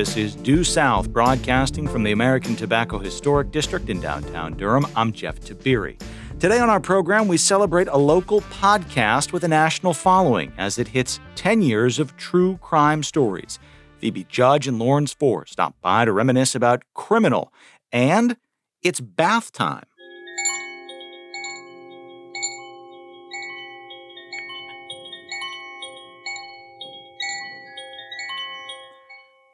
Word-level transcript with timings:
This 0.00 0.16
is 0.16 0.34
Due 0.34 0.64
South, 0.64 1.10
broadcasting 1.10 1.86
from 1.86 2.04
the 2.04 2.12
American 2.12 2.56
Tobacco 2.56 2.98
Historic 2.98 3.50
District 3.50 3.90
in 3.90 4.00
downtown 4.00 4.54
Durham. 4.54 4.86
I'm 4.96 5.12
Jeff 5.12 5.40
Tiberii. 5.40 6.00
Today 6.38 6.58
on 6.58 6.70
our 6.70 6.80
program, 6.80 7.28
we 7.28 7.36
celebrate 7.36 7.86
a 7.86 7.98
local 7.98 8.40
podcast 8.40 9.30
with 9.30 9.44
a 9.44 9.48
national 9.48 9.92
following 9.92 10.54
as 10.56 10.78
it 10.78 10.88
hits 10.88 11.20
10 11.34 11.60
years 11.60 11.98
of 11.98 12.16
true 12.16 12.56
crime 12.62 13.02
stories. 13.02 13.58
Phoebe 13.98 14.24
Judge 14.24 14.66
and 14.66 14.78
Lauren 14.78 15.04
Spohrer 15.04 15.46
stop 15.46 15.74
by 15.82 16.06
to 16.06 16.12
reminisce 16.12 16.54
about 16.54 16.82
Criminal, 16.94 17.52
and 17.92 18.38
it's 18.80 19.02
bath 19.02 19.52
time. 19.52 19.84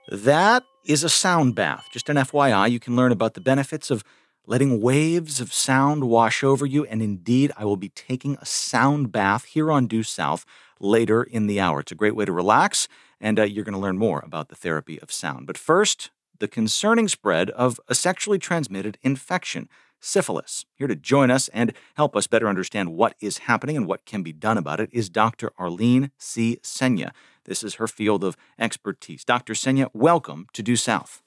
That 0.08 0.64
is 0.84 1.02
a 1.02 1.08
sound 1.08 1.56
bath. 1.56 1.88
Just 1.90 2.08
an 2.08 2.16
FYI, 2.16 2.70
you 2.70 2.78
can 2.78 2.94
learn 2.94 3.10
about 3.10 3.34
the 3.34 3.40
benefits 3.40 3.90
of 3.90 4.04
letting 4.46 4.80
waves 4.80 5.40
of 5.40 5.52
sound 5.52 6.04
wash 6.04 6.44
over 6.44 6.64
you. 6.64 6.84
And 6.84 7.02
indeed, 7.02 7.50
I 7.56 7.64
will 7.64 7.76
be 7.76 7.88
taking 7.88 8.36
a 8.40 8.46
sound 8.46 9.10
bath 9.10 9.46
here 9.46 9.70
on 9.70 9.88
Due 9.88 10.04
South 10.04 10.46
later 10.78 11.24
in 11.24 11.48
the 11.48 11.58
hour. 11.58 11.80
It's 11.80 11.90
a 11.90 11.96
great 11.96 12.14
way 12.14 12.24
to 12.24 12.32
relax, 12.32 12.86
and 13.20 13.40
uh, 13.40 13.42
you're 13.42 13.64
going 13.64 13.74
to 13.74 13.80
learn 13.80 13.98
more 13.98 14.22
about 14.24 14.48
the 14.48 14.54
therapy 14.54 15.00
of 15.00 15.10
sound. 15.10 15.46
But 15.46 15.58
first, 15.58 16.10
the 16.38 16.46
concerning 16.46 17.08
spread 17.08 17.50
of 17.50 17.80
a 17.88 17.94
sexually 17.94 18.38
transmitted 18.38 18.98
infection, 19.02 19.68
syphilis. 19.98 20.66
Here 20.76 20.86
to 20.86 20.94
join 20.94 21.30
us 21.32 21.48
and 21.48 21.72
help 21.94 22.14
us 22.14 22.26
better 22.26 22.48
understand 22.48 22.94
what 22.94 23.16
is 23.20 23.38
happening 23.38 23.76
and 23.76 23.86
what 23.86 24.04
can 24.04 24.22
be 24.22 24.32
done 24.32 24.58
about 24.58 24.78
it 24.78 24.90
is 24.92 25.08
Dr. 25.08 25.50
Arlene 25.58 26.12
C. 26.18 26.58
Seña. 26.62 27.10
This 27.46 27.62
is 27.62 27.76
her 27.76 27.88
field 27.88 28.22
of 28.22 28.36
expertise. 28.58 29.24
Dr. 29.24 29.54
Seña, 29.54 29.88
welcome 29.92 30.46
to 30.52 30.62
Due 30.62 30.76
South. 30.76 31.22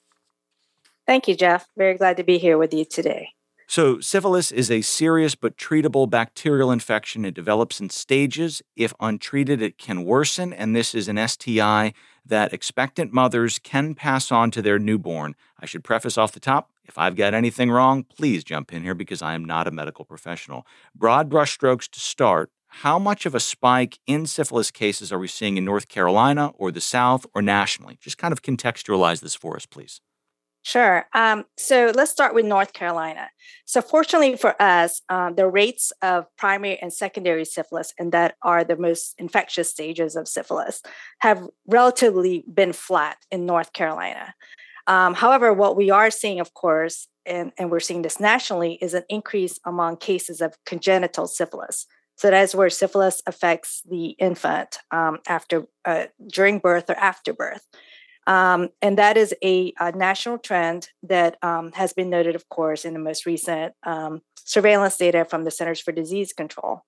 Thank 1.07 1.27
you, 1.27 1.35
Jeff. 1.35 1.67
Very 1.75 1.97
glad 1.97 2.17
to 2.17 2.23
be 2.23 2.37
here 2.37 2.57
with 2.57 2.73
you 2.73 2.85
today. 2.85 3.29
So, 3.67 3.99
syphilis 3.99 4.51
is 4.51 4.71
a 4.71 4.81
serious 4.81 5.35
but 5.35 5.55
treatable 5.55 6.09
bacterial 6.09 6.71
infection. 6.71 7.23
It 7.23 7.35
develops 7.35 7.79
in 7.79 7.89
stages. 7.89 8.63
If 8.75 8.93
untreated, 8.99 9.61
it 9.61 9.77
can 9.77 10.05
worsen, 10.05 10.53
and 10.53 10.75
this 10.75 10.95
is 10.95 11.07
an 11.07 11.27
STI 11.27 11.93
that 12.25 12.51
expectant 12.51 13.13
mothers 13.13 13.59
can 13.59 13.93
pass 13.93 14.31
on 14.31 14.49
to 14.51 14.61
their 14.63 14.79
newborn. 14.79 15.35
I 15.59 15.67
should 15.67 15.83
preface 15.83 16.17
off 16.17 16.31
the 16.31 16.39
top 16.39 16.71
if 16.89 16.97
I've 16.97 17.15
got 17.15 17.35
anything 17.35 17.69
wrong, 17.69 18.03
please 18.03 18.43
jump 18.43 18.73
in 18.73 18.81
here 18.81 18.95
because 18.95 19.21
I 19.21 19.35
am 19.35 19.45
not 19.45 19.67
a 19.67 19.71
medical 19.71 20.05
professional. 20.05 20.65
Broad 20.95 21.29
brushstrokes 21.29 21.87
to 21.91 21.99
start 21.99 22.49
how 22.69 22.99
much 22.99 23.25
of 23.25 23.35
a 23.35 23.39
spike 23.39 23.99
in 24.07 24.25
syphilis 24.25 24.71
cases 24.71 25.11
are 25.11 25.19
we 25.19 25.27
seeing 25.27 25.57
in 25.57 25.65
North 25.65 25.87
Carolina 25.87 26.51
or 26.55 26.71
the 26.71 26.81
South 26.81 27.25
or 27.33 27.41
nationally? 27.41 27.97
Just 28.01 28.17
kind 28.17 28.31
of 28.31 28.41
contextualize 28.41 29.21
this 29.21 29.35
for 29.35 29.55
us, 29.55 29.65
please. 29.65 30.01
Sure. 30.61 31.05
Um, 31.13 31.45
so 31.57 31.91
let's 31.95 32.11
start 32.11 32.35
with 32.35 32.45
North 32.45 32.73
Carolina. 32.73 33.29
So, 33.65 33.81
fortunately 33.81 34.35
for 34.35 34.61
us, 34.61 35.01
um, 35.09 35.35
the 35.35 35.47
rates 35.47 35.93
of 36.01 36.25
primary 36.37 36.77
and 36.81 36.91
secondary 36.91 37.45
syphilis, 37.45 37.93
and 37.97 38.11
that 38.11 38.35
are 38.43 38.63
the 38.63 38.75
most 38.75 39.15
infectious 39.17 39.69
stages 39.69 40.15
of 40.15 40.27
syphilis, 40.27 40.81
have 41.19 41.47
relatively 41.65 42.43
been 42.53 42.73
flat 42.73 43.17
in 43.31 43.45
North 43.45 43.73
Carolina. 43.73 44.35
Um, 44.85 45.13
however, 45.13 45.53
what 45.53 45.77
we 45.77 45.91
are 45.91 46.11
seeing, 46.11 46.39
of 46.39 46.53
course, 46.53 47.07
and, 47.25 47.51
and 47.57 47.71
we're 47.71 47.79
seeing 47.79 48.01
this 48.01 48.19
nationally, 48.19 48.77
is 48.81 48.93
an 48.93 49.03
increase 49.07 49.59
among 49.65 49.97
cases 49.97 50.41
of 50.41 50.55
congenital 50.65 51.27
syphilis. 51.27 51.85
So 52.19 52.29
that's 52.29 52.53
where 52.53 52.69
syphilis 52.69 53.23
affects 53.25 53.81
the 53.89 54.07
infant 54.19 54.79
um, 54.91 55.19
after, 55.25 55.67
uh, 55.85 56.07
during 56.27 56.59
birth 56.59 56.89
or 56.89 56.97
after 56.97 57.31
birth. 57.31 57.65
Um, 58.27 58.67
and 58.81 58.97
that 58.97 59.15
is 59.15 59.33
a, 59.41 59.71
a 59.79 59.93
national 59.93 60.37
trend 60.37 60.89
that 61.03 61.37
um, 61.41 61.71
has 61.75 61.93
been 61.93 62.09
noted, 62.09 62.35
of 62.35 62.49
course, 62.49 62.83
in 62.83 62.91
the 62.91 62.99
most 62.99 63.25
recent 63.25 63.73
um, 63.85 64.19
surveillance 64.35 64.97
data 64.97 65.23
from 65.23 65.45
the 65.45 65.49
Centers 65.49 65.79
for 65.79 65.93
Disease 65.93 66.33
Control. 66.33 66.81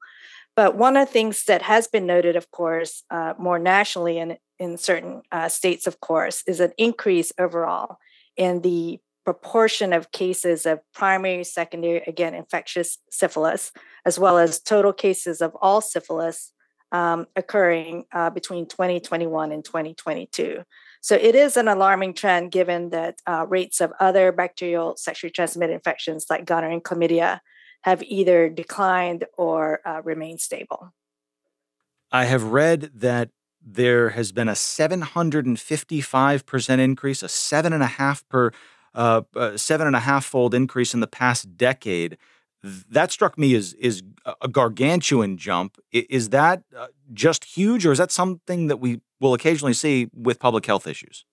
But 0.57 0.75
one 0.75 0.97
of 0.97 1.07
the 1.07 1.13
things 1.13 1.45
that 1.45 1.61
has 1.61 1.87
been 1.87 2.05
noted, 2.05 2.35
of 2.35 2.51
course, 2.51 3.03
uh, 3.09 3.33
more 3.39 3.57
nationally 3.57 4.19
and 4.19 4.37
in 4.59 4.77
certain 4.77 5.21
uh, 5.31 5.47
states, 5.47 5.87
of 5.87 6.01
course, 6.01 6.43
is 6.45 6.59
an 6.59 6.73
increase 6.77 7.31
overall 7.39 7.99
in 8.35 8.63
the 8.63 8.99
proportion 9.23 9.93
of 9.93 10.11
cases 10.11 10.65
of 10.65 10.79
primary, 10.93 11.43
secondary, 11.43 12.01
again, 12.07 12.33
infectious 12.33 12.97
syphilis, 13.09 13.71
as 14.05 14.17
well 14.17 14.37
as 14.37 14.59
total 14.59 14.93
cases 14.93 15.41
of 15.41 15.55
all 15.61 15.81
syphilis 15.81 16.53
um, 16.91 17.27
occurring 17.35 18.05
uh, 18.11 18.29
between 18.29 18.67
2021 18.67 19.51
and 19.51 19.63
2022. 19.63 20.63
So 21.01 21.15
it 21.15 21.35
is 21.35 21.57
an 21.57 21.67
alarming 21.67 22.13
trend 22.13 22.51
given 22.51 22.89
that 22.89 23.19
uh, 23.25 23.45
rates 23.47 23.81
of 23.81 23.91
other 23.99 24.31
bacterial 24.31 24.95
sexually 24.97 25.31
transmitted 25.31 25.73
infections 25.73 26.27
like 26.29 26.45
gonorrhea 26.45 26.75
and 26.75 26.83
chlamydia 26.83 27.39
have 27.81 28.03
either 28.03 28.49
declined 28.49 29.25
or 29.37 29.79
uh, 29.85 30.01
remained 30.03 30.41
stable. 30.41 30.93
I 32.11 32.25
have 32.25 32.43
read 32.43 32.91
that 32.93 33.29
there 33.63 34.09
has 34.09 34.31
been 34.31 34.49
a 34.49 34.53
755% 34.53 36.79
increase, 36.79 37.23
a 37.23 37.29
seven 37.29 37.73
and 37.73 37.83
a 37.83 37.87
half 37.87 38.27
per 38.27 38.51
uh, 38.93 39.21
uh, 39.35 39.57
seven 39.57 39.87
and 39.87 39.95
a 39.95 39.99
half 39.99 40.25
fold 40.25 40.53
increase 40.53 40.93
in 40.93 40.99
the 40.99 41.07
past 41.07 41.57
decade. 41.57 42.17
That 42.63 43.11
struck 43.11 43.37
me 43.37 43.55
as 43.55 43.73
is 43.73 44.03
a 44.41 44.47
gargantuan 44.47 45.37
jump. 45.37 45.79
Is 45.91 46.29
that 46.29 46.63
uh, 46.77 46.87
just 47.11 47.43
huge, 47.45 47.85
or 47.85 47.91
is 47.91 47.97
that 47.97 48.11
something 48.11 48.67
that 48.67 48.77
we 48.77 49.01
will 49.19 49.33
occasionally 49.33 49.73
see 49.73 50.09
with 50.13 50.39
public 50.39 50.65
health 50.65 50.85
issues? 50.85 51.25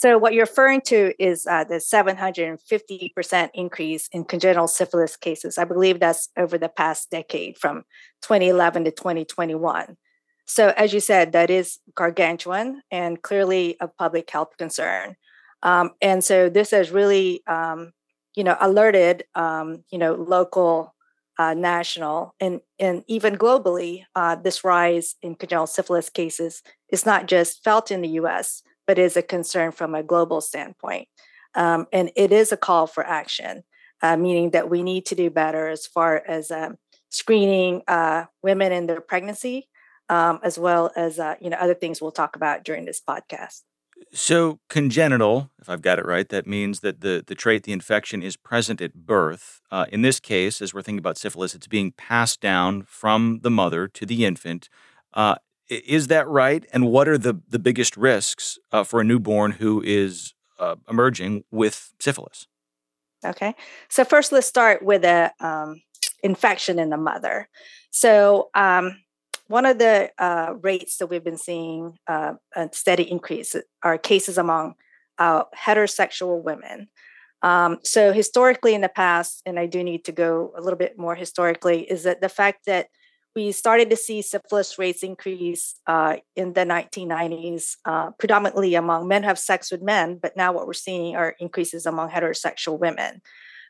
So, 0.00 0.16
what 0.16 0.32
you're 0.32 0.44
referring 0.44 0.80
to 0.86 1.12
is 1.22 1.46
uh, 1.46 1.64
the 1.64 1.74
750% 1.74 3.50
increase 3.52 4.08
in 4.12 4.24
congenital 4.24 4.66
syphilis 4.66 5.14
cases. 5.14 5.58
I 5.58 5.64
believe 5.64 6.00
that's 6.00 6.30
over 6.38 6.56
the 6.56 6.70
past 6.70 7.10
decade 7.10 7.58
from 7.58 7.82
2011 8.22 8.84
to 8.84 8.92
2021. 8.92 9.98
So, 10.46 10.72
as 10.76 10.94
you 10.94 11.00
said, 11.00 11.32
that 11.32 11.50
is 11.50 11.80
gargantuan 11.94 12.80
and 12.90 13.20
clearly 13.20 13.76
a 13.78 13.88
public 13.88 14.30
health 14.30 14.56
concern. 14.56 15.16
Um, 15.62 15.90
and 16.00 16.24
so 16.24 16.48
this 16.48 16.70
has 16.70 16.90
really, 16.90 17.42
um, 17.46 17.92
you 18.34 18.44
know, 18.44 18.56
alerted, 18.60 19.24
um, 19.34 19.84
you 19.90 19.98
know, 19.98 20.14
local, 20.14 20.94
uh, 21.38 21.54
national, 21.54 22.34
and 22.38 22.60
and 22.78 23.02
even 23.08 23.36
globally, 23.36 24.04
uh, 24.14 24.36
this 24.36 24.62
rise 24.62 25.14
in 25.22 25.34
congenital 25.34 25.66
syphilis 25.66 26.10
cases 26.10 26.62
is 26.90 27.06
not 27.06 27.26
just 27.26 27.64
felt 27.64 27.90
in 27.90 28.02
the 28.02 28.08
U.S., 28.10 28.62
but 28.86 28.98
is 28.98 29.16
a 29.16 29.22
concern 29.22 29.72
from 29.72 29.94
a 29.94 30.02
global 30.02 30.40
standpoint. 30.42 31.08
Um, 31.54 31.86
and 31.92 32.10
it 32.14 32.32
is 32.32 32.52
a 32.52 32.56
call 32.56 32.86
for 32.86 33.04
action, 33.06 33.64
uh, 34.02 34.16
meaning 34.16 34.50
that 34.50 34.70
we 34.70 34.82
need 34.82 35.06
to 35.06 35.14
do 35.14 35.30
better 35.30 35.68
as 35.68 35.86
far 35.86 36.22
as 36.26 36.50
um, 36.50 36.76
screening 37.08 37.82
uh, 37.88 38.24
women 38.42 38.72
in 38.72 38.86
their 38.86 39.00
pregnancy, 39.00 39.68
um, 40.08 40.40
as 40.42 40.58
well 40.58 40.90
as 40.96 41.18
uh, 41.18 41.36
you 41.40 41.50
know 41.50 41.56
other 41.56 41.74
things 41.74 42.00
we'll 42.00 42.12
talk 42.12 42.36
about 42.36 42.64
during 42.64 42.84
this 42.84 43.00
podcast. 43.00 43.62
So, 44.12 44.58
congenital, 44.68 45.50
if 45.60 45.68
I've 45.68 45.82
got 45.82 45.98
it 45.98 46.06
right, 46.06 46.28
that 46.30 46.46
means 46.46 46.80
that 46.80 47.00
the, 47.00 47.22
the 47.24 47.34
trait, 47.34 47.62
the 47.62 47.72
infection, 47.72 48.22
is 48.22 48.36
present 48.36 48.80
at 48.80 48.94
birth. 48.94 49.60
Uh, 49.70 49.86
in 49.90 50.02
this 50.02 50.18
case, 50.18 50.60
as 50.60 50.74
we're 50.74 50.82
thinking 50.82 50.98
about 50.98 51.18
syphilis, 51.18 51.54
it's 51.54 51.68
being 51.68 51.92
passed 51.92 52.40
down 52.40 52.82
from 52.82 53.40
the 53.42 53.50
mother 53.50 53.86
to 53.86 54.04
the 54.04 54.24
infant. 54.24 54.68
Uh, 55.14 55.36
is 55.68 56.08
that 56.08 56.26
right? 56.28 56.66
And 56.72 56.88
what 56.88 57.08
are 57.08 57.18
the, 57.18 57.40
the 57.48 57.60
biggest 57.60 57.96
risks 57.96 58.58
uh, 58.72 58.82
for 58.82 59.00
a 59.00 59.04
newborn 59.04 59.52
who 59.52 59.80
is 59.84 60.34
uh, 60.58 60.76
emerging 60.88 61.44
with 61.52 61.92
syphilis? 62.00 62.48
Okay. 63.24 63.54
So, 63.88 64.04
first, 64.04 64.32
let's 64.32 64.46
start 64.46 64.82
with 64.82 65.04
a 65.04 65.32
um, 65.40 65.82
infection 66.22 66.78
in 66.78 66.90
the 66.90 66.96
mother. 66.96 67.48
So, 67.90 68.50
um, 68.54 68.96
one 69.50 69.66
of 69.66 69.78
the 69.78 70.12
uh, 70.16 70.54
rates 70.62 70.98
that 70.98 71.08
we've 71.08 71.24
been 71.24 71.36
seeing 71.36 71.98
uh, 72.06 72.34
a 72.54 72.68
steady 72.72 73.02
increase 73.02 73.56
are 73.82 73.98
cases 73.98 74.38
among 74.38 74.74
uh, 75.18 75.42
heterosexual 75.58 76.40
women. 76.40 76.86
Um, 77.42 77.78
so 77.82 78.12
historically 78.12 78.76
in 78.76 78.80
the 78.80 78.88
past, 78.88 79.42
and 79.44 79.58
I 79.58 79.66
do 79.66 79.82
need 79.82 80.04
to 80.04 80.12
go 80.12 80.52
a 80.56 80.60
little 80.60 80.78
bit 80.78 80.96
more 80.96 81.16
historically, 81.16 81.82
is 81.82 82.04
that 82.04 82.20
the 82.20 82.28
fact 82.28 82.66
that 82.66 82.90
we 83.34 83.50
started 83.50 83.90
to 83.90 83.96
see 83.96 84.22
syphilis 84.22 84.78
rates 84.78 85.02
increase 85.02 85.80
uh, 85.88 86.18
in 86.36 86.52
the 86.52 86.60
1990s, 86.60 87.76
uh, 87.84 88.12
predominantly 88.20 88.76
among 88.76 89.08
men 89.08 89.24
who 89.24 89.28
have 89.28 89.38
sex 89.38 89.72
with 89.72 89.82
men, 89.82 90.20
but 90.22 90.36
now 90.36 90.52
what 90.52 90.68
we're 90.68 90.74
seeing 90.74 91.16
are 91.16 91.34
increases 91.40 91.86
among 91.86 92.10
heterosexual 92.10 92.78
women 92.78 93.20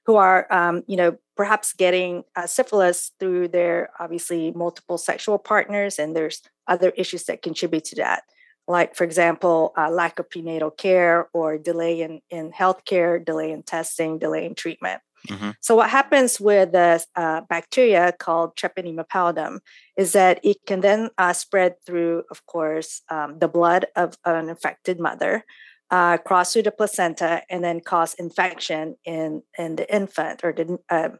who 0.07 0.17
are, 0.17 0.47
um, 0.53 0.83
you 0.87 0.97
know, 0.97 1.17
perhaps 1.37 1.73
getting 1.73 2.25
uh, 2.37 2.47
syphilis 2.47 3.13
through 3.19 3.49
their 3.49 3.91
obviously 3.99 4.51
multiple 4.53 4.99
sexual 4.99 5.39
partners, 5.39 5.99
and 5.99 6.15
there's 6.15 6.43
other 6.67 6.91
issues 6.97 7.25
that 7.25 7.43
contribute 7.43 7.85
to 7.85 7.97
that, 7.97 8.23
like, 8.69 8.95
for 8.95 9.05
example, 9.05 9.73
uh, 9.77 9.91
lack 9.91 10.19
of 10.19 10.29
prenatal 10.31 10.71
care 10.71 11.29
or 11.33 11.59
delay 11.59 12.01
in 12.01 12.21
in 12.31 12.53
healthcare, 12.53 13.25
delay 13.25 13.51
in 13.53 13.63
testing, 13.63 14.19
delay 14.19 14.45
in 14.45 14.55
treatment. 14.55 15.01
Mm-hmm. 15.29 15.51
So, 15.61 15.75
what 15.75 15.91
happens 15.91 16.41
with 16.41 16.73
the 16.73 17.05
uh, 17.15 17.43
bacteria 17.43 18.13
called 18.13 18.57
Treponema 18.57 19.07
pallidum 19.07 19.59
is 19.97 20.13
that 20.13 20.41
it 20.43 20.59
can 20.67 20.81
then 20.81 21.11
uh, 21.19 21.33
spread 21.33 21.77
through, 21.85 22.25
of 22.31 22.47
course, 22.47 23.03
um, 23.11 23.39
the 23.39 23.49
blood 23.49 23.87
of 23.97 24.17
an 24.25 24.49
infected 24.49 24.99
mother, 24.99 25.45
uh, 25.91 26.19
cross 26.19 26.53
through 26.53 26.63
the 26.63 26.71
placenta, 26.71 27.43
and 27.51 27.65
then 27.65 27.81
cause 27.81 28.15
infection 28.15 28.97
in, 29.05 29.43
in 29.59 29.77
the 29.77 29.93
infant 29.93 30.43
or 30.45 30.53
the 30.53 30.79
uh, 30.89 31.11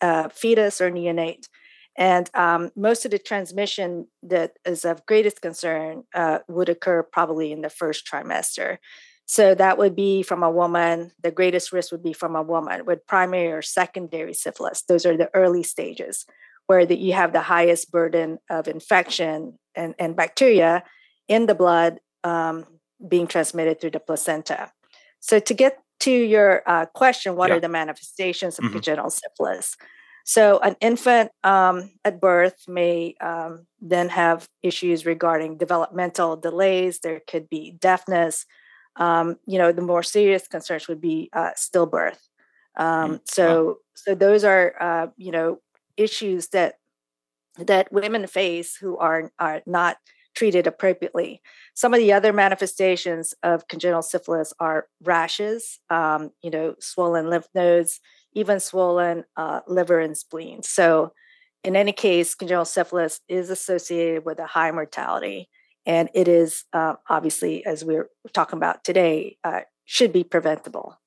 uh, 0.00 0.28
fetus 0.28 0.80
or 0.80 0.90
neonate. 0.90 1.46
And 1.96 2.30
um, 2.34 2.70
most 2.76 3.04
of 3.04 3.10
the 3.10 3.18
transmission 3.18 4.06
that 4.22 4.52
is 4.64 4.84
of 4.84 5.04
greatest 5.06 5.42
concern 5.42 6.04
uh, 6.14 6.38
would 6.48 6.68
occur 6.68 7.02
probably 7.02 7.52
in 7.52 7.60
the 7.60 7.70
first 7.70 8.06
trimester. 8.06 8.78
So 9.26 9.54
that 9.54 9.78
would 9.78 9.94
be 9.94 10.22
from 10.22 10.42
a 10.42 10.50
woman. 10.50 11.12
The 11.22 11.30
greatest 11.30 11.72
risk 11.72 11.92
would 11.92 12.02
be 12.02 12.12
from 12.12 12.34
a 12.34 12.42
woman 12.42 12.84
with 12.84 13.06
primary 13.06 13.52
or 13.52 13.62
secondary 13.62 14.34
syphilis. 14.34 14.82
Those 14.82 15.06
are 15.06 15.16
the 15.16 15.30
early 15.34 15.62
stages 15.62 16.26
where 16.66 16.86
the, 16.86 16.96
you 16.96 17.12
have 17.12 17.32
the 17.32 17.40
highest 17.40 17.92
burden 17.92 18.38
of 18.48 18.66
infection 18.66 19.58
and, 19.74 19.94
and 19.98 20.16
bacteria 20.16 20.84
in 21.28 21.46
the 21.46 21.54
blood 21.54 22.00
um, 22.24 22.64
being 23.06 23.26
transmitted 23.26 23.80
through 23.80 23.90
the 23.90 24.00
placenta. 24.00 24.72
So 25.20 25.38
to 25.38 25.54
get 25.54 25.78
to 26.00 26.10
your 26.10 26.62
uh, 26.66 26.86
question, 26.86 27.36
what 27.36 27.50
yeah. 27.50 27.56
are 27.56 27.60
the 27.60 27.68
manifestations 27.68 28.58
of 28.58 28.64
mm-hmm. 28.64 28.74
congenital 28.74 29.10
syphilis? 29.10 29.76
So, 30.24 30.58
an 30.60 30.76
infant 30.80 31.32
um, 31.44 31.90
at 32.04 32.20
birth 32.20 32.68
may 32.68 33.14
um, 33.20 33.66
then 33.80 34.08
have 34.10 34.48
issues 34.62 35.06
regarding 35.06 35.56
developmental 35.56 36.36
delays. 36.36 37.00
There 37.00 37.20
could 37.26 37.48
be 37.48 37.72
deafness. 37.80 38.46
Um, 38.96 39.36
you 39.46 39.58
know, 39.58 39.72
the 39.72 39.82
more 39.82 40.02
serious 40.02 40.46
concerns 40.46 40.88
would 40.88 41.00
be 41.00 41.30
uh, 41.32 41.50
stillbirth. 41.56 42.18
Um, 42.76 43.14
mm, 43.14 43.20
so, 43.24 43.64
wow. 43.64 43.74
so 43.94 44.14
those 44.14 44.44
are 44.44 44.74
uh, 44.80 45.06
you 45.16 45.32
know 45.32 45.58
issues 45.96 46.48
that 46.48 46.76
that 47.58 47.92
women 47.92 48.26
face 48.26 48.76
who 48.76 48.96
are 48.98 49.30
are 49.38 49.62
not 49.66 49.96
treated 50.34 50.66
appropriately. 50.66 51.40
Some 51.74 51.94
of 51.94 51.98
the 51.98 52.12
other 52.12 52.32
manifestations 52.32 53.34
of 53.42 53.68
congenital 53.68 54.02
syphilis 54.02 54.52
are 54.60 54.86
rashes, 55.02 55.80
um, 55.90 56.30
you 56.42 56.50
know, 56.50 56.74
swollen 56.78 57.28
lymph 57.28 57.48
nodes, 57.54 58.00
even 58.34 58.60
swollen 58.60 59.24
uh, 59.36 59.60
liver 59.66 59.98
and 60.00 60.16
spleen. 60.16 60.62
So, 60.62 61.12
in 61.62 61.76
any 61.76 61.92
case, 61.92 62.34
congenital 62.34 62.64
syphilis 62.64 63.20
is 63.28 63.50
associated 63.50 64.24
with 64.24 64.38
a 64.38 64.46
high 64.46 64.70
mortality, 64.70 65.48
and 65.84 66.08
it 66.14 66.26
is 66.26 66.64
uh, 66.72 66.94
obviously, 67.08 67.66
as 67.66 67.84
we're 67.84 68.08
talking 68.32 68.56
about 68.56 68.82
today, 68.82 69.36
uh, 69.44 69.60
should 69.84 70.12
be 70.12 70.24
preventable. 70.24 70.98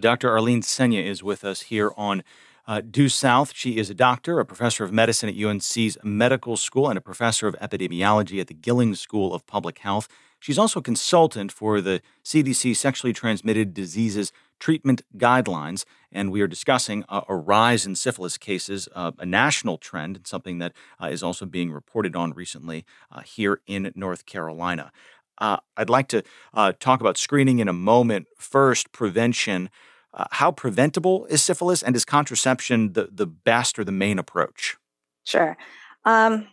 Dr. 0.00 0.30
Arlene 0.30 0.62
Seña 0.62 1.04
is 1.04 1.22
with 1.22 1.44
us 1.44 1.62
here 1.62 1.92
on 1.96 2.22
uh, 2.66 2.80
Due 2.80 3.08
South. 3.08 3.52
She 3.54 3.76
is 3.76 3.90
a 3.90 3.94
doctor, 3.94 4.38
a 4.40 4.44
professor 4.44 4.84
of 4.84 4.92
medicine 4.92 5.28
at 5.28 5.36
UNC's 5.36 5.98
medical 6.02 6.56
school, 6.56 6.88
and 6.88 6.98
a 6.98 7.02
professor 7.02 7.46
of 7.46 7.56
epidemiology 7.60 8.40
at 8.40 8.46
the 8.46 8.54
Gillings 8.54 9.00
School 9.00 9.34
of 9.34 9.46
Public 9.46 9.78
Health. 9.78 10.08
She's 10.38 10.58
also 10.58 10.80
a 10.80 10.82
consultant 10.82 11.52
for 11.52 11.80
the 11.80 12.02
CDC 12.24 12.76
Sexually 12.76 13.12
Transmitted 13.12 13.74
Diseases 13.74 14.32
Treatment 14.58 15.02
Guidelines, 15.16 15.84
and 16.12 16.30
we 16.30 16.40
are 16.40 16.46
discussing 16.46 17.04
a 17.08 17.34
rise 17.34 17.84
in 17.84 17.96
syphilis 17.96 18.38
cases, 18.38 18.88
uh, 18.94 19.10
a 19.18 19.26
national 19.26 19.76
trend, 19.76 20.16
and 20.16 20.26
something 20.26 20.58
that 20.58 20.72
uh, 21.00 21.06
is 21.06 21.22
also 21.22 21.46
being 21.46 21.72
reported 21.72 22.14
on 22.14 22.32
recently 22.32 22.84
uh, 23.10 23.22
here 23.22 23.60
in 23.66 23.92
North 23.96 24.24
Carolina. 24.24 24.92
Uh, 25.38 25.56
I'd 25.76 25.90
like 25.90 26.06
to 26.08 26.22
uh, 26.54 26.72
talk 26.78 27.00
about 27.00 27.18
screening 27.18 27.58
in 27.58 27.68
a 27.68 27.72
moment. 27.72 28.28
First, 28.38 28.92
prevention. 28.92 29.68
Uh, 30.14 30.26
how 30.32 30.52
preventable 30.52 31.24
is 31.26 31.42
syphilis, 31.42 31.82
and 31.82 31.96
is 31.96 32.04
contraception 32.04 32.92
the, 32.92 33.08
the 33.10 33.26
best 33.26 33.78
or 33.78 33.84
the 33.84 33.92
main 33.92 34.18
approach? 34.18 34.76
Sure. 35.24 35.56
Um, 36.04 36.48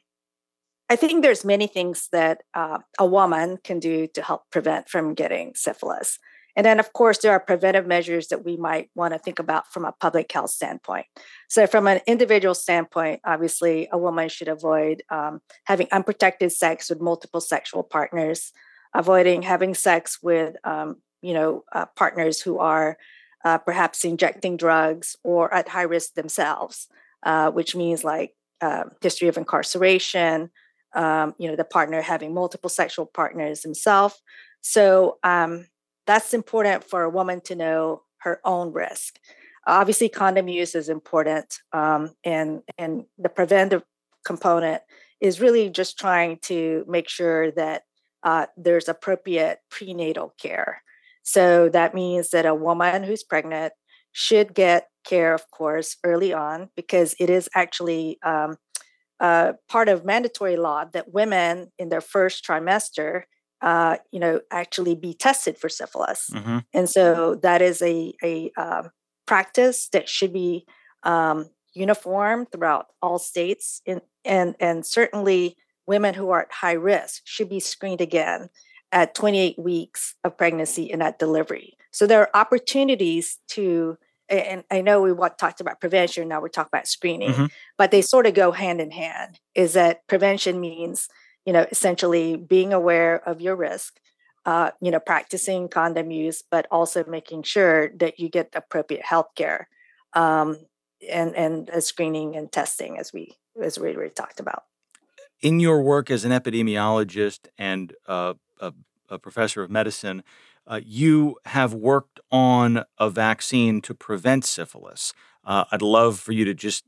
I 0.90 0.96
think 0.96 1.22
there's 1.22 1.46
many 1.46 1.68
things 1.68 2.08
that 2.12 2.42
uh, 2.54 2.80
a 2.98 3.06
woman 3.06 3.58
can 3.64 3.80
do 3.80 4.08
to 4.08 4.22
help 4.22 4.44
prevent 4.52 4.90
from 4.90 5.14
getting 5.14 5.54
syphilis. 5.56 6.18
And 6.56 6.66
then, 6.66 6.80
of 6.80 6.94
course, 6.94 7.20
there 7.20 7.32
are 7.32 7.40
preventive 7.40 7.86
measures 7.86 8.28
that 8.30 8.44
we 8.44 8.58
might 8.58 8.90
want 8.96 9.14
to 9.14 9.20
think 9.20 9.40
about 9.40 9.72
from 9.72 9.86
a 9.86 9.94
public 9.94 10.32
health 10.32 10.50
standpoint. 10.50 11.06
So, 11.48 11.68
from 11.68 11.88
an 11.88 12.02
individual 12.08 12.56
standpoint, 12.56 13.22
obviously, 13.24 13.88
a 13.92 13.98
woman 13.98 14.30
should 14.30 14.48
avoid 14.48 15.04
um, 15.10 15.42
having 15.66 15.88
unprotected 15.92 16.52
sex 16.52 16.90
with 16.90 17.02
multiple 17.02 17.40
sexual 17.40 17.84
partners, 17.84 18.52
avoiding 18.96 19.44
having 19.44 19.76
sex 19.76 20.20
with, 20.24 20.56
um, 20.64 20.98
you 21.22 21.34
know, 21.34 21.64
uh, 21.72 21.86
partners 21.96 22.42
who 22.42 22.58
are 22.58 22.98
uh, 23.46 23.58
perhaps 23.58 24.04
injecting 24.04 24.58
drugs 24.58 25.16
or 25.24 25.54
at 25.54 25.70
high 25.70 25.84
risk 25.84 26.14
themselves, 26.16 26.88
uh, 27.24 27.52
which 27.52 27.76
means 27.76 28.04
like 28.04 28.36
uh, 28.62 28.84
history 29.02 29.28
of 29.28 29.38
incarceration, 29.38 30.50
um, 30.94 31.36
you 31.38 31.50
know, 31.50 31.56
the 31.56 31.64
partner 31.64 32.02
having 32.02 32.34
multiple 32.34 32.70
sexual 32.70 33.06
partners 33.06 33.64
himself. 33.64 34.22
So 34.62 35.18
um, 35.24 35.68
that's 36.06 36.34
important 36.34 36.84
for 36.84 37.04
a 37.04 37.10
woman 37.10 37.42
to 37.42 37.56
know 37.56 38.04
her 38.20 38.42
own 38.44 38.74
risk. 38.74 39.20
Obviously, 39.68 40.10
condom 40.10 40.48
use 40.48 40.74
is 40.74 40.90
important, 40.90 41.60
um, 41.74 42.16
and 42.24 42.62
and 42.78 43.06
the 43.18 43.30
preventive 43.30 43.84
component 44.26 44.82
is 45.22 45.40
really 45.40 45.70
just 45.70 46.00
trying 46.00 46.40
to 46.40 46.84
make 46.88 47.08
sure 47.08 47.52
that 47.52 47.84
uh, 48.24 48.48
there's 48.58 48.90
appropriate 48.90 49.60
prenatal 49.70 50.34
care. 50.42 50.82
So 51.24 51.70
that 51.70 51.94
means 51.94 52.30
that 52.32 52.46
a 52.46 52.56
woman 52.56 53.04
who's 53.04 53.24
pregnant 53.24 53.74
should 54.12 54.54
get 54.54 54.88
care, 55.06 55.34
of 55.34 55.50
course, 55.52 55.98
early 56.04 56.34
on, 56.34 56.70
because 56.76 57.16
it 57.20 57.30
is 57.30 57.50
actually 57.54 58.18
um, 58.24 58.58
uh, 59.20 59.54
part 59.68 59.90
of 59.90 60.06
mandatory 60.06 60.58
law 60.58 60.86
that 60.86 61.14
women 61.14 61.72
in 61.78 61.90
their 61.90 62.02
first 62.02 62.46
trimester, 62.46 63.24
uh, 63.62 63.98
you 64.12 64.20
know, 64.20 64.40
actually 64.52 64.96
be 64.96 65.14
tested 65.14 65.58
for 65.58 65.70
syphilis. 65.70 66.30
Mm-hmm. 66.34 66.60
And 66.74 66.90
so 66.90 67.36
that 67.36 67.62
is 67.62 67.82
a, 67.82 68.14
a 68.24 68.52
um, 68.58 68.90
practice 69.26 69.90
that 69.90 70.10
should 70.10 70.34
be 70.34 70.66
um, 71.04 71.50
uniform 71.74 72.46
throughout 72.46 72.88
all 73.02 73.20
states. 73.20 73.82
In, 73.86 74.02
and, 74.26 74.56
and 74.60 74.86
certainly 74.86 75.56
women 75.86 76.14
who 76.14 76.30
are 76.30 76.42
at 76.42 76.52
high 76.52 76.74
risk 76.74 77.22
should 77.26 77.50
be 77.50 77.60
screened 77.60 78.02
again 78.02 78.50
at 78.92 79.14
28 79.14 79.60
weeks 79.60 80.16
of 80.24 80.38
pregnancy 80.38 80.92
and 80.92 81.04
at 81.04 81.20
delivery. 81.20 81.78
So 81.92 82.08
there 82.08 82.22
are 82.22 82.30
opportunities 82.34 83.40
to, 83.50 83.98
and 84.28 84.64
I 84.72 84.82
know 84.82 85.02
we 85.02 85.14
talked 85.38 85.62
about 85.62 85.80
prevention, 85.80 86.28
now 86.28 86.42
we're 86.42 86.50
talking 86.50 86.70
about 86.72 86.88
screening, 86.88 87.32
mm-hmm. 87.32 87.46
but 87.78 87.92
they 87.92 88.02
sort 88.02 88.28
of 88.28 88.34
go 88.34 88.52
hand 88.52 88.82
in 88.82 88.92
hand. 88.92 89.40
Is 89.56 89.74
that 89.74 90.06
prevention 90.08 90.60
means, 90.60 91.08
you 91.46 91.54
know, 91.54 91.66
essentially 91.72 92.36
being 92.36 92.74
aware 92.74 93.28
of 93.28 93.42
your 93.42 93.56
risk, 93.56 94.00
uh, 94.46 94.72
you 94.82 94.92
know, 94.92 95.00
practicing 95.00 95.68
condom 95.68 96.12
use, 96.12 96.44
but 96.50 96.68
also 96.72 97.04
making 97.06 97.44
sure 97.44 97.90
that 97.98 98.20
you 98.20 98.30
get 98.30 98.50
appropriate 98.56 99.04
health 99.04 99.30
care 99.36 99.68
um, 100.14 100.58
and, 101.10 101.36
and 101.36 101.70
uh, 101.70 101.80
screening 101.82 102.36
and 102.36 102.52
testing 102.52 102.98
as 102.98 103.14
we, 103.14 103.36
as 103.62 103.80
we 103.80 103.96
already 103.96 104.14
talked 104.14 104.40
about. 104.40 104.64
In 105.42 105.60
your 105.60 105.82
work 105.82 106.12
as 106.12 106.26
an 106.26 106.32
epidemiologist 106.32 107.48
and 107.58 107.94
uh, 108.08 108.34
a, 108.60 108.74
a 109.10 109.20
professor 109.20 109.62
of 109.62 109.70
medicine, 109.70 110.24
uh, 110.68 110.80
you 110.84 111.38
have 111.46 111.74
worked 111.74 112.20
on 112.32 112.84
a 113.00 113.10
vaccine 113.10 113.82
to 113.82 113.94
prevent 113.94 114.46
syphilis. 114.46 115.14
Uh, 115.44 115.66
I'd 115.72 115.82
love 115.82 116.20
for 116.20 116.32
you 116.32 116.46
to 116.46 116.54
just 116.54 116.86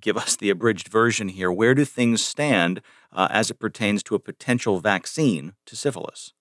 give 0.00 0.16
us 0.16 0.36
the 0.36 0.50
abridged 0.50 0.88
version 0.88 1.28
here. 1.28 1.50
Where 1.50 1.74
do 1.74 1.84
things 1.84 2.24
stand 2.24 2.80
uh, 3.12 3.28
as 3.30 3.50
it 3.50 3.58
pertains 3.58 4.02
to 4.04 4.14
a 4.14 4.18
potential 4.18 4.78
vaccine 4.78 5.54
to 5.66 5.76
syphilis? 5.76 6.32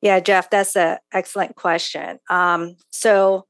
Yeah, 0.00 0.20
Jeff, 0.20 0.48
that's 0.48 0.76
an 0.76 0.98
excellent 1.12 1.56
question. 1.56 2.18
Um, 2.30 2.76
so, 2.90 3.46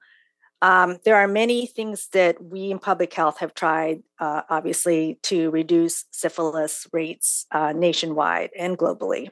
um, 0.60 0.98
there 1.04 1.14
are 1.14 1.28
many 1.28 1.66
things 1.66 2.08
that 2.12 2.42
we 2.42 2.72
in 2.72 2.80
public 2.80 3.14
health 3.14 3.38
have 3.38 3.54
tried, 3.54 4.02
uh, 4.18 4.42
obviously, 4.50 5.20
to 5.22 5.50
reduce 5.50 6.06
syphilis 6.10 6.86
rates 6.92 7.46
uh, 7.52 7.72
nationwide 7.72 8.50
and 8.58 8.76
globally. 8.76 9.28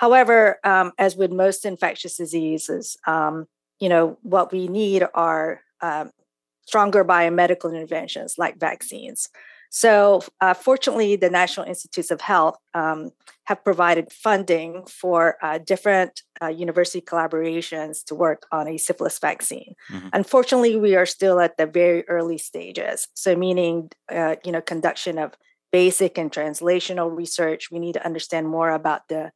However, 0.00 0.58
um, 0.64 0.92
as 0.96 1.14
with 1.14 1.30
most 1.30 1.66
infectious 1.66 2.16
diseases, 2.16 2.96
um, 3.06 3.44
you 3.80 3.90
know, 3.90 4.16
what 4.22 4.50
we 4.50 4.66
need 4.66 5.04
are 5.12 5.60
um, 5.82 6.10
stronger 6.66 7.04
biomedical 7.04 7.70
interventions 7.70 8.36
like 8.38 8.58
vaccines. 8.58 9.28
So, 9.68 10.22
uh, 10.40 10.54
fortunately, 10.54 11.16
the 11.16 11.28
National 11.28 11.66
Institutes 11.66 12.10
of 12.10 12.22
Health 12.22 12.56
um, 12.72 13.10
have 13.44 13.62
provided 13.62 14.10
funding 14.10 14.86
for 14.86 15.36
uh, 15.42 15.58
different 15.58 16.22
uh, 16.42 16.48
university 16.48 17.02
collaborations 17.02 18.02
to 18.06 18.14
work 18.14 18.46
on 18.50 18.68
a 18.68 18.78
syphilis 18.78 19.18
vaccine. 19.18 19.74
Mm-hmm. 19.92 20.08
Unfortunately, 20.14 20.76
we 20.76 20.96
are 20.96 21.04
still 21.04 21.40
at 21.40 21.58
the 21.58 21.66
very 21.66 22.08
early 22.08 22.38
stages. 22.38 23.06
So, 23.12 23.36
meaning, 23.36 23.90
uh, 24.10 24.36
you 24.46 24.50
know, 24.50 24.62
conduction 24.62 25.18
of 25.18 25.34
basic 25.70 26.16
and 26.16 26.32
translational 26.32 27.14
research. 27.14 27.70
We 27.70 27.80
need 27.80 27.92
to 27.92 28.04
understand 28.04 28.48
more 28.48 28.70
about 28.70 29.08
the 29.08 29.30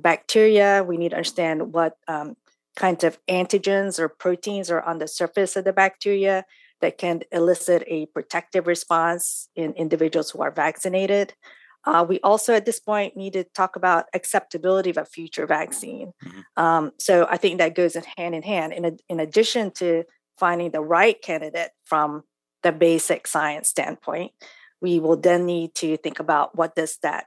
bacteria. 0.00 0.84
We 0.86 0.96
need 0.96 1.10
to 1.10 1.16
understand 1.16 1.72
what 1.72 1.96
um, 2.08 2.36
kinds 2.76 3.04
of 3.04 3.18
antigens 3.26 3.98
or 3.98 4.08
proteins 4.08 4.70
are 4.70 4.82
on 4.82 4.98
the 4.98 5.08
surface 5.08 5.56
of 5.56 5.64
the 5.64 5.72
bacteria 5.72 6.44
that 6.80 6.98
can 6.98 7.22
elicit 7.30 7.84
a 7.86 8.06
protective 8.06 8.66
response 8.66 9.48
in 9.54 9.72
individuals 9.74 10.30
who 10.30 10.42
are 10.42 10.50
vaccinated. 10.50 11.34
Uh, 11.84 12.04
we 12.06 12.20
also, 12.20 12.54
at 12.54 12.66
this 12.66 12.80
point, 12.80 13.16
need 13.16 13.32
to 13.32 13.44
talk 13.44 13.76
about 13.76 14.06
acceptability 14.14 14.90
of 14.90 14.98
a 14.98 15.04
future 15.04 15.46
vaccine. 15.46 16.12
Mm-hmm. 16.24 16.62
Um, 16.62 16.92
so 16.98 17.26
I 17.30 17.36
think 17.36 17.58
that 17.58 17.74
goes 17.74 17.96
in 17.96 18.04
hand 18.16 18.34
in 18.34 18.42
hand. 18.42 18.72
In, 18.72 18.84
a, 18.84 18.92
in 19.08 19.20
addition 19.20 19.70
to 19.72 20.04
finding 20.38 20.70
the 20.70 20.80
right 20.80 21.20
candidate 21.20 21.70
from 21.84 22.24
the 22.62 22.72
basic 22.72 23.26
science 23.26 23.68
standpoint, 23.68 24.32
we 24.82 25.00
will 25.00 25.16
then 25.16 25.46
need 25.46 25.74
to 25.76 25.96
think 25.96 26.20
about 26.20 26.56
what 26.56 26.74
does 26.74 26.98
that 27.02 27.26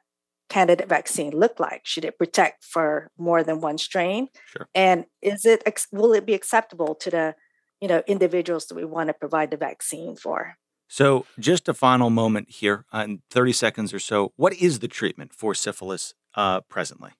candidate 0.53 0.87
vaccine 0.87 1.31
look 1.31 1.59
like? 1.59 1.81
Should 1.83 2.05
it 2.05 2.17
protect 2.17 2.63
for 2.63 3.09
more 3.17 3.43
than 3.43 3.59
one 3.59 3.77
strain? 3.77 4.27
Sure. 4.45 4.67
And 4.75 5.05
is 5.21 5.45
it 5.45 5.63
will 5.91 6.13
it 6.13 6.25
be 6.25 6.35
acceptable 6.35 6.93
to 6.95 7.09
the 7.09 7.35
you 7.81 7.87
know 7.87 8.01
individuals 8.07 8.67
that 8.67 8.75
we 8.75 8.85
want 8.85 9.07
to 9.09 9.13
provide 9.13 9.49
the 9.51 9.57
vaccine 9.57 10.15
for? 10.15 10.57
So, 10.87 11.25
just 11.39 11.67
a 11.67 11.73
final 11.73 12.11
moment 12.11 12.51
here, 12.51 12.85
uh, 12.93 13.05
in 13.07 13.21
30 13.31 13.53
seconds 13.53 13.93
or 13.93 13.99
so. 13.99 14.31
What 14.35 14.53
is 14.53 14.77
the 14.77 14.87
treatment 14.87 15.33
for 15.33 15.55
syphilis 15.55 16.13
uh, 16.35 16.61
presently? 16.69 17.11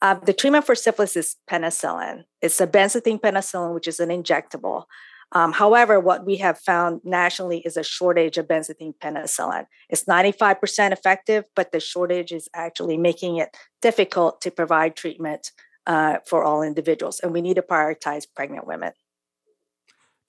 Uh, 0.00 0.14
the 0.14 0.32
treatment 0.32 0.64
for 0.64 0.74
syphilis 0.74 1.16
is 1.16 1.36
penicillin. 1.50 2.24
It's 2.40 2.58
a 2.60 2.66
benzathine 2.66 3.20
penicillin, 3.20 3.74
which 3.74 3.86
is 3.86 4.00
an 4.00 4.08
injectable. 4.08 4.84
Um, 5.32 5.52
however, 5.52 6.00
what 6.00 6.26
we 6.26 6.36
have 6.38 6.58
found 6.58 7.00
nationally 7.04 7.58
is 7.58 7.76
a 7.76 7.84
shortage 7.84 8.36
of 8.36 8.48
benzathine 8.48 8.94
penicillin. 8.96 9.66
It's 9.88 10.04
95% 10.04 10.92
effective, 10.92 11.44
but 11.54 11.70
the 11.70 11.78
shortage 11.78 12.32
is 12.32 12.48
actually 12.52 12.96
making 12.96 13.36
it 13.36 13.56
difficult 13.80 14.40
to 14.40 14.50
provide 14.50 14.96
treatment 14.96 15.52
uh, 15.86 16.18
for 16.26 16.42
all 16.42 16.62
individuals. 16.62 17.20
And 17.20 17.32
we 17.32 17.40
need 17.40 17.54
to 17.54 17.62
prioritize 17.62 18.26
pregnant 18.34 18.66
women. 18.66 18.92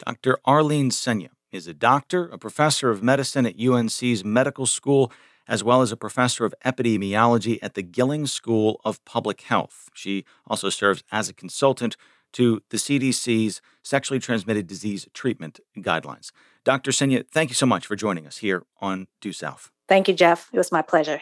Dr. 0.06 0.38
Arlene 0.46 0.92
Seña 0.92 1.30
is 1.52 1.68
a 1.68 1.74
doctor, 1.74 2.26
a 2.26 2.38
professor 2.38 2.90
of 2.90 3.04
medicine 3.04 3.46
at 3.46 3.60
UNC's 3.60 4.24
medical 4.24 4.66
school, 4.66 5.12
as 5.48 5.64
well 5.64 5.82
as 5.82 5.92
a 5.92 5.98
professor 5.98 6.46
of 6.46 6.54
epidemiology 6.66 7.60
at 7.62 7.74
the 7.74 7.82
Gilling 7.84 8.26
School 8.26 8.80
of 8.86 9.04
Public 9.06 9.42
Health. 9.42 9.90
She 9.94 10.26
also 10.48 10.70
serves 10.70 11.04
as 11.12 11.28
a 11.28 11.34
consultant 11.34 11.98
to 12.34 12.62
the 12.70 12.78
CDC's 12.78 13.62
sexually 13.84 14.20
transmitted 14.20 14.68
disease 14.68 15.08
treatment 15.14 15.60
guidelines. 15.78 16.32
Dr. 16.64 16.92
Seña, 16.92 17.28
thank 17.28 17.50
you 17.50 17.56
so 17.56 17.66
much 17.66 17.88
for 17.88 17.96
joining 17.96 18.28
us 18.28 18.38
here 18.38 18.64
on 18.80 19.08
Due 19.20 19.34
South. 19.34 19.72
Thank 19.88 20.08
you, 20.08 20.14
Jeff. 20.14 20.50
It 20.54 20.58
was 20.58 20.72
my 20.72 20.82
pleasure. 20.82 21.22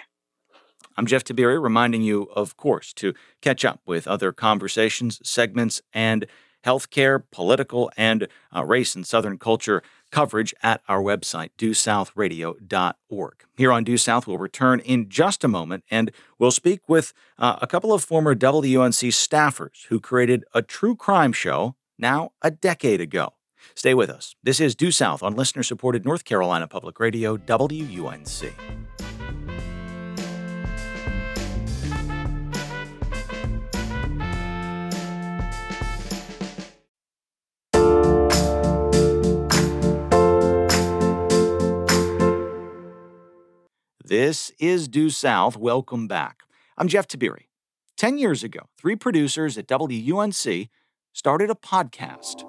I'm 0.98 1.06
Jeff 1.06 1.24
Tiberii, 1.24 1.62
reminding 1.62 2.02
you, 2.02 2.24
of 2.36 2.58
course, 2.58 2.92
to 2.94 3.14
catch 3.42 3.64
up 3.64 3.80
with 3.86 4.08
other 4.08 4.34
conversations, 4.34 5.22
segments, 5.24 5.82
and 5.94 6.26
healthcare, 6.66 7.24
political, 7.32 7.90
and 7.96 8.28
uh, 8.54 8.66
race 8.66 8.96
and 8.96 9.08
Southern 9.08 9.38
culture 9.38 9.82
coverage 10.12 10.54
at 10.62 10.82
our 10.88 11.02
website, 11.02 11.50
duesouthradio.org. 11.58 13.44
Here 13.58 13.72
on 13.72 13.84
Due 13.84 13.98
South, 13.98 14.28
we'll 14.28 14.38
return 14.38 14.80
in 14.82 15.10
just 15.10 15.44
a 15.44 15.48
moment 15.48 15.84
and 15.90 16.12
we'll 16.38 16.52
speak 16.52 16.82
with 16.88 17.14
uh, 17.38 17.58
a 17.62 17.68
couple 17.68 17.94
of 17.94 18.04
former 18.04 18.36
WUNC 18.36 19.12
staffers 19.12 19.86
who 19.88 20.00
created 20.00 20.46
a 20.54 20.62
true 20.62 20.96
crime 20.96 21.34
show 21.34 21.76
now 21.98 22.32
a 22.42 22.52
decade 22.52 23.02
ago. 23.02 23.34
Stay 23.76 23.94
with 23.94 24.10
us. 24.10 24.36
This 24.44 24.60
is 24.60 24.76
Due 24.76 24.92
South 24.92 25.22
on 25.22 25.36
listener 25.36 25.64
supported 25.64 26.06
North 26.06 26.26
Carolina 26.26 26.68
Public 26.68 27.00
Radio, 27.00 27.38
WUNC. 27.38 28.54
This 44.10 44.52
is 44.58 44.88
Due 44.88 45.12
South. 45.12 45.56
Welcome 45.56 46.08
back. 46.08 46.38
I'm 46.80 46.88
Jeff 46.88 47.08
Tiberii. 47.08 47.46
Ten 47.96 48.18
years 48.18 48.44
ago, 48.44 48.62
three 48.76 48.96
producers 48.96 49.56
at 49.56 49.68
WUNC 49.68 50.70
started 51.14 51.52
a 51.52 51.54
podcast. 51.54 52.44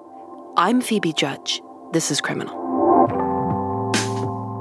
I'm 0.57 0.81
Phoebe 0.81 1.13
Judge. 1.13 1.61
This 1.93 2.09
is 2.09 2.19
Criminal. 2.19 2.55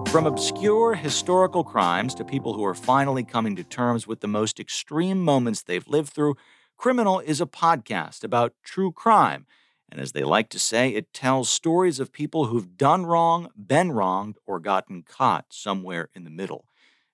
From 0.08 0.26
obscure 0.26 0.94
historical 0.94 1.64
crimes 1.64 2.14
to 2.16 2.22
people 2.22 2.52
who 2.52 2.66
are 2.66 2.74
finally 2.74 3.24
coming 3.24 3.56
to 3.56 3.64
terms 3.64 4.06
with 4.06 4.20
the 4.20 4.28
most 4.28 4.60
extreme 4.60 5.22
moments 5.24 5.62
they've 5.62 5.88
lived 5.88 6.12
through, 6.12 6.34
Criminal 6.76 7.20
is 7.20 7.40
a 7.40 7.46
podcast 7.46 8.22
about 8.22 8.52
true 8.62 8.92
crime. 8.92 9.46
And 9.90 10.02
as 10.02 10.12
they 10.12 10.22
like 10.22 10.50
to 10.50 10.58
say, 10.58 10.90
it 10.90 11.14
tells 11.14 11.48
stories 11.48 11.98
of 11.98 12.12
people 12.12 12.44
who've 12.44 12.76
done 12.76 13.06
wrong, 13.06 13.48
been 13.56 13.90
wronged, 13.90 14.36
or 14.46 14.60
gotten 14.60 15.02
caught 15.02 15.46
somewhere 15.48 16.10
in 16.14 16.24
the 16.24 16.30
middle. 16.30 16.66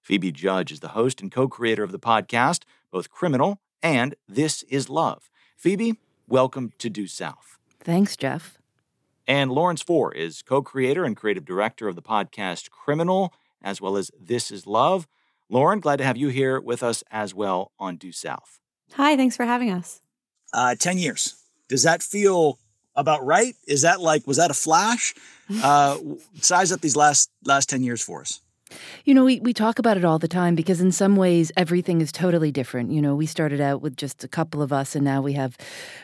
Phoebe 0.07 0.31
Judge 0.31 0.71
is 0.71 0.79
the 0.79 0.91
host 0.91 1.21
and 1.21 1.33
co 1.33 1.49
creator 1.49 1.83
of 1.83 1.91
the 1.91 1.99
podcast, 1.99 2.63
both 2.93 3.11
Criminal 3.11 3.59
and 3.83 4.15
This 4.29 4.63
Is 4.69 4.89
Love. 4.89 5.29
Phoebe, 5.57 5.97
welcome 6.29 6.71
to 6.79 6.89
Due 6.89 7.09
South. 7.09 7.59
Thanks, 7.81 8.17
Jeff. 8.17 8.59
And 9.27 9.51
Lauren 9.51 9.77
Spohrer 9.77 10.15
is 10.15 10.43
co 10.43 10.63
creator 10.63 11.05
and 11.05 11.17
creative 11.17 11.45
director 11.45 11.89
of 11.89 11.97
the 11.97 12.03
podcast 12.03 12.71
Criminal, 12.71 13.35
as 13.61 13.81
well 13.81 13.97
as 13.97 14.13
This 14.17 14.53
Is 14.53 14.65
Love. 14.65 15.09
Lauren, 15.49 15.81
glad 15.81 15.97
to 15.97 16.05
have 16.05 16.17
you 16.17 16.29
here 16.29 16.61
with 16.61 16.85
us 16.85 17.03
as 17.11 17.35
well 17.35 17.73
on 17.77 17.97
Due 17.97 18.13
South. 18.13 18.61
Hi, 18.93 19.17
thanks 19.17 19.37
for 19.37 19.45
having 19.45 19.73
us. 19.73 20.01
Uh, 20.53 20.77
10 20.77 20.99
years. 20.99 21.35
Does 21.69 21.83
that 21.83 22.01
feel 22.01 22.61
about 22.95 23.27
right? 23.27 23.57
Is 23.67 23.83
that 23.83 24.01
like, 24.01 24.25
was 24.25 24.37
that 24.37 24.53
a 24.53 24.55
flash? 24.55 25.15
Uh, 25.63 25.97
size 26.41 26.73
up 26.73 26.81
these 26.81 26.97
last 26.97 27.31
last 27.45 27.69
10 27.69 27.85
years 27.85 28.03
for 28.03 28.21
us. 28.21 28.41
You 29.05 29.15
know, 29.15 29.25
we, 29.25 29.41
we 29.41 29.53
talk 29.53 29.79
about 29.79 29.97
it 29.97 30.05
all 30.05 30.19
the 30.19 30.29
time 30.29 30.55
because 30.55 30.81
in 30.81 30.91
some 30.93 31.17
ways 31.17 31.53
everything 31.57 32.01
is 32.01 32.11
totally 32.11 32.51
different. 32.51 32.91
You 32.91 33.01
know, 33.01 33.15
we 33.15 33.27
started 33.27 33.61
out 33.61 33.81
with 33.81 33.97
just 33.97 34.25
a 34.25 34.29
couple 34.29 34.63
of 34.63 34.73
us 34.73 34.97
and 34.97 35.05
now 35.05 35.23
we 35.23 35.35
have, 35.35 35.57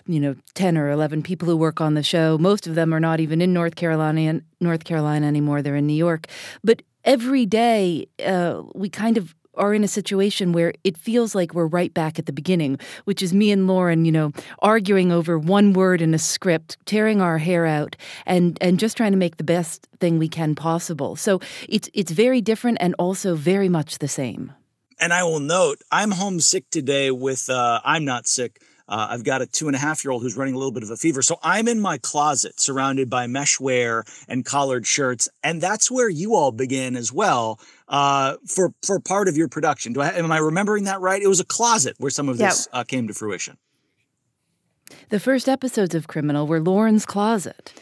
you 0.06 0.20
know, 0.20 0.36
10 0.54 0.78
or 0.78 0.90
11 0.90 1.22
people 1.22 1.48
who 1.48 1.56
work 1.56 1.80
on 1.80 1.94
the 1.94 2.02
show. 2.02 2.38
Most 2.38 2.66
of 2.66 2.74
them 2.74 2.94
are 2.94 3.00
not 3.00 3.20
even 3.20 3.40
in 3.40 3.52
North 3.52 3.74
Carolina 3.74 4.40
North 4.60 4.84
Carolina 4.84 5.26
anymore. 5.26 5.62
They're 5.62 5.76
in 5.76 5.86
New 5.86 5.92
York. 5.94 6.26
But 6.62 6.82
every 7.04 7.46
day 7.46 8.06
uh, 8.24 8.62
we 8.74 8.88
kind 8.88 9.18
of 9.18 9.34
are 9.54 9.74
in 9.74 9.84
a 9.84 9.88
situation 9.88 10.52
where 10.52 10.72
it 10.84 10.96
feels 10.96 11.34
like 11.34 11.54
we're 11.54 11.66
right 11.66 11.92
back 11.92 12.18
at 12.18 12.26
the 12.26 12.32
beginning, 12.32 12.78
which 13.04 13.22
is 13.22 13.32
me 13.32 13.50
and 13.50 13.66
Lauren, 13.66 14.04
you 14.04 14.12
know, 14.12 14.32
arguing 14.60 15.12
over 15.12 15.38
one 15.38 15.72
word 15.72 16.00
in 16.00 16.14
a 16.14 16.18
script, 16.18 16.76
tearing 16.86 17.20
our 17.20 17.38
hair 17.38 17.66
out, 17.66 17.96
and 18.26 18.58
and 18.60 18.78
just 18.78 18.96
trying 18.96 19.12
to 19.12 19.18
make 19.18 19.36
the 19.36 19.44
best 19.44 19.86
thing 20.00 20.18
we 20.18 20.28
can 20.28 20.54
possible. 20.54 21.16
So 21.16 21.40
it's 21.68 21.88
it's 21.94 22.12
very 22.12 22.40
different 22.40 22.78
and 22.80 22.94
also 22.98 23.34
very 23.34 23.68
much 23.68 23.98
the 23.98 24.08
same. 24.08 24.52
And 24.98 25.12
I 25.12 25.24
will 25.24 25.40
note, 25.40 25.82
I'm 25.90 26.12
homesick 26.12 26.70
today 26.70 27.10
with 27.10 27.50
uh, 27.50 27.80
I'm 27.84 28.04
not 28.04 28.28
sick 28.28 28.60
uh, 28.88 29.08
I've 29.10 29.24
got 29.24 29.42
a 29.42 29.46
two 29.46 29.66
and 29.66 29.76
a 29.76 29.78
half 29.78 30.04
year 30.04 30.12
old 30.12 30.22
who's 30.22 30.36
running 30.36 30.54
a 30.54 30.58
little 30.58 30.72
bit 30.72 30.82
of 30.82 30.90
a 30.90 30.96
fever. 30.96 31.22
So 31.22 31.38
I'm 31.42 31.68
in 31.68 31.80
my 31.80 31.98
closet 31.98 32.60
surrounded 32.60 33.08
by 33.08 33.26
meshwear 33.26 34.02
and 34.28 34.44
collared 34.44 34.86
shirts. 34.86 35.28
And 35.42 35.60
that's 35.60 35.90
where 35.90 36.08
you 36.08 36.34
all 36.34 36.52
begin 36.52 36.96
as 36.96 37.12
well 37.12 37.60
uh, 37.88 38.36
for, 38.46 38.72
for 38.84 39.00
part 39.00 39.28
of 39.28 39.36
your 39.36 39.48
production. 39.48 39.92
Do 39.92 40.00
I, 40.00 40.10
am 40.10 40.32
I 40.32 40.38
remembering 40.38 40.84
that 40.84 41.00
right? 41.00 41.22
It 41.22 41.28
was 41.28 41.40
a 41.40 41.44
closet 41.44 41.96
where 41.98 42.10
some 42.10 42.28
of 42.28 42.38
this 42.38 42.68
uh, 42.72 42.84
came 42.84 43.08
to 43.08 43.14
fruition. 43.14 43.58
The 45.08 45.20
first 45.20 45.48
episodes 45.48 45.94
of 45.94 46.06
Criminal 46.06 46.46
were 46.46 46.60
Lauren's 46.60 47.06
closet. 47.06 47.72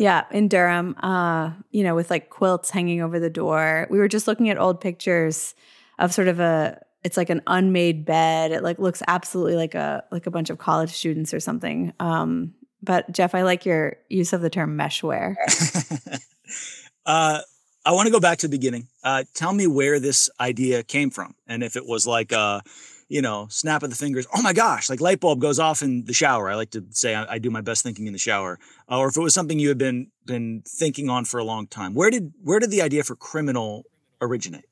Yeah, 0.00 0.24
in 0.30 0.48
Durham, 0.48 0.96
uh, 1.02 1.52
you 1.70 1.84
know, 1.84 1.94
with 1.94 2.10
like 2.10 2.28
quilts 2.28 2.70
hanging 2.70 3.00
over 3.00 3.20
the 3.20 3.30
door. 3.30 3.86
We 3.88 3.98
were 3.98 4.08
just 4.08 4.26
looking 4.26 4.50
at 4.50 4.58
old 4.58 4.80
pictures 4.80 5.54
of 5.98 6.12
sort 6.12 6.28
of 6.28 6.40
a 6.40 6.80
it's 7.04 7.16
like 7.16 7.30
an 7.30 7.42
unmade 7.46 8.04
bed. 8.04 8.52
It 8.52 8.62
like 8.62 8.78
looks 8.78 9.02
absolutely 9.06 9.56
like 9.56 9.74
a 9.74 10.04
like 10.10 10.26
a 10.26 10.30
bunch 10.30 10.50
of 10.50 10.58
college 10.58 10.90
students 10.90 11.32
or 11.32 11.40
something. 11.40 11.92
Um, 12.00 12.54
but 12.82 13.10
Jeff, 13.12 13.34
I 13.34 13.42
like 13.42 13.64
your 13.64 13.96
use 14.08 14.32
of 14.32 14.40
the 14.40 14.50
term 14.50 14.76
meshware. 14.76 15.34
uh, 17.06 17.40
I 17.84 17.92
want 17.92 18.06
to 18.06 18.12
go 18.12 18.20
back 18.20 18.38
to 18.38 18.48
the 18.48 18.56
beginning. 18.56 18.88
Uh, 19.04 19.24
tell 19.34 19.52
me 19.52 19.66
where 19.66 20.00
this 20.00 20.28
idea 20.40 20.82
came 20.82 21.10
from, 21.10 21.34
and 21.46 21.62
if 21.62 21.76
it 21.76 21.86
was 21.86 22.06
like 22.06 22.32
a, 22.32 22.38
uh, 22.38 22.60
you 23.08 23.22
know, 23.22 23.46
snap 23.50 23.84
of 23.84 23.90
the 23.90 23.96
fingers. 23.96 24.26
Oh 24.34 24.42
my 24.42 24.52
gosh, 24.52 24.90
like 24.90 25.00
light 25.00 25.20
bulb 25.20 25.40
goes 25.40 25.60
off 25.60 25.82
in 25.82 26.04
the 26.06 26.12
shower. 26.12 26.50
I 26.50 26.56
like 26.56 26.70
to 26.70 26.84
say 26.90 27.14
I, 27.14 27.34
I 27.34 27.38
do 27.38 27.50
my 27.50 27.60
best 27.60 27.84
thinking 27.84 28.08
in 28.08 28.12
the 28.12 28.18
shower, 28.18 28.58
uh, 28.90 28.98
or 28.98 29.08
if 29.08 29.16
it 29.16 29.20
was 29.20 29.34
something 29.34 29.58
you 29.58 29.68
had 29.68 29.78
been 29.78 30.10
been 30.24 30.62
thinking 30.66 31.08
on 31.08 31.24
for 31.24 31.38
a 31.38 31.44
long 31.44 31.68
time. 31.68 31.94
Where 31.94 32.10
did 32.10 32.32
where 32.42 32.58
did 32.58 32.72
the 32.72 32.82
idea 32.82 33.04
for 33.04 33.14
criminal 33.14 33.84
originate? 34.20 34.64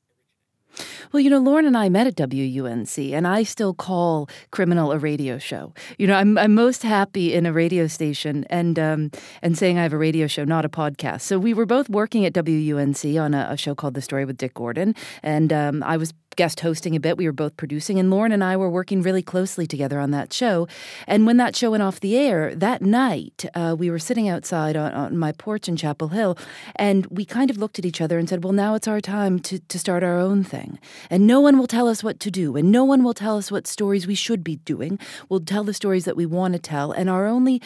Well, 1.11 1.21
you 1.21 1.29
know, 1.29 1.39
Lauren 1.39 1.65
and 1.65 1.77
I 1.77 1.89
met 1.89 2.07
at 2.07 2.15
WUNC, 2.15 3.13
and 3.13 3.27
I 3.27 3.43
still 3.43 3.73
call 3.73 4.29
Criminal 4.51 4.91
a 4.91 4.97
radio 4.97 5.37
show. 5.37 5.73
You 5.97 6.07
know, 6.07 6.15
I'm, 6.15 6.37
I'm 6.37 6.53
most 6.53 6.83
happy 6.83 7.33
in 7.33 7.45
a 7.45 7.53
radio 7.53 7.87
station 7.87 8.45
and 8.49 8.77
um, 8.79 9.11
and 9.41 9.57
saying 9.57 9.77
I 9.77 9.83
have 9.83 9.93
a 9.93 9.97
radio 9.97 10.27
show, 10.27 10.43
not 10.43 10.65
a 10.65 10.69
podcast. 10.69 11.21
So 11.21 11.39
we 11.39 11.53
were 11.53 11.65
both 11.65 11.89
working 11.89 12.25
at 12.25 12.33
WUNC 12.33 13.21
on 13.21 13.33
a, 13.33 13.47
a 13.51 13.57
show 13.57 13.75
called 13.75 13.93
The 13.93 14.01
Story 14.01 14.25
with 14.25 14.37
Dick 14.37 14.53
Gordon, 14.53 14.95
and 15.23 15.51
um, 15.53 15.83
I 15.83 15.97
was 15.97 16.13
guest 16.35 16.59
hosting 16.61 16.95
a 16.95 16.99
bit. 16.99 17.17
We 17.17 17.25
were 17.25 17.31
both 17.31 17.57
producing, 17.57 17.99
and 17.99 18.09
Lauren 18.09 18.31
and 18.31 18.43
I 18.43 18.57
were 18.57 18.69
working 18.69 19.01
really 19.01 19.21
closely 19.21 19.65
together 19.67 19.99
on 19.99 20.11
that 20.11 20.33
show. 20.33 20.67
And 21.07 21.25
when 21.25 21.37
that 21.37 21.55
show 21.55 21.71
went 21.71 21.83
off 21.83 21.99
the 21.99 22.17
air 22.17 22.53
that 22.55 22.81
night, 22.81 23.45
uh, 23.55 23.75
we 23.77 23.89
were 23.89 23.99
sitting 23.99 24.27
outside 24.27 24.75
on, 24.75 24.91
on, 24.93 25.17
my 25.17 25.31
porch 25.31 25.67
in 25.67 25.75
Chapel 25.75 26.09
Hill, 26.09 26.37
and 26.75 27.05
we 27.07 27.25
kind 27.25 27.49
of 27.49 27.57
looked 27.57 27.79
at 27.79 27.85
each 27.85 28.01
other 28.01 28.19
and 28.19 28.27
said, 28.27 28.43
"Well, 28.43 28.53
now 28.53 28.75
it's 28.75 28.87
our 28.87 29.01
time 29.01 29.39
to 29.39 29.59
to 29.59 29.79
start 29.79 30.03
our 30.03 30.17
own 30.17 30.43
thing, 30.43 30.79
and 31.09 31.25
no 31.25 31.39
one 31.39 31.57
will 31.57 31.67
tell 31.67 31.87
us 31.87 32.03
what 32.03 32.19
to 32.21 32.31
do, 32.31 32.55
and 32.55 32.71
no 32.71 32.83
one 32.83 33.03
will 33.03 33.13
tell 33.13 33.37
us 33.37 33.51
what 33.51 33.67
stories 33.67 34.07
we 34.07 34.15
should 34.15 34.43
be 34.43 34.57
doing. 34.57 34.99
We'll 35.29 35.39
tell 35.39 35.63
the 35.63 35.73
stories 35.73 36.05
that 36.05 36.17
we 36.17 36.25
want 36.25 36.53
to 36.53 36.59
tell, 36.59 36.91
and 36.91 37.09
our 37.09 37.25
only 37.25 37.61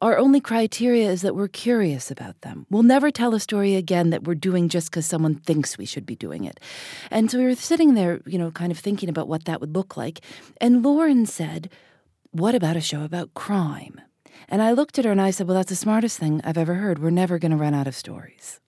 our 0.00 0.16
only 0.16 0.40
criteria 0.40 1.10
is 1.10 1.22
that 1.22 1.36
we're 1.36 1.48
curious 1.48 2.10
about 2.10 2.40
them. 2.40 2.66
We'll 2.70 2.82
never 2.82 3.10
tell 3.10 3.34
a 3.34 3.40
story 3.40 3.74
again 3.74 4.10
that 4.10 4.24
we're 4.24 4.34
doing 4.34 4.68
just 4.68 4.90
because 4.90 5.04
someone 5.04 5.34
thinks 5.34 5.76
we 5.76 5.84
should 5.84 6.06
be 6.06 6.16
doing 6.16 6.44
it. 6.44 6.58
And 7.10 7.30
so 7.30 7.38
we 7.38 7.44
were 7.44 7.54
sitting 7.54 7.94
there, 7.94 8.20
you 8.24 8.38
know, 8.38 8.50
kind 8.50 8.72
of 8.72 8.78
thinking 8.78 9.08
about 9.08 9.28
what 9.28 9.44
that 9.44 9.60
would 9.60 9.74
look 9.74 9.96
like. 9.96 10.20
And 10.60 10.82
Lauren 10.82 11.26
said, 11.26 11.70
What 12.30 12.54
about 12.54 12.76
a 12.76 12.80
show 12.80 13.04
about 13.04 13.34
crime? 13.34 14.00
And 14.48 14.62
I 14.62 14.72
looked 14.72 14.98
at 14.98 15.04
her 15.04 15.12
and 15.12 15.20
I 15.20 15.30
said, 15.30 15.46
Well, 15.46 15.56
that's 15.56 15.68
the 15.68 15.76
smartest 15.76 16.18
thing 16.18 16.40
I've 16.44 16.58
ever 16.58 16.74
heard. 16.74 16.98
We're 16.98 17.10
never 17.10 17.38
going 17.38 17.52
to 17.52 17.58
run 17.58 17.74
out 17.74 17.86
of 17.86 17.94
stories. 17.94 18.58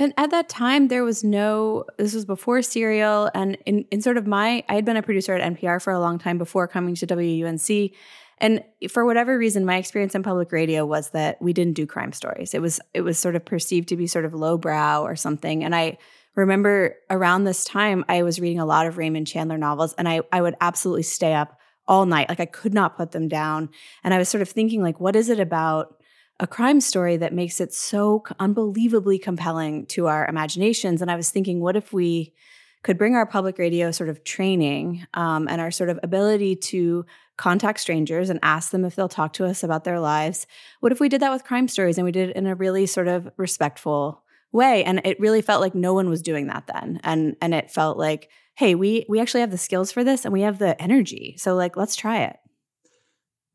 And 0.00 0.14
at 0.16 0.30
that 0.30 0.48
time, 0.48 0.88
there 0.88 1.02
was 1.02 1.24
no, 1.24 1.84
this 1.98 2.14
was 2.14 2.24
before 2.24 2.62
Serial. 2.62 3.30
And 3.34 3.58
in, 3.66 3.84
in 3.90 4.00
sort 4.00 4.16
of 4.16 4.28
my, 4.28 4.62
I 4.68 4.76
had 4.76 4.84
been 4.84 4.96
a 4.96 5.02
producer 5.02 5.34
at 5.34 5.56
NPR 5.56 5.82
for 5.82 5.92
a 5.92 5.98
long 5.98 6.20
time 6.20 6.38
before 6.38 6.68
coming 6.68 6.94
to 6.94 7.06
WUNC. 7.06 7.92
And 8.40 8.62
for 8.88 9.04
whatever 9.04 9.36
reason, 9.36 9.64
my 9.64 9.76
experience 9.76 10.14
in 10.14 10.22
public 10.22 10.52
radio 10.52 10.86
was 10.86 11.10
that 11.10 11.40
we 11.42 11.52
didn't 11.52 11.74
do 11.74 11.86
crime 11.86 12.12
stories. 12.12 12.54
It 12.54 12.62
was 12.62 12.80
it 12.94 13.02
was 13.02 13.18
sort 13.18 13.36
of 13.36 13.44
perceived 13.44 13.88
to 13.88 13.96
be 13.96 14.06
sort 14.06 14.24
of 14.24 14.34
lowbrow 14.34 15.02
or 15.02 15.16
something. 15.16 15.64
And 15.64 15.74
I 15.74 15.98
remember 16.34 16.96
around 17.10 17.44
this 17.44 17.64
time, 17.64 18.04
I 18.08 18.22
was 18.22 18.40
reading 18.40 18.60
a 18.60 18.66
lot 18.66 18.86
of 18.86 18.96
Raymond 18.96 19.26
Chandler 19.26 19.58
novels, 19.58 19.94
and 19.94 20.08
I 20.08 20.22
I 20.32 20.40
would 20.40 20.56
absolutely 20.60 21.02
stay 21.02 21.34
up 21.34 21.58
all 21.88 22.06
night. 22.06 22.28
Like 22.28 22.40
I 22.40 22.46
could 22.46 22.74
not 22.74 22.96
put 22.96 23.10
them 23.12 23.28
down. 23.28 23.70
And 24.04 24.14
I 24.14 24.18
was 24.18 24.28
sort 24.28 24.42
of 24.42 24.48
thinking, 24.48 24.82
like, 24.82 25.00
what 25.00 25.16
is 25.16 25.28
it 25.28 25.40
about 25.40 25.96
a 26.38 26.46
crime 26.46 26.80
story 26.80 27.16
that 27.16 27.32
makes 27.32 27.60
it 27.60 27.74
so 27.74 28.22
unbelievably 28.38 29.18
compelling 29.18 29.86
to 29.86 30.06
our 30.06 30.26
imaginations? 30.26 31.02
And 31.02 31.10
I 31.10 31.16
was 31.16 31.30
thinking, 31.30 31.60
what 31.60 31.76
if 31.76 31.92
we 31.92 32.34
could 32.82 32.98
bring 32.98 33.14
our 33.14 33.26
public 33.26 33.58
radio 33.58 33.90
sort 33.90 34.08
of 34.08 34.24
training 34.24 35.06
um, 35.14 35.48
and 35.48 35.60
our 35.60 35.70
sort 35.70 35.90
of 35.90 35.98
ability 36.02 36.56
to 36.56 37.04
contact 37.36 37.80
strangers 37.80 38.30
and 38.30 38.38
ask 38.42 38.70
them 38.70 38.84
if 38.84 38.96
they'll 38.96 39.08
talk 39.08 39.32
to 39.32 39.44
us 39.44 39.62
about 39.62 39.84
their 39.84 40.00
lives. 40.00 40.46
What 40.80 40.92
if 40.92 41.00
we 41.00 41.08
did 41.08 41.22
that 41.22 41.32
with 41.32 41.44
crime 41.44 41.68
stories 41.68 41.96
and 41.96 42.04
we 42.04 42.12
did 42.12 42.30
it 42.30 42.36
in 42.36 42.46
a 42.46 42.54
really 42.54 42.86
sort 42.86 43.08
of 43.08 43.28
respectful 43.36 44.22
way? 44.52 44.84
And 44.84 45.00
it 45.04 45.20
really 45.20 45.42
felt 45.42 45.60
like 45.60 45.74
no 45.74 45.94
one 45.94 46.08
was 46.08 46.22
doing 46.22 46.48
that 46.48 46.66
then. 46.66 47.00
And 47.04 47.36
and 47.40 47.54
it 47.54 47.70
felt 47.70 47.96
like, 47.96 48.30
hey, 48.54 48.74
we 48.74 49.06
we 49.08 49.20
actually 49.20 49.40
have 49.40 49.50
the 49.50 49.58
skills 49.58 49.92
for 49.92 50.02
this 50.02 50.24
and 50.24 50.32
we 50.32 50.42
have 50.42 50.58
the 50.58 50.80
energy. 50.82 51.36
So 51.38 51.54
like 51.54 51.76
let's 51.76 51.96
try 51.96 52.22
it. 52.22 52.36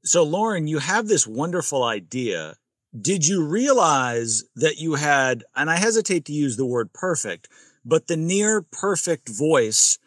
So 0.05 0.23
Lauren, 0.23 0.67
you 0.67 0.79
have 0.79 1.07
this 1.07 1.25
wonderful 1.25 1.83
idea. 1.83 2.55
Did 2.99 3.25
you 3.25 3.43
realize 3.45 4.43
that 4.55 4.77
you 4.77 4.95
had, 4.95 5.45
and 5.55 5.69
I 5.69 5.77
hesitate 5.77 6.25
to 6.25 6.33
use 6.33 6.57
the 6.57 6.65
word 6.65 6.93
perfect, 6.93 7.47
but 7.85 8.07
the 8.07 8.17
near 8.17 8.61
perfect 8.61 9.29
voice 9.29 9.99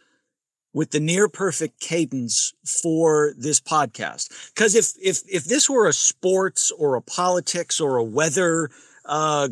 with 0.77 0.91
the 0.91 1.01
near 1.01 1.27
perfect 1.27 1.81
cadence 1.81 2.53
for 2.83 3.33
this 3.39 3.61
podcast. 3.61 4.53
Because 4.55 4.75
if 4.75 4.93
if 5.03 5.23
if 5.27 5.45
this 5.45 5.71
were 5.71 5.89
a 5.89 5.93
sports 5.93 6.71
or 6.71 6.97
a 6.97 7.01
politics 7.03 7.81
or 7.81 7.97
a 7.97 8.05
weather 8.05 8.71
uh, 9.07 9.49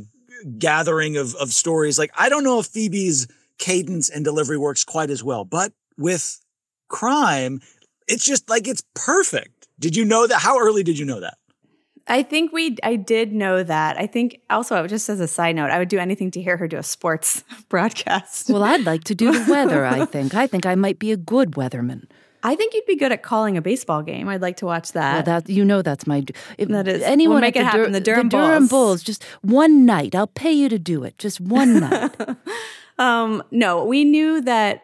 gathering 0.59 1.17
of 1.17 1.35
of 1.37 1.53
stories, 1.53 1.99
like 1.99 2.11
I 2.17 2.29
don't 2.29 2.45
know 2.45 2.61
if 2.61 2.67
Phoebe's 2.67 3.27
cadence 3.59 4.11
and 4.11 4.23
delivery 4.23 4.59
works 4.59 4.85
quite 4.85 5.09
as 5.09 5.25
well, 5.25 5.47
but 5.47 5.73
with 5.97 6.41
crime, 6.89 7.61
it's 8.07 8.25
just 8.25 8.51
like 8.51 8.69
it's 8.69 8.83
perfect. 8.95 9.67
Did 9.79 9.97
you 9.97 10.05
know 10.05 10.27
that? 10.27 10.41
How 10.41 10.59
early 10.59 10.83
did 10.83 10.99
you 10.99 11.07
know 11.07 11.21
that? 11.21 11.39
I 12.07 12.23
think 12.23 12.53
we 12.53 12.77
I 12.83 12.97
did 12.97 13.33
know 13.33 13.63
that. 13.63 13.97
I 13.99 14.07
think 14.07 14.41
also 14.51 14.87
just 14.87 15.09
as 15.09 15.21
a 15.21 15.29
side 15.29 15.57
note, 15.57 15.71
I 15.71 15.79
would 15.79 15.89
do 15.89 15.99
anything 15.99 16.31
to 16.33 16.43
hear 16.43 16.57
her 16.59 16.69
do 16.69 16.77
a 16.77 16.83
sports 16.83 17.43
broadcast. 17.69 18.51
Well, 18.51 18.63
I'd 18.63 18.85
like 18.85 19.05
to 19.05 19.15
do 19.15 19.33
the 19.33 19.51
weather, 19.51 19.85
I 19.87 20.05
think. 20.15 20.35
I 20.35 20.47
think 20.47 20.67
I 20.67 20.75
might 20.75 20.99
be 20.99 21.13
a 21.13 21.17
good 21.17 21.53
weatherman. 21.53 22.07
I 22.47 22.57
think 22.57 22.75
you'd 22.75 22.85
be 22.85 22.97
good 22.97 23.11
at 23.11 23.23
calling 23.23 23.57
a 23.57 23.63
baseball 23.63 24.03
game. 24.03 24.29
I'd 24.29 24.43
like 24.43 24.59
to 24.59 24.67
watch 24.67 24.93
that. 24.93 25.27
Well, 25.27 25.41
that 25.41 25.49
you 25.51 25.65
know 25.65 25.81
that's 25.81 26.07
my 26.07 26.23
if 26.59 26.69
that 26.69 26.87
is 26.87 27.03
anyone 27.03 27.37
we'll 27.37 27.41
make 27.41 27.57
it 27.57 27.65
happen. 27.65 27.93
the 27.93 28.01
Durham, 28.01 28.29
the 28.29 28.37
Durham 28.37 28.67
Bulls. 28.67 28.71
Bulls. 28.71 29.03
Just 29.03 29.25
one 29.41 29.87
night, 29.87 30.15
I'll 30.15 30.27
pay 30.27 30.53
you 30.53 30.69
to 30.69 30.79
do 30.79 31.05
it. 31.05 31.17
Just 31.17 31.41
one 31.41 31.81
night. 31.89 32.15
um, 32.99 33.43
no, 33.51 33.83
we 33.87 34.05
knew 34.05 34.43
that 34.43 34.83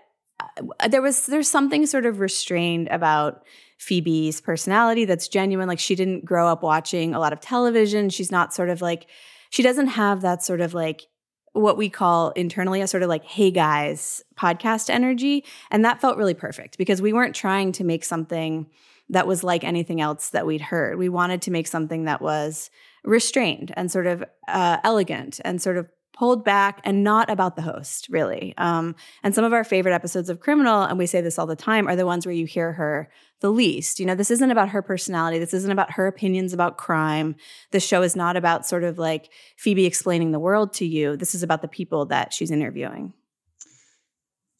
uh, 0.81 0.89
there 0.89 1.03
was 1.03 1.27
there's 1.27 1.51
something 1.51 1.85
sort 1.85 2.07
of 2.07 2.19
restrained 2.19 2.89
about 2.89 3.43
Phoebe's 3.81 4.43
personality 4.43 5.07
that's 5.07 5.27
genuine. 5.27 5.67
Like 5.67 5.79
she 5.79 5.95
didn't 5.95 6.27
grow 6.27 6.47
up 6.47 6.63
watching 6.63 7.15
a 7.15 7.19
lot 7.19 7.33
of 7.33 7.41
television. 7.41 8.11
She's 8.11 8.31
not 8.31 8.53
sort 8.53 8.69
of 8.69 8.83
like, 8.83 9.07
she 9.49 9.63
doesn't 9.63 9.89
have 9.89 10.21
that 10.21 10.45
sort 10.45 10.61
of 10.61 10.75
like 10.75 11.07
what 11.53 11.79
we 11.79 11.89
call 11.89 12.31
internally 12.33 12.83
a 12.83 12.87
sort 12.87 13.03
of 13.03 13.09
like, 13.09 13.25
hey 13.25 13.51
guys, 13.51 14.23
podcast 14.37 14.91
energy. 14.91 15.47
And 15.71 15.83
that 15.85 15.99
felt 15.99 16.19
really 16.19 16.35
perfect 16.35 16.77
because 16.77 17.01
we 17.01 17.15
weren't 17.15 17.35
trying 17.35 17.73
to 17.73 17.85
make 17.85 18.05
something 18.05 18.67
that 19.09 19.27
was 19.27 19.43
like 19.43 19.65
anything 19.65 20.01
else 20.01 20.29
that 20.29 20.47
we'd 20.47 20.61
heard. 20.61 20.99
We 20.99 21.09
wanted 21.09 21.41
to 21.43 21.51
make 21.51 21.67
something 21.67 22.05
that 22.05 22.21
was 22.21 22.71
restrained 23.03 23.73
and 23.79 23.91
sort 23.91 24.07
of 24.07 24.23
uh, 24.47 24.77
elegant 24.85 25.41
and 25.43 25.61
sort 25.61 25.79
of 25.79 25.89
pulled 26.13 26.45
back 26.45 26.81
and 26.85 27.05
not 27.05 27.31
about 27.31 27.57
the 27.57 27.63
host, 27.63 28.09
really. 28.11 28.55
Um, 28.59 28.95
and 29.23 29.35
some 29.35 29.45
of 29.45 29.53
our 29.53 29.65
favorite 29.65 29.95
episodes 29.95 30.29
of 30.29 30.41
Criminal, 30.41 30.83
and 30.83 30.99
we 30.99 31.07
say 31.07 31.21
this 31.21 31.39
all 31.39 31.47
the 31.47 31.57
time, 31.57 31.87
are 31.89 31.97
the 31.97 32.07
ones 32.07 32.27
where 32.27 32.35
you 32.35 32.47
hear 32.47 32.73
her 32.73 33.11
the 33.41 33.51
least. 33.51 33.99
You 33.99 34.07
know, 34.07 34.15
this 34.15 34.31
isn't 34.31 34.51
about 34.51 34.71
her 34.71 34.83
personality. 34.83 35.39
This 35.39 35.55
isn't 35.55 35.71
about 35.71 35.93
her 35.93 36.07
opinions 36.07 36.53
about 36.53 36.79
crime. 36.79 37.37
The 37.71 37.81
show 37.81 38.03
is 38.03 38.15
not 38.15 38.37
about 38.37 38.67
sort 38.67 38.85
of 38.85 38.99
like 38.99 39.31
Phoebe 39.57 39.87
explaining 39.87 40.33
the 40.33 40.39
world 40.39 40.73
to 40.75 40.87
you. 40.87 41.17
This 41.17 41.35
is 41.35 41.43
about 41.43 41.63
the 41.63 41.69
people 41.69 42.07
that 42.07 42.33
she's 42.33 42.51
interviewing. 42.51 43.15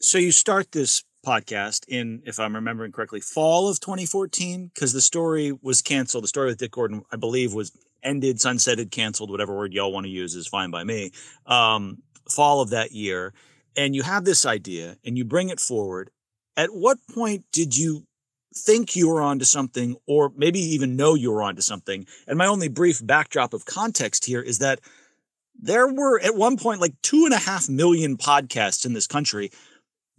So 0.01 0.17
you 0.17 0.33
start 0.33 0.73
this 0.73 1.05
podcast 1.27 1.85
in, 1.89 2.23
if 2.25 2.41
I'm 2.41 2.55
remembering 2.55 2.93
correctly, 2.93 3.21
fall 3.21 3.69
of 3.69 3.81
2014, 3.81 4.71
because 4.73 4.95
the 4.95 5.03
story 5.03 5.53
was 5.61 5.83
canceled. 5.83 6.25
The 6.25 6.29
story 6.29 6.47
with 6.47 6.59
Dick 6.59 6.71
Gordon, 6.71 7.03
I 7.13 7.17
believe, 7.17 7.53
was 7.53 7.73
ended, 8.03 8.37
sunsetted, 8.39 8.91
canceled, 8.91 9.31
whatever 9.31 9.57
word 9.57 9.73
y'all 9.73 9.93
want 9.93 10.05
to 10.05 10.11
use 10.11 10.35
is 10.35 10.47
fine 10.47 10.71
by 10.71 10.85
me. 10.85 11.13
Um, 11.47 11.99
fall 12.29 12.61
of 12.61 12.71
that 12.71 12.93
year. 12.93 13.33
And 13.77 13.95
you 13.95 14.03
have 14.03 14.25
this 14.25 14.47
idea 14.47 14.97
and 15.05 15.17
you 15.17 15.25
bring 15.25 15.49
it 15.49 15.61
forward. 15.61 16.11
At 16.57 16.71
what 16.71 16.99
point 17.15 17.45
did 17.53 17.77
you 17.77 18.07
think 18.55 18.97
you 18.97 19.09
were 19.09 19.23
onto 19.23 19.45
something 19.45 19.97
or 20.07 20.33
maybe 20.37 20.61
even 20.61 20.97
know 20.97 21.15
you 21.15 21.31
were 21.31 21.43
onto 21.43 21.63
something? 21.63 22.07
And 22.27 22.37
my 22.37 22.47
only 22.47 22.69
brief 22.69 23.05
backdrop 23.05 23.55
of 23.55 23.65
context 23.65 24.25
here 24.25 24.41
is 24.41 24.59
that 24.59 24.81
there 25.63 25.93
were 25.93 26.21
at 26.21 26.35
one 26.35 26.57
point 26.57 26.81
like 26.81 26.95
two 27.03 27.25
and 27.25 27.35
a 27.35 27.39
half 27.39 27.69
million 27.69 28.17
podcasts 28.17 28.85
in 28.85 28.93
this 28.93 29.07
country 29.07 29.51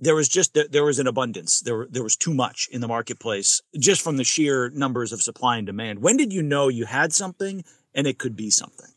there 0.02 0.16
was 0.16 0.28
just 0.28 0.58
there 0.72 0.84
was 0.84 1.00
an 1.00 1.08
abundance 1.08 1.62
there 1.62 1.88
there 1.90 2.04
was 2.04 2.18
too 2.18 2.34
much 2.34 2.68
in 2.72 2.82
the 2.82 2.88
marketplace 2.88 3.62
just 3.80 4.02
from 4.02 4.18
the 4.18 4.24
sheer 4.24 4.70
numbers 4.72 5.14
of 5.14 5.22
supply 5.22 5.58
and 5.58 5.68
demand 5.68 6.00
when 6.00 6.18
did 6.18 6.34
you 6.34 6.42
know 6.42 6.68
you 6.68 6.86
had 6.86 7.14
something 7.14 7.64
and 7.94 8.08
it 8.08 8.18
could 8.18 8.36
be 8.36 8.50
something 8.50 8.90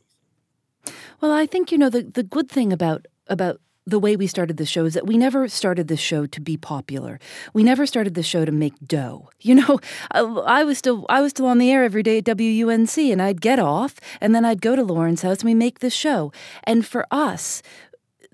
well 1.21 1.31
i 1.31 1.47
think 1.47 1.71
you 1.71 1.79
know 1.79 1.91
the 1.91 2.03
the 2.03 2.23
good 2.23 2.49
thing 2.49 2.73
about 2.73 3.07
about 3.29 3.61
the 3.87 3.99
way 3.99 4.17
we 4.17 4.27
started 4.27 4.57
the 4.57 4.65
show 4.65 4.87
is 4.87 4.95
that 4.95 5.07
we 5.07 5.19
never 5.19 5.47
started 5.47 5.89
the 5.89 5.97
show 5.97 6.25
to 6.25 6.41
be 6.41 6.57
popular. 6.57 7.21
We 7.53 7.63
never 7.63 7.85
started 7.85 8.15
the 8.15 8.23
show 8.23 8.45
to 8.45 8.53
make 8.53 8.75
dough. 8.87 9.29
You 9.45 9.57
know, 9.57 9.79
I 10.11 10.65
was 10.65 10.79
still 10.79 11.05
I 11.11 11.21
was 11.21 11.33
still 11.33 11.45
on 11.45 11.59
the 11.59 11.71
air 11.71 11.85
every 11.85 12.03
day 12.03 12.17
at 12.17 12.25
WUNC, 12.25 13.13
and 13.13 13.21
I'd 13.21 13.43
get 13.43 13.59
off, 13.59 13.97
and 14.23 14.35
then 14.35 14.43
I'd 14.43 14.63
go 14.63 14.75
to 14.75 14.83
Lauren's 14.83 15.21
house, 15.21 15.41
and 15.41 15.45
we 15.45 15.55
make 15.55 15.81
this 15.81 15.93
show. 15.93 16.33
And 16.63 16.87
for 16.87 17.07
us, 17.11 17.61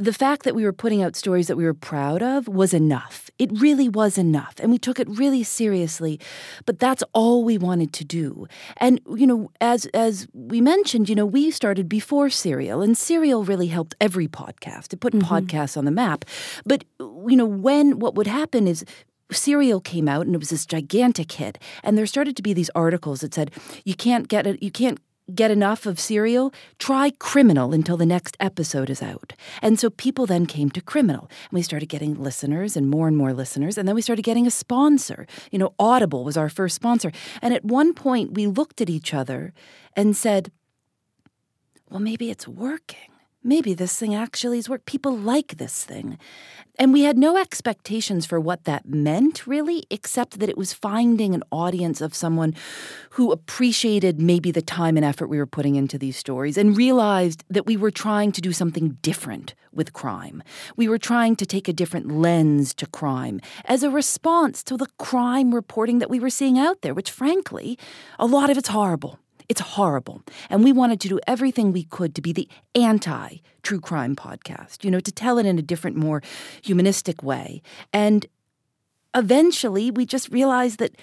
the 0.01 0.15
fact 0.15 0.45
that 0.45 0.55
we 0.55 0.65
were 0.65 0.73
putting 0.73 1.03
out 1.03 1.15
stories 1.15 1.47
that 1.49 1.57
we 1.57 1.65
were 1.65 1.75
proud 1.75 2.23
of 2.23 2.49
was 2.49 2.73
enough. 2.73 3.31
It 3.39 3.51
really 3.61 3.87
was 3.87 4.17
enough. 4.17 4.55
And 4.59 4.73
we 4.73 4.79
took 4.79 4.99
it 4.99 5.07
really 5.11 5.43
seriously. 5.43 6.19
But 6.65 6.79
that's 6.79 7.05
all 7.13 7.45
we 7.45 7.59
wanted 7.59 7.93
to 7.93 8.05
do. 8.05 8.47
And, 8.79 8.99
you 9.15 9.27
know, 9.27 9.51
as 9.61 9.85
as 9.93 10.27
we 10.33 10.63
mentioned, 10.63 11.11
you 11.11 11.15
know, 11.15 11.27
we 11.27 11.51
started 11.51 11.87
before 11.87 12.31
Serial, 12.31 12.81
and 12.81 12.97
Serial 12.97 13.45
really 13.45 13.67
helped 13.67 13.95
every 14.01 14.27
podcast. 14.27 14.95
It 14.95 15.01
put 15.01 15.13
mm-hmm. 15.13 15.33
podcasts 15.33 15.77
on 15.77 15.85
the 15.85 15.91
map. 15.91 16.25
But, 16.65 16.85
you 16.99 17.37
know, 17.37 17.45
when 17.45 17.99
what 17.99 18.15
would 18.15 18.27
happen 18.27 18.67
is 18.67 18.87
Serial 19.31 19.81
came 19.81 20.09
out 20.09 20.25
and 20.25 20.35
it 20.35 20.39
was 20.39 20.51
this 20.51 20.65
gigantic 20.65 21.31
hit. 21.33 21.59
And 21.85 21.99
there 21.99 22.07
started 22.07 22.37
to 22.37 22.43
be 22.43 22.55
these 22.55 22.71
articles 22.75 23.21
that 23.21 23.35
said, 23.35 23.51
you 23.85 23.95
can't 23.95 24.29
get 24.29 24.47
it, 24.47 24.63
you 24.63 24.71
can't 24.71 24.99
get 25.35 25.51
enough 25.51 25.87
of 25.87 25.99
Serial, 25.99 26.53
try 26.79 27.12
Criminal 27.19 27.73
until 27.73 27.97
the 27.97 28.07
next 28.07 28.37
episode 28.40 28.90
is 28.90 29.03
out. 29.03 29.33
And 29.62 29.79
so 29.79 29.90
people 29.90 30.27
then 30.27 30.47
came 30.47 30.71
to 30.71 30.81
Criminal. 30.81 31.31
And 31.51 31.53
we 31.53 31.62
started 31.62 31.88
getting 31.88 32.14
listeners 32.23 32.77
and 32.77 32.88
more 32.88 33.09
and 33.09 33.16
more 33.16 33.33
listeners. 33.33 33.79
And 33.79 33.87
then 33.87 33.95
we 33.95 34.03
started 34.03 34.23
getting 34.23 34.47
a 34.47 34.51
sponsor. 34.51 35.27
You 35.51 35.59
know, 35.59 35.75
Audible 35.79 36.25
was 36.25 36.37
our 36.37 36.49
first 36.49 36.75
sponsor. 36.75 37.12
And 37.43 37.55
at 37.55 37.64
one 37.64 37.95
point, 37.95 38.35
we 38.35 38.47
looked 38.47 38.81
at 38.81 38.90
each 38.90 39.14
other 39.14 39.53
and 39.97 40.16
said, 40.16 40.51
well, 41.90 42.01
maybe 42.01 42.31
it's 42.31 42.47
working. 42.47 43.10
Maybe 43.42 43.74
this 43.74 43.96
thing 43.96 44.14
actually 44.14 44.59
is 44.59 44.68
work. 44.68 44.85
People 44.85 45.16
like 45.16 45.57
this 45.57 45.85
thing. 45.85 46.18
And 46.79 46.92
we 46.92 47.03
had 47.03 47.18
no 47.18 47.37
expectations 47.37 48.24
for 48.24 48.40
what 48.40 48.64
that 48.64 48.88
meant, 48.88 49.46
really, 49.46 49.85
except 49.90 50.40
that 50.40 50.48
it 50.48 50.57
was 50.57 50.72
finding 50.72 51.35
an 51.35 51.42
audience 51.53 52.00
of 52.00 52.14
someone 52.14 52.55
who 53.11 53.33
appreciated 53.33 54.20
maybe 54.20 54.50
the 54.50 54.62
time 54.62 54.96
and 54.96 55.05
effort 55.05 55.29
we 55.29 55.38
were 55.38 55.46
putting 55.46 55.76
into 55.76 55.98
these 55.98 56.16
stories 56.16 56.57
and 56.57 56.76
realized 56.76 57.44
that 57.50 57.66
we 57.66 57.76
were 57.76 57.90
trying 57.90 58.33
to 58.33 58.40
do 58.40 58.53
something 58.53 58.96
different 59.03 59.55
with 59.72 59.92
crime. 59.92 60.42
We 60.76 60.88
were 60.88 60.98
trying 60.98 61.37
to 61.37 61.46
take 61.46 61.68
a 61.68 61.72
different 61.72 62.11
lens 62.11 62.74
to 62.74 62.87
crime 62.87 63.40
as 63.66 63.83
a 63.83 63.90
response 63.90 64.62
to 64.64 64.76
the 64.76 64.88
crime 64.98 65.55
reporting 65.55 65.98
that 65.98 66.11
we 66.11 66.20
were 66.20 66.31
seeing 66.31 66.59
out 66.59 66.81
there, 66.81 66.94
which, 66.94 67.11
frankly, 67.11 67.79
a 68.18 68.26
lot 68.26 68.50
of 68.50 68.57
it's 68.57 68.68
horrible. 68.68 69.18
It's 69.51 69.61
horrible. 69.61 70.23
And 70.49 70.63
we 70.63 70.71
wanted 70.71 71.01
to 71.01 71.09
do 71.09 71.19
everything 71.27 71.73
we 71.73 71.83
could 71.83 72.15
to 72.15 72.23
be 72.23 72.33
the 72.33 72.49
anti 72.77 73.39
true 73.65 73.81
crime 73.81 74.15
podcast, 74.15 74.85
you 74.85 74.93
know, 74.93 75.01
to 75.01 75.11
tell 75.11 75.39
it 75.39 75.45
in 75.45 75.59
a 75.59 75.63
different, 75.63 75.97
more 75.97 76.23
humanistic 76.63 77.25
way. 77.25 77.61
And 77.93 78.27
eventually 79.13 79.91
we 79.91 80.07
just 80.07 80.31
realized 80.31 80.79
that 80.79 80.95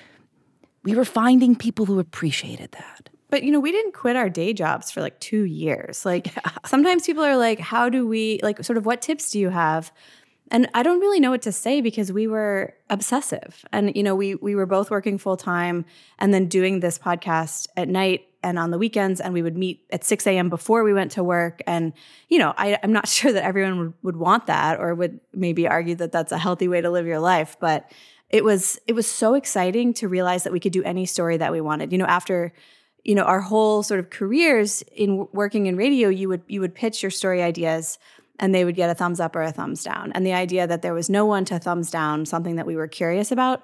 we 0.84 0.96
were 0.96 1.04
finding 1.04 1.58
people 1.58 1.86
who 1.86 2.00
appreciated 2.00 2.72
that. 2.72 3.10
But 3.30 3.44
you 3.44 3.52
know, 3.52 3.60
we 3.60 3.74
didn't 3.74 3.94
quit 3.94 4.16
our 4.16 4.30
day 4.30 4.54
jobs 4.54 4.92
for 4.92 5.02
like 5.02 5.20
2 5.20 5.44
years. 5.44 6.06
Like 6.06 6.34
yeah. 6.38 6.52
sometimes 6.66 7.06
people 7.06 7.26
are 7.26 7.36
like, 7.36 7.60
"How 7.60 7.90
do 7.90 8.08
we 8.08 8.40
like 8.42 8.64
sort 8.64 8.78
of 8.78 8.86
what 8.86 9.02
tips 9.02 9.30
do 9.30 9.40
you 9.40 9.50
have?" 9.50 9.92
And 10.50 10.70
I 10.74 10.84
don't 10.84 11.02
really 11.02 11.20
know 11.20 11.32
what 11.32 11.42
to 11.42 11.52
say 11.52 11.82
because 11.82 12.14
we 12.14 12.28
were 12.28 12.74
obsessive. 12.90 13.66
And 13.74 13.94
you 13.94 14.04
know, 14.04 14.16
we 14.16 14.36
we 14.36 14.56
were 14.56 14.66
both 14.66 14.90
working 14.90 15.18
full 15.18 15.36
time 15.36 15.84
and 16.18 16.34
then 16.34 16.46
doing 16.48 16.80
this 16.80 16.98
podcast 16.98 17.68
at 17.76 17.90
night 17.90 18.27
and 18.43 18.60
on 18.60 18.71
the 18.71 18.78
weekends 18.78 19.19
and 19.19 19.34
we 19.34 19.41
would 19.41 19.58
meet 19.58 19.86
at 19.91 20.04
6 20.04 20.26
a.m 20.28 20.50
before 20.50 20.84
we 20.84 20.93
went 20.93 21.12
to 21.12 21.23
work. 21.23 21.62
And 21.67 21.93
you 22.30 22.39
know 22.39 22.54
I, 22.58 22.80
am 22.84 22.91
not 22.91 23.08
sure 23.17 23.32
that 23.32 23.43
everyone 23.43 23.80
would, 23.80 23.93
would 24.04 24.17
want 24.17 24.47
that 24.47 24.80
or 24.80 24.93
would 24.95 25.19
maybe 25.34 25.67
argue 25.67 25.95
that 25.95 26.12
that's 26.12 26.32
a 26.32 26.38
healthy 26.38 26.67
way 26.67 26.82
to 26.82 26.89
live 26.89 27.06
your 27.06 27.19
life. 27.19 27.58
But 27.60 27.91
it 28.30 28.43
was 28.43 28.80
it 28.88 28.93
was 28.93 29.08
so 29.08 29.34
exciting 29.34 29.93
to 29.95 30.08
realize 30.08 30.43
that 30.43 30.54
we 30.54 30.60
could 30.60 30.73
do 30.73 30.84
any 30.84 31.06
story 31.06 31.38
that 31.38 31.52
we 31.52 31.62
wanted. 31.62 31.91
You 31.91 31.97
know 31.97 32.06
after 32.06 32.54
you 33.04 33.15
know 33.15 33.23
our 33.23 33.41
whole 33.41 33.84
sort 33.84 34.00
of 34.00 34.10
careers 34.10 34.84
in 34.91 35.28
working 35.32 35.67
in 35.67 35.78
radio 35.78 36.10
you 36.10 36.30
would 36.30 36.41
you 36.47 36.62
would 36.62 36.76
pitch 36.76 37.02
your 37.02 37.12
story 37.12 37.41
ideas 37.41 37.97
and 38.39 38.54
they 38.54 38.65
would 38.65 38.76
get 38.76 38.89
a 38.89 38.95
thumbs 38.95 39.19
up 39.19 39.36
or 39.36 39.41
a 39.41 39.52
thumbs 39.52 39.84
down. 39.84 40.12
And 40.13 40.26
the 40.26 40.34
idea 40.34 40.67
that 40.67 40.82
there 40.82 40.93
was 40.93 41.10
no 41.10 41.26
one 41.26 41.45
to 41.45 41.60
thumbs 41.60 41.89
down 41.89 42.26
something 42.26 42.56
that 42.56 42.67
we 42.67 42.76
were 42.76 42.88
curious 42.88 43.32
about 43.32 43.63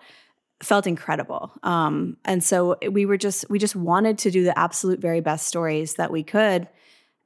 felt 0.63 0.87
incredible. 0.87 1.51
Um, 1.63 2.17
and 2.25 2.43
so 2.43 2.77
we 2.89 3.05
were 3.05 3.17
just 3.17 3.45
we 3.49 3.59
just 3.59 3.75
wanted 3.75 4.17
to 4.19 4.31
do 4.31 4.43
the 4.43 4.57
absolute 4.57 4.99
very 4.99 5.21
best 5.21 5.47
stories 5.47 5.95
that 5.95 6.11
we 6.11 6.23
could, 6.23 6.67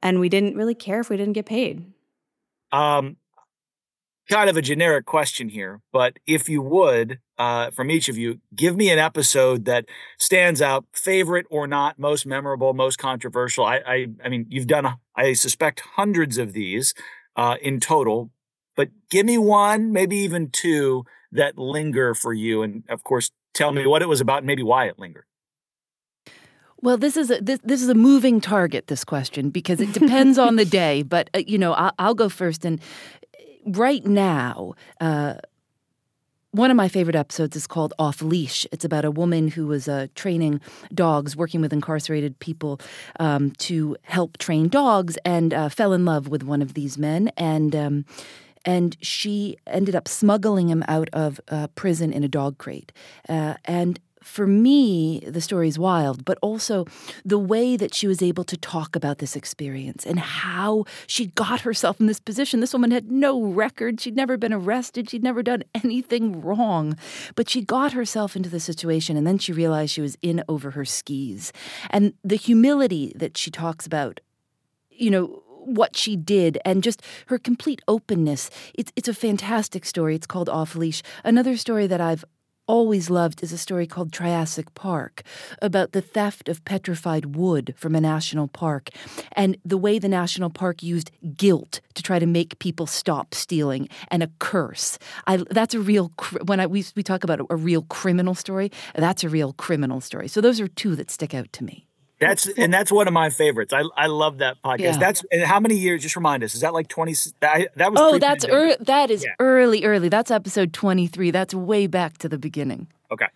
and 0.02 0.20
we 0.20 0.28
didn't 0.28 0.56
really 0.56 0.74
care 0.74 1.00
if 1.00 1.10
we 1.10 1.16
didn't 1.16 1.34
get 1.34 1.46
paid. 1.46 1.92
Um, 2.72 3.16
kind 4.28 4.50
of 4.50 4.56
a 4.56 4.62
generic 4.62 5.06
question 5.06 5.48
here, 5.48 5.80
but 5.92 6.18
if 6.26 6.48
you 6.48 6.60
would, 6.60 7.18
uh, 7.38 7.70
from 7.70 7.90
each 7.90 8.08
of 8.08 8.18
you, 8.18 8.40
give 8.54 8.76
me 8.76 8.90
an 8.90 8.98
episode 8.98 9.64
that 9.64 9.86
stands 10.18 10.60
out, 10.60 10.84
favorite 10.92 11.46
or 11.50 11.66
not, 11.66 11.98
most 11.98 12.26
memorable, 12.26 12.74
most 12.74 12.98
controversial. 12.98 13.64
I, 13.64 13.80
I, 13.86 14.06
I 14.24 14.28
mean, 14.28 14.46
you've 14.50 14.66
done, 14.66 14.96
I 15.16 15.32
suspect, 15.32 15.80
hundreds 15.80 16.36
of 16.36 16.52
these 16.52 16.92
uh, 17.36 17.56
in 17.62 17.80
total, 17.80 18.30
but 18.76 18.90
give 19.10 19.24
me 19.24 19.38
one, 19.38 19.92
maybe 19.92 20.16
even 20.16 20.50
two 20.50 21.04
that 21.32 21.58
linger 21.58 22.14
for 22.14 22.32
you? 22.32 22.62
And 22.62 22.84
of 22.88 23.04
course, 23.04 23.30
tell 23.54 23.72
me 23.72 23.86
what 23.86 24.02
it 24.02 24.08
was 24.08 24.20
about 24.20 24.38
and 24.38 24.46
maybe 24.46 24.62
why 24.62 24.86
it 24.86 24.98
lingered. 24.98 25.24
Well, 26.80 26.96
this 26.96 27.16
is 27.16 27.30
a 27.30 27.40
this, 27.40 27.58
this 27.64 27.82
is 27.82 27.88
a 27.88 27.94
moving 27.94 28.40
target. 28.40 28.86
This 28.86 29.04
question 29.04 29.50
because 29.50 29.80
it 29.80 29.92
depends 29.92 30.38
on 30.38 30.56
the 30.56 30.64
day. 30.82 31.02
But 31.02 31.28
uh, 31.34 31.42
you 31.46 31.58
know, 31.58 31.72
I'll, 31.72 31.92
I'll, 31.98 32.14
go 32.14 32.28
first. 32.28 32.64
And 32.64 32.80
right 33.66 34.04
now, 34.04 34.74
uh, 35.00 35.34
one 36.52 36.70
of 36.70 36.76
my 36.76 36.88
favorite 36.88 37.16
episodes 37.16 37.56
is 37.56 37.66
called 37.66 37.94
Off 37.98 38.22
Leash. 38.22 38.64
It's 38.70 38.84
about 38.84 39.04
a 39.04 39.10
woman 39.10 39.48
who 39.48 39.66
was 39.66 39.88
uh, 39.88 40.06
training 40.14 40.60
dogs, 40.94 41.36
working 41.36 41.60
with 41.60 41.72
incarcerated 41.72 42.38
people 42.38 42.80
um, 43.18 43.50
to 43.58 43.96
help 44.02 44.38
train 44.38 44.68
dogs, 44.68 45.18
and 45.24 45.52
uh, 45.52 45.68
fell 45.68 45.92
in 45.92 46.04
love 46.04 46.28
with 46.28 46.44
one 46.44 46.62
of 46.62 46.74
these 46.74 46.96
men 46.96 47.30
and. 47.36 47.74
Um, 47.74 48.04
and 48.68 48.98
she 49.00 49.56
ended 49.66 49.96
up 49.96 50.06
smuggling 50.06 50.68
him 50.68 50.84
out 50.88 51.08
of 51.14 51.40
uh, 51.48 51.68
prison 51.68 52.12
in 52.12 52.22
a 52.22 52.28
dog 52.28 52.58
crate. 52.58 52.92
Uh, 53.26 53.54
and 53.64 53.98
for 54.22 54.46
me, 54.46 55.20
the 55.26 55.40
story 55.40 55.68
is 55.68 55.78
wild, 55.78 56.26
but 56.26 56.36
also 56.42 56.84
the 57.24 57.38
way 57.38 57.78
that 57.78 57.94
she 57.94 58.06
was 58.06 58.20
able 58.20 58.44
to 58.44 58.58
talk 58.58 58.94
about 58.94 59.20
this 59.20 59.36
experience 59.36 60.04
and 60.04 60.18
how 60.18 60.84
she 61.06 61.28
got 61.28 61.62
herself 61.62 61.98
in 61.98 62.04
this 62.04 62.20
position. 62.20 62.60
This 62.60 62.74
woman 62.74 62.90
had 62.90 63.10
no 63.10 63.42
record. 63.42 64.02
She'd 64.02 64.16
never 64.16 64.36
been 64.36 64.52
arrested. 64.52 65.08
She'd 65.08 65.24
never 65.24 65.42
done 65.42 65.64
anything 65.74 66.42
wrong. 66.42 66.94
But 67.36 67.48
she 67.48 67.62
got 67.62 67.92
herself 67.92 68.36
into 68.36 68.50
the 68.50 68.60
situation 68.60 69.16
and 69.16 69.26
then 69.26 69.38
she 69.38 69.54
realized 69.54 69.94
she 69.94 70.02
was 70.02 70.18
in 70.20 70.44
over 70.46 70.72
her 70.72 70.84
skis. 70.84 71.54
And 71.88 72.12
the 72.22 72.36
humility 72.36 73.14
that 73.16 73.38
she 73.38 73.50
talks 73.50 73.86
about, 73.86 74.20
you 74.90 75.10
know, 75.10 75.42
what 75.68 75.96
she 75.96 76.16
did 76.16 76.58
and 76.64 76.82
just 76.82 77.02
her 77.26 77.38
complete 77.38 77.80
openness. 77.86 78.50
It's 78.74 78.92
it's 78.96 79.08
a 79.08 79.14
fantastic 79.14 79.84
story. 79.84 80.14
It's 80.14 80.26
called 80.26 80.48
Off 80.48 80.74
Leash. 80.74 81.02
Another 81.24 81.56
story 81.56 81.86
that 81.86 82.00
I've 82.00 82.24
always 82.68 83.10
loved 83.10 83.42
is 83.42 83.52
a 83.52 83.58
story 83.58 83.86
called 83.86 84.12
Triassic 84.12 84.72
Park 84.74 85.22
about 85.60 85.92
the 85.92 86.02
theft 86.02 86.48
of 86.48 86.64
petrified 86.64 87.34
wood 87.34 87.74
from 87.76 87.96
a 87.96 88.00
national 88.00 88.46
park 88.46 88.90
and 89.32 89.56
the 89.64 89.78
way 89.78 89.98
the 89.98 90.08
national 90.08 90.50
park 90.50 90.82
used 90.82 91.10
guilt 91.36 91.80
to 91.94 92.02
try 92.02 92.18
to 92.18 92.26
make 92.26 92.58
people 92.58 92.86
stop 92.86 93.34
stealing 93.34 93.88
and 94.08 94.22
a 94.22 94.30
curse. 94.38 94.98
I, 95.26 95.38
that's 95.50 95.74
a 95.74 95.80
real 95.80 96.12
when 96.44 96.60
I 96.60 96.66
we, 96.66 96.84
we 96.94 97.02
talk 97.02 97.24
about 97.24 97.40
a, 97.40 97.46
a 97.50 97.56
real 97.56 97.82
criminal 97.82 98.34
story. 98.34 98.70
That's 98.94 99.24
a 99.24 99.28
real 99.28 99.54
criminal 99.54 100.00
story. 100.00 100.28
So 100.28 100.40
those 100.40 100.60
are 100.60 100.68
two 100.68 100.94
that 100.96 101.10
stick 101.10 101.34
out 101.34 101.52
to 101.54 101.64
me. 101.64 101.87
That's 102.20 102.48
and 102.48 102.74
that's 102.74 102.90
one 102.90 103.06
of 103.06 103.14
my 103.14 103.30
favorites. 103.30 103.72
I 103.72 103.84
I 103.96 104.06
love 104.06 104.38
that 104.38 104.62
podcast. 104.62 104.80
Yeah. 104.80 104.96
That's 104.98 105.24
and 105.30 105.42
how 105.42 105.60
many 105.60 105.76
years? 105.76 106.02
Just 106.02 106.16
remind 106.16 106.42
us. 106.42 106.54
Is 106.54 106.62
that 106.62 106.72
like 106.74 106.88
twenty? 106.88 107.14
That, 107.40 107.68
that 107.76 107.92
was. 107.92 108.00
Oh, 108.00 108.18
that's 108.18 108.44
er, 108.44 108.76
that 108.80 109.10
is 109.10 109.24
yeah. 109.24 109.34
early, 109.38 109.84
early. 109.84 110.08
That's 110.08 110.30
episode 110.30 110.72
twenty 110.72 111.06
three. 111.06 111.30
That's 111.30 111.54
way 111.54 111.86
back 111.86 112.18
to 112.18 112.28
the 112.28 112.38
beginning. 112.38 112.88
Okay. 113.12 113.28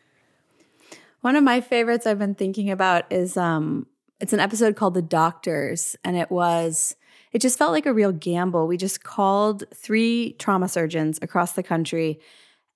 One 1.21 1.37
of 1.37 1.45
my 1.45 1.61
favorites 1.61 2.07
I've 2.07 2.19
been 2.19 2.35
thinking 2.35 2.71
about 2.71 3.05
is 3.13 3.37
um, 3.37 3.87
it's 4.21 4.33
an 4.33 4.41
episode 4.41 4.75
called 4.75 4.95
The 4.95 5.03
Doctors, 5.03 5.95
and 6.03 6.17
it 6.17 6.31
was 6.31 6.97
it 7.33 7.41
just 7.41 7.59
felt 7.59 7.73
like 7.73 7.87
a 7.87 7.95
real 7.95 8.13
gamble. 8.13 8.67
We 8.67 8.77
just 8.77 9.05
called 9.05 9.65
three 9.75 10.35
trauma 10.39 10.69
surgeons 10.69 11.19
across 11.23 11.53
the 11.53 11.63
country 11.63 12.21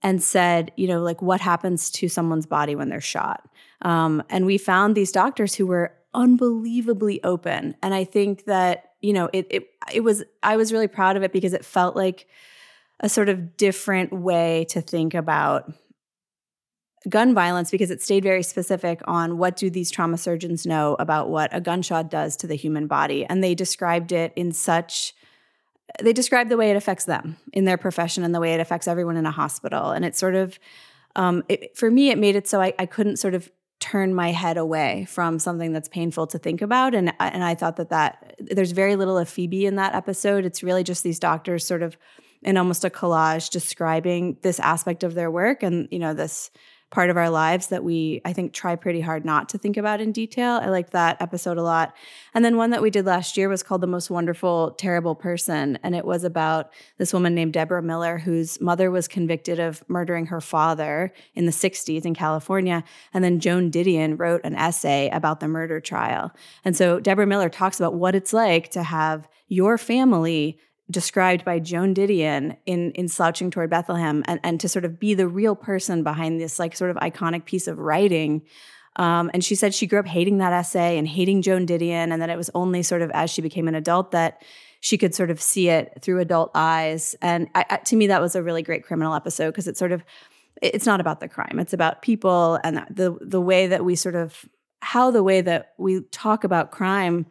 and 0.02 0.22
said, 0.22 0.72
you 0.76 0.86
know, 0.86 1.02
like 1.02 1.20
what 1.20 1.40
happens 1.40 1.90
to 1.90 2.08
someone's 2.08 2.46
body 2.46 2.74
when 2.74 2.88
they're 2.88 3.00
shot. 3.00 3.48
Um, 3.82 4.22
and 4.30 4.46
we 4.46 4.58
found 4.58 4.94
these 4.94 5.12
doctors 5.12 5.54
who 5.54 5.66
were 5.66 5.92
unbelievably 6.16 7.22
open. 7.22 7.76
And 7.82 7.94
I 7.94 8.02
think 8.02 8.46
that, 8.46 8.92
you 9.00 9.12
know, 9.12 9.30
it, 9.32 9.46
it, 9.50 9.68
it 9.92 10.00
was, 10.00 10.24
I 10.42 10.56
was 10.56 10.72
really 10.72 10.88
proud 10.88 11.16
of 11.16 11.22
it 11.22 11.32
because 11.32 11.52
it 11.52 11.64
felt 11.64 11.94
like 11.94 12.26
a 12.98 13.08
sort 13.08 13.28
of 13.28 13.56
different 13.56 14.12
way 14.12 14.66
to 14.70 14.80
think 14.80 15.14
about 15.14 15.72
gun 17.08 17.34
violence 17.34 17.70
because 17.70 17.90
it 17.90 18.02
stayed 18.02 18.24
very 18.24 18.42
specific 18.42 19.00
on 19.06 19.38
what 19.38 19.56
do 19.56 19.70
these 19.70 19.90
trauma 19.90 20.16
surgeons 20.16 20.66
know 20.66 20.96
about 20.98 21.28
what 21.28 21.54
a 21.54 21.60
gunshot 21.60 22.10
does 22.10 22.36
to 22.36 22.46
the 22.46 22.56
human 22.56 22.88
body 22.88 23.24
and 23.26 23.44
they 23.44 23.54
described 23.54 24.10
it 24.10 24.32
in 24.34 24.50
such 24.50 25.14
they 26.02 26.12
described 26.12 26.50
the 26.50 26.56
way 26.56 26.70
it 26.70 26.76
affects 26.76 27.04
them 27.04 27.36
in 27.52 27.64
their 27.64 27.76
profession 27.76 28.24
and 28.24 28.34
the 28.34 28.40
way 28.40 28.54
it 28.54 28.60
affects 28.60 28.88
everyone 28.88 29.16
in 29.16 29.24
a 29.24 29.30
hospital 29.30 29.92
and 29.92 30.04
it 30.04 30.16
sort 30.16 30.34
of 30.34 30.58
um, 31.14 31.44
it, 31.48 31.76
for 31.76 31.90
me 31.90 32.10
it 32.10 32.18
made 32.18 32.34
it 32.34 32.48
so 32.48 32.60
I, 32.60 32.74
I 32.76 32.86
couldn't 32.86 33.18
sort 33.18 33.34
of 33.34 33.50
turn 33.90 34.14
my 34.14 34.32
head 34.32 34.56
away 34.56 35.06
from 35.08 35.38
something 35.38 35.72
that's 35.72 35.88
painful 35.88 36.26
to 36.26 36.38
think 36.38 36.60
about. 36.60 36.94
And 36.94 37.10
uh, 37.10 37.12
and 37.20 37.44
I 37.44 37.54
thought 37.54 37.76
that 37.76 37.90
that 37.90 38.34
there's 38.38 38.72
very 38.72 38.96
little 38.96 39.16
of 39.16 39.28
Phoebe 39.28 39.66
in 39.66 39.76
that 39.76 39.94
episode. 39.94 40.44
It's 40.44 40.62
really 40.62 40.82
just 40.82 41.02
these 41.02 41.20
doctors 41.20 41.64
sort 41.64 41.82
of 41.82 41.96
in 42.42 42.56
almost 42.56 42.84
a 42.84 42.90
collage 42.90 43.50
describing 43.50 44.38
this 44.42 44.58
aspect 44.60 45.04
of 45.04 45.14
their 45.14 45.30
work 45.30 45.62
and 45.62 45.88
you 45.90 45.98
know 45.98 46.14
this 46.14 46.50
part 46.90 47.10
of 47.10 47.16
our 47.16 47.30
lives 47.30 47.66
that 47.68 47.82
we 47.82 48.20
I 48.24 48.32
think 48.32 48.52
try 48.52 48.76
pretty 48.76 49.00
hard 49.00 49.24
not 49.24 49.48
to 49.50 49.58
think 49.58 49.76
about 49.76 50.00
in 50.00 50.12
detail. 50.12 50.60
I 50.62 50.68
liked 50.68 50.92
that 50.92 51.20
episode 51.20 51.58
a 51.58 51.62
lot. 51.62 51.94
And 52.32 52.44
then 52.44 52.56
one 52.56 52.70
that 52.70 52.82
we 52.82 52.90
did 52.90 53.04
last 53.06 53.36
year 53.36 53.48
was 53.48 53.62
called 53.62 53.80
The 53.80 53.88
Most 53.88 54.08
Wonderful 54.08 54.72
Terrible 54.72 55.14
Person 55.14 55.78
and 55.82 55.96
it 55.96 56.04
was 56.04 56.22
about 56.22 56.72
this 56.98 57.12
woman 57.12 57.34
named 57.34 57.54
Deborah 57.54 57.82
Miller 57.82 58.18
whose 58.18 58.60
mother 58.60 58.90
was 58.90 59.08
convicted 59.08 59.58
of 59.58 59.82
murdering 59.88 60.26
her 60.26 60.40
father 60.40 61.12
in 61.34 61.46
the 61.46 61.52
60s 61.52 62.04
in 62.04 62.14
California 62.14 62.84
and 63.12 63.24
then 63.24 63.40
Joan 63.40 63.70
Didion 63.70 64.18
wrote 64.18 64.40
an 64.44 64.54
essay 64.54 65.10
about 65.10 65.40
the 65.40 65.48
murder 65.48 65.80
trial. 65.80 66.30
And 66.64 66.76
so 66.76 67.00
Deborah 67.00 67.26
Miller 67.26 67.48
talks 67.48 67.80
about 67.80 67.94
what 67.94 68.14
it's 68.14 68.32
like 68.32 68.70
to 68.70 68.82
have 68.82 69.28
your 69.48 69.78
family 69.78 70.58
described 70.90 71.44
by 71.44 71.58
Joan 71.58 71.94
Didion 71.94 72.56
in 72.66 72.92
in 72.92 73.08
Slouching 73.08 73.50
Toward 73.50 73.70
Bethlehem, 73.70 74.22
and, 74.26 74.40
and 74.42 74.60
to 74.60 74.68
sort 74.68 74.84
of 74.84 74.98
be 75.00 75.14
the 75.14 75.28
real 75.28 75.56
person 75.56 76.02
behind 76.02 76.40
this 76.40 76.58
like 76.58 76.76
sort 76.76 76.90
of 76.90 76.96
iconic 76.98 77.44
piece 77.44 77.66
of 77.66 77.78
writing. 77.78 78.42
Um, 78.96 79.30
and 79.34 79.44
she 79.44 79.54
said 79.54 79.74
she 79.74 79.86
grew 79.86 79.98
up 79.98 80.06
hating 80.06 80.38
that 80.38 80.52
essay 80.52 80.96
and 80.96 81.06
hating 81.06 81.42
Joan 81.42 81.66
Didion, 81.66 82.12
and 82.12 82.22
that 82.22 82.30
it 82.30 82.36
was 82.36 82.50
only 82.54 82.82
sort 82.82 83.02
of 83.02 83.10
as 83.10 83.30
she 83.30 83.42
became 83.42 83.68
an 83.68 83.74
adult 83.74 84.12
that 84.12 84.42
she 84.80 84.96
could 84.96 85.14
sort 85.14 85.30
of 85.30 85.40
see 85.40 85.68
it 85.68 85.98
through 86.00 86.20
adult 86.20 86.50
eyes. 86.54 87.16
And 87.20 87.48
I, 87.54 87.64
I, 87.68 87.76
to 87.78 87.96
me, 87.96 88.06
that 88.06 88.20
was 88.20 88.36
a 88.36 88.42
really 88.42 88.62
great 88.62 88.84
criminal 88.84 89.14
episode 89.14 89.50
because 89.50 89.66
it 89.66 89.76
sort 89.76 89.92
of 89.92 90.04
it's 90.62 90.86
not 90.86 91.00
about 91.00 91.20
the 91.20 91.28
crime; 91.28 91.58
it's 91.58 91.72
about 91.72 92.02
people 92.02 92.58
and 92.62 92.86
the 92.88 93.18
the 93.20 93.40
way 93.40 93.66
that 93.66 93.84
we 93.84 93.96
sort 93.96 94.14
of 94.14 94.44
how 94.80 95.10
the 95.10 95.22
way 95.22 95.40
that 95.40 95.72
we 95.78 96.02
talk 96.12 96.44
about 96.44 96.70
crime 96.70 97.26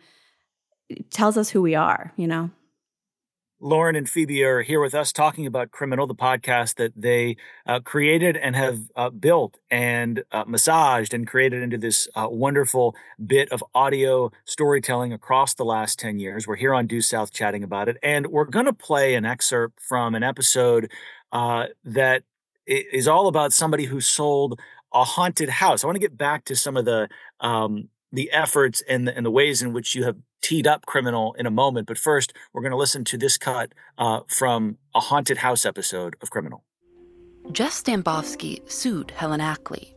tells 1.09 1.37
us 1.37 1.49
who 1.49 1.61
we 1.61 1.73
are. 1.73 2.11
You 2.17 2.27
know. 2.27 2.51
Lauren 3.65 3.95
and 3.95 4.08
Phoebe 4.08 4.43
are 4.43 4.62
here 4.62 4.80
with 4.80 4.93
us 4.93 5.12
talking 5.12 5.47
about 5.47 5.71
Criminal, 5.71 6.06
the 6.06 6.13
podcast 6.13 6.75
that 6.75 6.93
they 6.95 7.36
uh, 7.65 7.80
created 7.80 8.38
and 8.38 8.56
have 8.56 8.80
uh, 8.95 9.10
built 9.10 9.58
and 9.71 10.23
uh, 10.32 10.43
massaged 10.45 11.15
and 11.15 11.25
created 11.25 11.63
into 11.63 11.80
this 11.80 12.08
uh, 12.13 12.28
wonderful 12.30 12.95
bit 13.25 13.51
of 13.51 13.63
audio 13.73 14.32
storytelling 14.43 15.12
across 15.12 15.56
the 15.56 15.65
last 15.65 15.97
10 15.97 16.19
years. 16.19 16.47
We're 16.47 16.58
here 16.58 16.75
on 16.75 16.86
Due 16.86 17.01
South 17.01 17.34
chatting 17.34 17.63
about 17.63 17.89
it. 17.89 17.97
And 18.04 18.28
we're 18.28 18.45
going 18.45 18.67
to 18.67 18.73
play 18.73 19.15
an 19.15 19.25
excerpt 19.25 19.80
from 19.82 20.13
an 20.13 20.21
episode 20.21 20.91
uh, 21.32 21.65
that 21.86 22.21
is 22.67 23.08
all 23.08 23.28
about 23.28 23.51
somebody 23.51 23.86
who 23.86 23.99
sold 23.99 24.60
a 24.93 25.04
haunted 25.04 25.49
house. 25.49 25.84
I 25.84 25.88
want 25.88 25.95
to 25.95 25.99
get 25.99 26.15
back 26.15 26.45
to 26.45 26.56
some 26.56 26.78
of 26.78 26.86
the 26.86 27.10
um, 27.39 27.89
the 28.15 28.32
efforts 28.32 28.82
and 28.88 29.08
the, 29.08 29.15
and 29.15 29.25
the 29.25 29.32
ways 29.32 29.62
in 29.62 29.73
which 29.73 29.95
you 29.95 30.04
have 30.04 30.17
teed 30.41 30.67
up 30.67 30.86
criminal 30.86 31.34
in 31.38 31.45
a 31.45 31.51
moment. 31.51 31.88
But 31.88 31.97
first, 31.97 32.34
we're 32.54 32.62
going 32.62 32.71
to 32.71 32.78
listen 32.78 33.04
to 33.06 33.17
this 33.17 33.38
cut 33.38 33.73
uh, 33.97 34.21
from 34.28 34.78
a 34.93 34.99
haunted 34.99 35.38
house 35.38 35.65
episode 35.65 36.15
of 36.21 36.30
Criminal. 36.30 36.63
Jess 37.51 37.82
Stambovsky 37.82 38.60
sued 38.69 39.12
Helen 39.12 39.41
Ackley, 39.41 39.95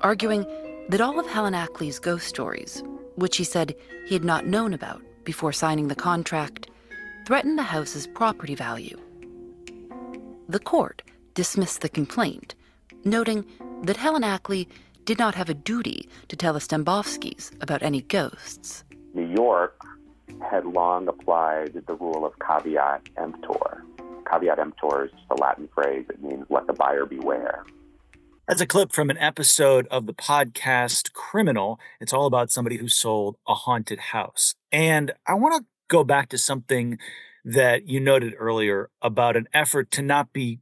arguing 0.00 0.44
that 0.88 1.00
all 1.00 1.18
of 1.18 1.26
Helen 1.26 1.54
Ackley's 1.54 1.98
ghost 1.98 2.26
stories, 2.26 2.82
which 3.16 3.36
he 3.36 3.44
said 3.44 3.74
he 4.06 4.14
had 4.14 4.24
not 4.24 4.46
known 4.46 4.74
about 4.74 5.02
before 5.24 5.52
signing 5.52 5.88
the 5.88 5.94
contract, 5.94 6.68
threatened 7.26 7.58
the 7.58 7.62
house's 7.62 8.06
property 8.06 8.54
value. 8.54 8.98
The 10.48 10.58
court 10.58 11.02
dismissed 11.34 11.80
the 11.80 11.88
complaint, 11.88 12.54
noting 13.04 13.44
that 13.84 13.96
Helen 13.96 14.24
Ackley 14.24 14.68
did 15.10 15.18
not 15.18 15.34
have 15.34 15.50
a 15.50 15.54
duty 15.54 16.08
to 16.28 16.36
tell 16.36 16.52
the 16.52 16.60
Stambovskys 16.60 17.50
about 17.60 17.82
any 17.82 18.00
ghosts. 18.00 18.84
New 19.12 19.26
York 19.26 19.74
had 20.48 20.64
long 20.64 21.08
applied 21.08 21.72
the 21.84 21.94
rule 21.94 22.24
of 22.24 22.32
caveat 22.38 23.08
emptor. 23.16 23.82
Caveat 24.30 24.60
emptor 24.60 25.06
is 25.06 25.10
a 25.32 25.34
Latin 25.34 25.68
phrase. 25.74 26.06
It 26.08 26.22
means 26.22 26.46
let 26.48 26.68
the 26.68 26.74
buyer 26.74 27.06
beware. 27.06 27.64
That's 28.46 28.60
a 28.60 28.68
clip 28.68 28.92
from 28.92 29.10
an 29.10 29.18
episode 29.18 29.88
of 29.90 30.06
the 30.06 30.14
podcast 30.14 31.12
Criminal. 31.12 31.80
It's 32.00 32.12
all 32.12 32.26
about 32.26 32.52
somebody 32.52 32.76
who 32.76 32.86
sold 32.86 33.34
a 33.48 33.54
haunted 33.54 33.98
house. 33.98 34.54
And 34.70 35.10
I 35.26 35.34
want 35.34 35.60
to 35.60 35.66
go 35.88 36.04
back 36.04 36.28
to 36.28 36.38
something 36.38 36.98
that 37.44 37.88
you 37.88 37.98
noted 37.98 38.34
earlier 38.38 38.90
about 39.02 39.36
an 39.36 39.48
effort 39.52 39.90
to 39.90 40.02
not 40.02 40.32
be 40.32 40.60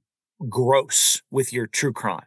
gross 0.49 1.21
with 1.31 1.53
your 1.53 1.67
true 1.67 1.93
crime 1.93 2.25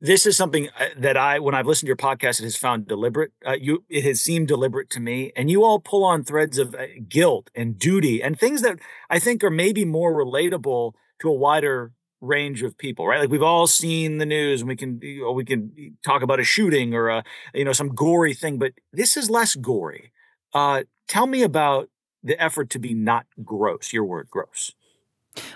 this 0.00 0.24
is 0.24 0.36
something 0.36 0.68
uh, 0.78 0.86
that 0.96 1.16
I, 1.16 1.38
when 1.38 1.54
I've 1.54 1.66
listened 1.66 1.86
to 1.86 1.88
your 1.88 1.96
podcast, 1.96 2.40
it 2.40 2.44
has 2.44 2.56
found 2.56 2.88
deliberate. 2.88 3.32
Uh, 3.46 3.56
you, 3.60 3.84
it 3.88 4.04
has 4.04 4.20
seemed 4.20 4.48
deliberate 4.48 4.88
to 4.90 5.00
me, 5.00 5.32
and 5.36 5.50
you 5.50 5.62
all 5.62 5.78
pull 5.78 6.04
on 6.04 6.24
threads 6.24 6.58
of 6.58 6.74
uh, 6.74 6.86
guilt 7.08 7.50
and 7.54 7.78
duty 7.78 8.22
and 8.22 8.38
things 8.38 8.62
that 8.62 8.78
I 9.10 9.18
think 9.18 9.44
are 9.44 9.50
maybe 9.50 9.84
more 9.84 10.14
relatable 10.14 10.94
to 11.20 11.28
a 11.28 11.32
wider 11.32 11.92
range 12.20 12.62
of 12.62 12.76
people, 12.78 13.06
right? 13.06 13.20
Like 13.20 13.30
we've 13.30 13.42
all 13.42 13.66
seen 13.66 14.18
the 14.18 14.26
news, 14.26 14.62
and 14.62 14.68
we 14.68 14.76
can 14.76 15.00
we 15.34 15.44
can 15.44 15.96
talk 16.04 16.22
about 16.22 16.40
a 16.40 16.44
shooting 16.44 16.94
or 16.94 17.08
a 17.08 17.24
you 17.54 17.64
know 17.64 17.72
some 17.72 17.94
gory 17.94 18.34
thing, 18.34 18.58
but 18.58 18.72
this 18.92 19.16
is 19.16 19.28
less 19.28 19.54
gory. 19.54 20.12
Uh, 20.54 20.84
tell 21.08 21.26
me 21.26 21.42
about 21.42 21.88
the 22.22 22.40
effort 22.42 22.70
to 22.70 22.78
be 22.78 22.94
not 22.94 23.26
gross. 23.44 23.92
Your 23.92 24.04
word, 24.04 24.28
gross. 24.30 24.72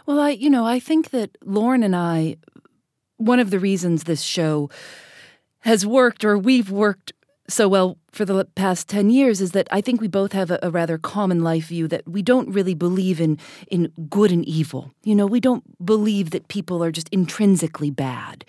Well, 0.07 0.21
I, 0.21 0.31
you 0.31 0.51
know, 0.51 0.65
I 0.65 0.79
think 0.79 1.11
that 1.11 1.37
Lauren 1.45 1.83
and 1.83 1.97
I 1.97 2.37
one 3.25 3.41
of 3.41 3.51
the 3.51 3.59
reasons 3.59 4.05
this 4.05 4.23
show 4.23 4.71
has 5.61 5.87
worked 5.87 6.25
or 6.25 6.37
we've 6.37 6.71
worked 6.71 7.13
so 7.49 7.69
well 7.69 7.99
for 8.11 8.25
the 8.25 8.45
past 8.55 8.89
10 8.89 9.11
years 9.11 9.41
is 9.41 9.53
that 9.53 9.69
I 9.71 9.81
think 9.81 10.01
we 10.01 10.09
both 10.09 10.33
have 10.33 10.51
a, 10.51 10.59
a, 10.63 10.71
rather 10.71 10.97
common 10.97 11.43
life 11.43 11.67
view 11.67 11.89
that 11.89 12.09
we 12.09 12.23
don't 12.23 12.49
really 12.49 12.75
believe 12.75 13.21
in 13.21 13.39
in 13.71 13.93
good 14.09 14.33
and 14.33 14.45
evil. 14.47 14.93
You 15.03 15.15
know, 15.15 15.27
we 15.27 15.41
don't 15.41 15.65
believe 15.85 16.31
that 16.31 16.49
people 16.49 16.83
are 16.83 16.91
just 16.91 17.09
intrinsically 17.11 17.91
bad. 17.91 18.45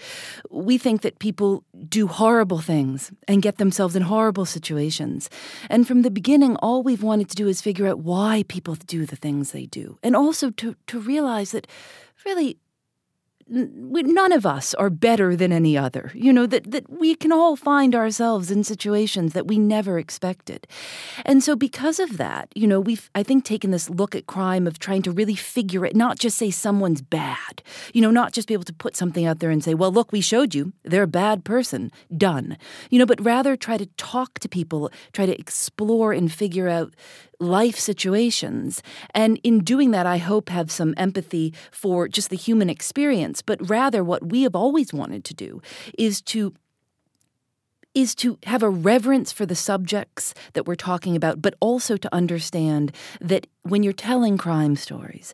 We 0.49 0.77
think 0.77 1.01
that 1.01 1.19
people 1.19 1.63
do 1.89 2.07
horrible 2.07 2.59
things 2.59 3.11
and 3.27 3.41
get 3.41 3.57
themselves 3.57 3.95
in 3.95 4.03
horrible 4.03 4.45
situations. 4.45 5.29
And 5.69 5.85
from 5.87 6.03
the 6.03 6.11
beginning 6.11 6.55
all 6.57 6.83
we've 6.83 7.03
wanted 7.03 7.29
to 7.29 7.35
do 7.35 7.47
is 7.47 7.61
figure 7.61 7.87
out 7.87 7.99
why 7.99 8.43
people 8.47 8.75
do 8.75 9.05
the 9.05 9.17
things 9.17 9.51
they 9.51 9.65
do. 9.65 9.97
And 10.03 10.15
also 10.15 10.51
to 10.51 10.75
to 10.87 10.99
realize 10.99 11.51
that 11.51 11.67
really 12.25 12.57
none 13.47 14.31
of 14.31 14.45
us 14.45 14.73
are 14.73 14.89
better 14.89 15.35
than 15.35 15.51
any 15.51 15.77
other. 15.77 16.11
You 16.15 16.33
know, 16.33 16.47
that, 16.47 16.71
that 16.71 16.89
we 16.89 17.13
can 17.15 17.31
all 17.31 17.55
find 17.55 17.93
ourselves 17.93 18.49
in 18.49 18.63
situations 18.63 19.33
that 19.33 19.47
we 19.47 19.59
never 19.59 19.99
expected. 19.99 20.67
And 21.25 21.43
so, 21.43 21.55
because 21.55 21.99
of 21.99 22.17
that, 22.17 22.49
you 22.55 22.65
know, 22.65 22.79
we've, 22.79 23.09
I 23.13 23.21
think, 23.21 23.45
taken 23.45 23.71
this 23.71 23.89
look 23.89 24.15
at 24.15 24.25
crime 24.25 24.65
of 24.65 24.79
trying 24.79 25.03
to 25.03 25.11
really 25.11 25.35
figure 25.35 25.85
it, 25.85 25.95
not 25.95 26.17
just 26.17 26.37
say 26.37 26.49
someone's 26.49 27.01
bad, 27.01 27.61
you 27.93 28.01
know, 28.01 28.11
not 28.11 28.33
just 28.33 28.47
be 28.47 28.53
able 28.55 28.63
to 28.63 28.73
put 28.73 28.95
something 28.95 29.25
out 29.25 29.39
there 29.39 29.51
and 29.51 29.63
say, 29.63 29.75
well, 29.75 29.91
look, 29.91 30.11
we 30.11 30.21
showed 30.21 30.55
you 30.55 30.73
they're 30.83 31.03
a 31.03 31.07
bad 31.07 31.45
person, 31.45 31.91
done, 32.17 32.57
you 32.89 32.97
know, 32.97 33.05
but 33.05 33.23
rather 33.23 33.55
try 33.55 33.77
to 33.77 33.85
talk 33.97 34.39
to 34.39 34.49
people, 34.49 34.91
try 35.13 35.25
to 35.25 35.39
explore 35.39 36.13
and 36.13 36.31
figure 36.31 36.67
out 36.67 36.93
life 37.39 37.77
situations. 37.77 38.81
And 39.13 39.39
in 39.43 39.59
doing 39.59 39.91
that, 39.91 40.05
I 40.05 40.17
hope 40.17 40.49
have 40.49 40.71
some 40.71 40.93
empathy 40.97 41.53
for 41.71 42.07
just 42.07 42.29
the 42.29 42.35
human 42.35 42.69
experience. 42.69 43.41
But 43.41 43.69
rather, 43.69 44.03
what 44.03 44.29
we 44.29 44.43
have 44.43 44.55
always 44.55 44.93
wanted 44.93 45.23
to 45.25 45.33
do 45.33 45.61
is 45.97 46.21
to 46.23 46.53
is 47.93 48.13
to 48.13 48.37
have 48.43 48.61
a 48.61 48.69
reverence 48.69 49.31
for 49.31 49.45
the 49.45 49.55
subjects 49.55 50.33
that 50.51 50.67
we're 50.67 50.75
talking 50.75 51.15
about, 51.15 51.41
but 51.41 51.55
also 51.61 51.95
to 51.95 52.13
understand 52.13 52.91
that 53.21 53.47
when 53.63 53.83
you're 53.83 53.93
telling 53.93 54.37
crime 54.37 54.75
stories, 54.75 55.33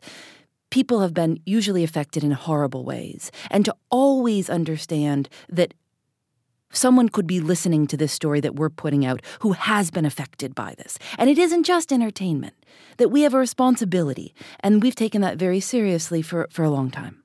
people 0.70 1.00
have 1.00 1.12
been 1.12 1.40
usually 1.44 1.82
affected 1.82 2.22
in 2.22 2.30
horrible 2.30 2.84
ways, 2.84 3.32
and 3.50 3.64
to 3.64 3.74
always 3.90 4.48
understand 4.48 5.28
that 5.48 5.74
someone 6.72 7.08
could 7.08 7.26
be 7.26 7.40
listening 7.40 7.86
to 7.88 7.96
this 7.96 8.12
story 8.12 8.40
that 8.40 8.56
we're 8.56 8.70
putting 8.70 9.04
out 9.06 9.22
who 9.40 9.52
has 9.52 9.90
been 9.90 10.04
affected 10.04 10.54
by 10.54 10.74
this. 10.78 10.98
And 11.18 11.30
it 11.30 11.38
isn't 11.38 11.64
just 11.64 11.92
entertainment, 11.92 12.54
that 12.96 13.10
we 13.10 13.22
have 13.22 13.34
a 13.34 13.38
responsibility. 13.38 14.34
And 14.60 14.82
we've 14.82 14.94
taken 14.94 15.20
that 15.22 15.36
very 15.36 15.60
seriously 15.60 16.22
for, 16.22 16.48
for 16.50 16.64
a 16.64 16.70
long 16.70 16.90
time. 16.90 17.22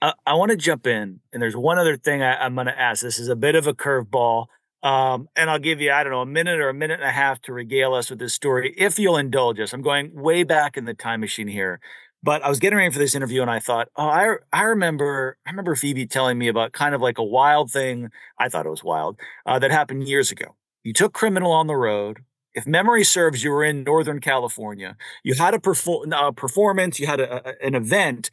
I, 0.00 0.14
I 0.26 0.34
want 0.34 0.50
to 0.50 0.56
jump 0.56 0.86
in, 0.86 1.20
and 1.32 1.40
there's 1.40 1.56
one 1.56 1.78
other 1.78 1.96
thing 1.96 2.22
I, 2.22 2.44
am 2.44 2.54
going 2.54 2.66
to 2.66 2.78
ask. 2.78 3.02
This 3.02 3.18
is 3.18 3.28
a 3.28 3.36
bit 3.36 3.54
of 3.54 3.66
a 3.66 3.72
curveball. 3.72 4.46
Um, 4.82 5.28
and 5.36 5.48
I'll 5.48 5.60
give 5.60 5.80
you, 5.80 5.92
I 5.92 6.02
don't 6.02 6.10
know, 6.10 6.22
a 6.22 6.26
minute 6.26 6.58
or 6.58 6.68
a 6.68 6.74
minute 6.74 6.98
and 6.98 7.08
a 7.08 7.12
half 7.12 7.40
to 7.42 7.52
regale 7.52 7.94
us 7.94 8.10
with 8.10 8.18
this 8.18 8.34
story, 8.34 8.74
if 8.76 8.98
you'll 8.98 9.16
indulge 9.16 9.60
us. 9.60 9.72
I'm 9.72 9.80
going 9.80 10.12
way 10.12 10.42
back 10.42 10.76
in 10.76 10.86
the 10.86 10.94
time 10.94 11.20
machine 11.20 11.46
here. 11.46 11.78
But 12.22 12.42
I 12.42 12.48
was 12.48 12.60
getting 12.60 12.76
ready 12.76 12.92
for 12.92 12.98
this 12.98 13.14
interview 13.14 13.42
and 13.42 13.50
I 13.50 13.58
thought, 13.58 13.88
oh, 13.96 14.06
I 14.06 14.36
I 14.52 14.62
remember 14.62 15.36
I 15.46 15.50
remember 15.50 15.74
Phoebe 15.74 16.06
telling 16.06 16.38
me 16.38 16.48
about 16.48 16.72
kind 16.72 16.94
of 16.94 17.00
like 17.00 17.18
a 17.18 17.24
wild 17.24 17.70
thing. 17.70 18.10
I 18.38 18.48
thought 18.48 18.66
it 18.66 18.70
was 18.70 18.84
wild 18.84 19.18
uh, 19.44 19.58
that 19.58 19.70
happened 19.70 20.08
years 20.08 20.30
ago. 20.30 20.54
You 20.82 20.92
took 20.92 21.12
criminal 21.12 21.52
on 21.52 21.66
the 21.66 21.76
road. 21.76 22.24
If 22.54 22.66
memory 22.66 23.04
serves, 23.04 23.42
you 23.42 23.50
were 23.50 23.64
in 23.64 23.82
Northern 23.84 24.20
California. 24.20 24.96
You 25.24 25.34
had 25.34 25.54
a, 25.54 25.58
perfor- 25.58 26.04
a 26.12 26.32
performance, 26.32 27.00
you 27.00 27.06
had 27.06 27.20
a, 27.20 27.48
a, 27.48 27.66
an 27.66 27.74
event, 27.74 28.30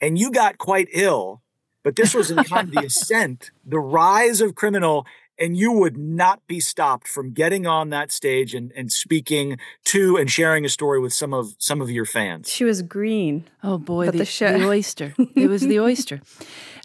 and 0.00 0.18
you 0.18 0.30
got 0.30 0.58
quite 0.58 0.88
ill. 0.92 1.42
But 1.82 1.96
this 1.96 2.14
was 2.14 2.30
in 2.30 2.42
kind 2.44 2.68
of 2.68 2.74
the 2.74 2.86
ascent, 2.86 3.50
the 3.64 3.80
rise 3.80 4.40
of 4.40 4.54
criminal 4.54 5.06
and 5.42 5.56
you 5.56 5.72
would 5.72 5.96
not 5.96 6.46
be 6.46 6.60
stopped 6.60 7.08
from 7.08 7.32
getting 7.32 7.66
on 7.66 7.90
that 7.90 8.12
stage 8.12 8.54
and, 8.54 8.70
and 8.76 8.92
speaking 8.92 9.58
to 9.82 10.16
and 10.16 10.30
sharing 10.30 10.64
a 10.64 10.68
story 10.68 11.00
with 11.00 11.12
some 11.12 11.34
of 11.34 11.56
some 11.58 11.82
of 11.82 11.90
your 11.90 12.04
fans. 12.06 12.48
She 12.48 12.64
was 12.64 12.80
green. 12.80 13.44
Oh 13.62 13.76
boy, 13.76 14.06
the, 14.06 14.18
the, 14.18 14.24
the 14.24 14.64
oyster. 14.64 15.14
it 15.34 15.48
was 15.48 15.62
the 15.62 15.80
oyster. 15.88 16.20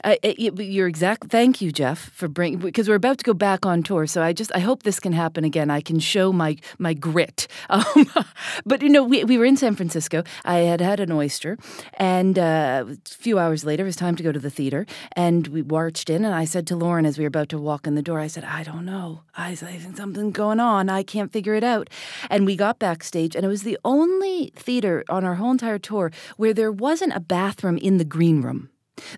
Uh, 0.07 0.15
it, 0.23 0.39
you're 0.39 0.87
exact. 0.87 1.29
Thank 1.29 1.59
you, 1.59 1.69
Jeff, 1.69 2.09
for 2.11 2.29
bringing 2.29 2.59
because 2.59 2.87
we're 2.87 2.95
about 2.95 3.17
to 3.17 3.25
go 3.25 3.33
back 3.33 3.65
on 3.65 3.83
tour. 3.83 4.07
So 4.07 4.23
I 4.23 4.31
just 4.31 4.55
I 4.55 4.59
hope 4.59 4.83
this 4.83 5.01
can 5.01 5.11
happen 5.11 5.43
again. 5.43 5.69
I 5.69 5.81
can 5.81 5.99
show 5.99 6.31
my 6.31 6.55
my 6.79 6.93
grit. 6.93 7.47
Um, 7.69 8.07
but 8.65 8.81
you 8.81 8.87
know, 8.87 9.03
we 9.03 9.25
we 9.25 9.37
were 9.37 9.43
in 9.43 9.57
San 9.57 9.75
Francisco. 9.75 10.23
I 10.45 10.59
had 10.59 10.79
had 10.79 11.01
an 11.01 11.11
oyster, 11.11 11.57
and 11.95 12.39
uh, 12.39 12.85
a 12.87 12.95
few 13.03 13.37
hours 13.37 13.65
later, 13.65 13.83
it 13.83 13.85
was 13.85 13.97
time 13.97 14.15
to 14.15 14.23
go 14.23 14.31
to 14.31 14.39
the 14.39 14.49
theater, 14.49 14.85
and 15.11 15.47
we 15.47 15.61
marched 15.61 16.09
in. 16.09 16.23
And 16.23 16.33
I 16.33 16.45
said 16.45 16.65
to 16.67 16.77
Lauren 16.77 17.05
as 17.05 17.17
we 17.17 17.25
were 17.25 17.27
about 17.27 17.49
to 17.49 17.59
walk 17.59 17.85
in 17.85 17.95
the 17.95 18.01
door, 18.01 18.19
I 18.19 18.27
said, 18.27 18.45
I 18.45 18.63
don't 18.63 18.85
know. 18.85 19.23
I, 19.35 19.49
I 19.49 19.55
think 19.55 19.97
something's 19.97 20.33
going 20.33 20.61
on. 20.61 20.89
I 20.89 21.03
can't 21.03 21.33
figure 21.33 21.55
it 21.55 21.63
out. 21.63 21.89
And 22.29 22.45
we 22.45 22.55
got 22.55 22.79
backstage, 22.79 23.35
and 23.35 23.43
it 23.43 23.49
was 23.49 23.63
the 23.63 23.77
only 23.83 24.53
theater 24.55 25.03
on 25.09 25.25
our 25.25 25.35
whole 25.35 25.51
entire 25.51 25.79
tour 25.79 26.11
where 26.37 26.53
there 26.53 26.71
wasn't 26.71 27.15
a 27.15 27.19
bathroom 27.19 27.77
in 27.77 27.97
the 27.97 28.05
green 28.05 28.41
room. 28.41 28.69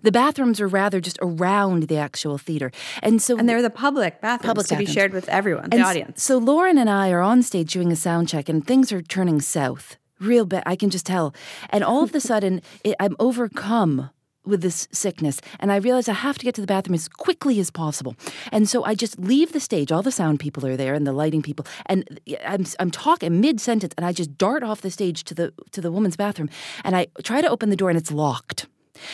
The 0.02 0.12
bathrooms 0.12 0.60
are 0.60 0.68
rather 0.68 1.00
just 1.00 1.18
around 1.22 1.84
the 1.84 1.96
actual 1.96 2.38
theater. 2.38 2.70
And 3.02 3.20
so 3.22 3.38
And 3.38 3.48
they're 3.48 3.62
the 3.62 3.70
public 3.70 4.20
bathrooms 4.20 4.46
public 4.46 4.66
to 4.68 4.74
bathrooms. 4.74 4.90
be 4.90 4.94
shared 4.94 5.12
with 5.12 5.28
everyone, 5.28 5.70
the 5.70 5.80
audience. 5.80 6.22
So 6.22 6.38
Lauren 6.38 6.78
and 6.78 6.88
I 6.90 7.10
are 7.10 7.20
on 7.20 7.42
stage 7.42 7.72
doing 7.72 7.90
a 7.92 7.96
sound 7.96 8.28
check 8.28 8.48
and 8.48 8.66
things 8.66 8.92
are 8.92 9.02
turning 9.02 9.40
south 9.40 9.96
real 10.20 10.44
bad. 10.44 10.62
I 10.66 10.76
can 10.76 10.90
just 10.90 11.06
tell. 11.06 11.34
And 11.70 11.82
all 11.82 12.02
of 12.04 12.14
a 12.14 12.20
sudden, 12.30 12.60
it, 12.84 12.94
I'm 13.00 13.16
overcome 13.18 14.10
with 14.46 14.62
this 14.62 14.88
sickness 14.90 15.38
and 15.60 15.70
i 15.70 15.76
realize 15.76 16.08
i 16.08 16.14
have 16.14 16.38
to 16.38 16.46
get 16.46 16.54
to 16.54 16.62
the 16.62 16.66
bathroom 16.66 16.94
as 16.94 17.08
quickly 17.08 17.60
as 17.60 17.70
possible 17.70 18.16
and 18.50 18.66
so 18.66 18.82
i 18.84 18.94
just 18.94 19.18
leave 19.18 19.52
the 19.52 19.60
stage 19.60 19.92
all 19.92 20.00
the 20.02 20.10
sound 20.10 20.40
people 20.40 20.64
are 20.66 20.78
there 20.78 20.94
and 20.94 21.06
the 21.06 21.12
lighting 21.12 21.42
people 21.42 21.66
and 21.84 22.18
i'm, 22.46 22.64
I'm 22.80 22.90
talking 22.90 23.38
mid-sentence 23.38 23.92
and 23.98 24.06
i 24.06 24.12
just 24.12 24.38
dart 24.38 24.62
off 24.62 24.80
the 24.80 24.90
stage 24.90 25.24
to 25.24 25.34
the 25.34 25.52
to 25.72 25.82
the 25.82 25.92
woman's 25.92 26.16
bathroom 26.16 26.48
and 26.84 26.96
i 26.96 27.08
try 27.22 27.42
to 27.42 27.50
open 27.50 27.68
the 27.68 27.76
door 27.76 27.90
and 27.90 27.98
it's 27.98 28.10
locked 28.10 28.66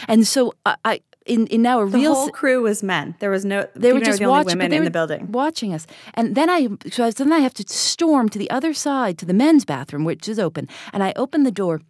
and 0.09 0.27
so 0.27 0.53
i, 0.64 0.77
I 0.85 1.01
in, 1.27 1.46
in 1.49 1.61
now 1.62 1.81
a 1.81 1.90
The 1.90 1.99
real 1.99 2.14
whole 2.14 2.29
crew 2.31 2.62
was 2.62 2.85
men. 2.85 3.16
There 3.18 3.31
was 3.31 3.44
no. 3.44 3.66
they 3.75 3.92
were 3.92 3.99
just 3.99 4.20
the 4.20 4.29
watching 4.29 4.46
women 4.59 4.70
they 4.70 4.77
in 4.77 4.83
were 4.83 4.87
the 4.87 4.90
building. 4.92 5.33
watching 5.33 5.75
us 5.75 5.85
and 6.14 6.35
then 6.37 6.49
i 6.49 6.68
so 6.90 7.11
then 7.11 7.33
i 7.33 7.40
have 7.40 7.55
to 7.55 7.64
storm 7.66 8.29
to 8.29 8.38
the 8.38 8.49
other 8.51 8.72
side 8.72 9.18
to 9.18 9.27
the 9.27 9.35
men's 9.35 9.64
bathroom 9.64 10.05
which 10.05 10.29
is 10.29 10.38
open 10.38 10.68
and 10.92 11.03
i 11.03 11.12
open 11.16 11.42
the 11.42 11.51
door 11.51 11.81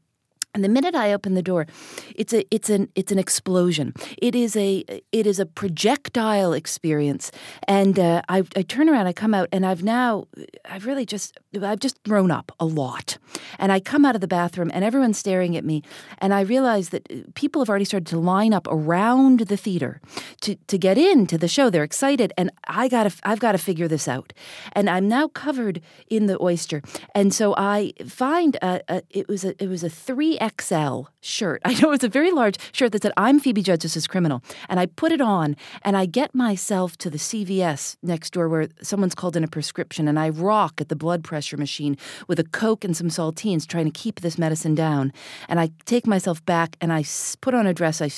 and 0.56 0.64
the 0.64 0.70
minute 0.70 0.94
I 0.94 1.12
open 1.12 1.34
the 1.34 1.42
door, 1.42 1.66
it's 2.14 2.32
a 2.32 2.42
it's 2.50 2.70
an 2.70 2.88
it's 2.94 3.12
an 3.12 3.18
explosion. 3.18 3.92
It 4.16 4.34
is 4.34 4.56
a 4.56 4.84
it 5.12 5.26
is 5.26 5.38
a 5.38 5.44
projectile 5.44 6.54
experience, 6.54 7.30
and 7.68 7.98
uh, 7.98 8.22
I 8.30 8.38
I 8.56 8.62
turn 8.62 8.88
around, 8.88 9.06
I 9.06 9.12
come 9.12 9.34
out, 9.34 9.50
and 9.52 9.66
I've 9.66 9.82
now 9.82 10.24
I've 10.64 10.86
really 10.86 11.04
just 11.04 11.36
I've 11.62 11.78
just 11.78 12.02
grown 12.04 12.30
up 12.30 12.52
a 12.58 12.64
lot, 12.64 13.18
and 13.58 13.70
I 13.70 13.80
come 13.80 14.06
out 14.06 14.14
of 14.14 14.22
the 14.22 14.26
bathroom, 14.26 14.70
and 14.72 14.82
everyone's 14.82 15.18
staring 15.18 15.58
at 15.58 15.64
me, 15.64 15.82
and 16.22 16.32
I 16.32 16.40
realize 16.40 16.88
that 16.88 17.06
uh, 17.12 17.16
people 17.34 17.60
have 17.60 17.68
already 17.68 17.84
started 17.84 18.06
to 18.06 18.18
line 18.18 18.54
up 18.54 18.66
around 18.70 19.40
the 19.40 19.58
theater 19.58 20.00
to 20.40 20.56
to 20.68 20.78
get 20.78 20.96
into 20.96 21.36
the 21.36 21.48
show. 21.48 21.68
They're 21.68 21.84
excited, 21.84 22.32
and 22.38 22.50
I 22.66 22.88
got 22.88 23.12
I've 23.24 23.40
got 23.40 23.52
to 23.52 23.58
figure 23.58 23.88
this 23.88 24.08
out, 24.08 24.32
and 24.72 24.88
I'm 24.88 25.06
now 25.06 25.28
covered 25.28 25.82
in 26.08 26.28
the 26.28 26.38
oyster, 26.40 26.80
and 27.14 27.34
so 27.34 27.54
I 27.58 27.92
find 28.08 28.56
a, 28.62 28.80
a 28.88 29.02
it 29.10 29.28
was 29.28 29.44
a 29.44 29.52
it 29.62 29.68
was 29.68 29.84
a 29.84 29.90
three 29.90 30.38
XL 30.60 31.02
shirt. 31.20 31.60
I 31.64 31.74
know 31.74 31.92
it's 31.92 32.04
a 32.04 32.08
very 32.08 32.30
large 32.30 32.56
shirt 32.72 32.92
that 32.92 33.02
said 33.02 33.12
"I'm 33.16 33.40
Phoebe 33.40 33.62
Judge, 33.62 33.82
this 33.82 33.96
is 33.96 34.06
criminal," 34.06 34.42
and 34.68 34.78
I 34.78 34.86
put 34.86 35.12
it 35.12 35.20
on, 35.20 35.56
and 35.82 35.96
I 35.96 36.06
get 36.06 36.34
myself 36.34 36.96
to 36.98 37.10
the 37.10 37.18
CVS 37.18 37.96
next 38.02 38.32
door 38.32 38.48
where 38.48 38.68
someone's 38.82 39.14
called 39.14 39.36
in 39.36 39.44
a 39.44 39.48
prescription, 39.48 40.08
and 40.08 40.18
I 40.18 40.28
rock 40.28 40.80
at 40.80 40.88
the 40.88 40.96
blood 40.96 41.24
pressure 41.24 41.56
machine 41.56 41.96
with 42.28 42.38
a 42.38 42.44
Coke 42.44 42.84
and 42.84 42.96
some 42.96 43.08
saltines, 43.08 43.66
trying 43.66 43.86
to 43.86 43.90
keep 43.90 44.20
this 44.20 44.38
medicine 44.38 44.74
down. 44.74 45.12
And 45.48 45.60
I 45.60 45.70
take 45.84 46.06
myself 46.06 46.44
back, 46.44 46.76
and 46.80 46.92
I 46.92 47.04
put 47.40 47.54
on 47.54 47.66
a 47.66 47.74
dress, 47.74 48.00
I 48.00 48.10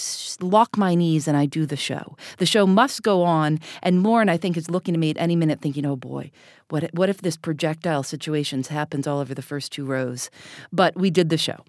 lock 0.44 0.76
my 0.76 0.94
knees, 0.94 1.28
and 1.28 1.36
I 1.36 1.46
do 1.46 1.66
the 1.66 1.76
show. 1.76 2.16
The 2.38 2.46
show 2.46 2.66
must 2.66 3.02
go 3.02 3.22
on, 3.22 3.60
and 3.82 4.02
Lauren, 4.02 4.28
I 4.28 4.36
think, 4.36 4.56
is 4.56 4.70
looking 4.70 4.94
at 4.94 5.00
me 5.00 5.10
at 5.10 5.18
any 5.18 5.36
minute, 5.36 5.60
thinking, 5.60 5.86
"Oh 5.86 5.96
boy." 5.96 6.30
What, 6.70 6.90
what 6.92 7.08
if 7.08 7.22
this 7.22 7.38
projectile 7.38 8.02
situations 8.02 8.68
happens 8.68 9.06
all 9.06 9.20
over 9.20 9.34
the 9.34 9.40
first 9.40 9.72
two 9.72 9.86
rows? 9.86 10.28
But 10.70 10.94
we 10.96 11.08
did 11.08 11.30
the 11.30 11.38
show. 11.38 11.64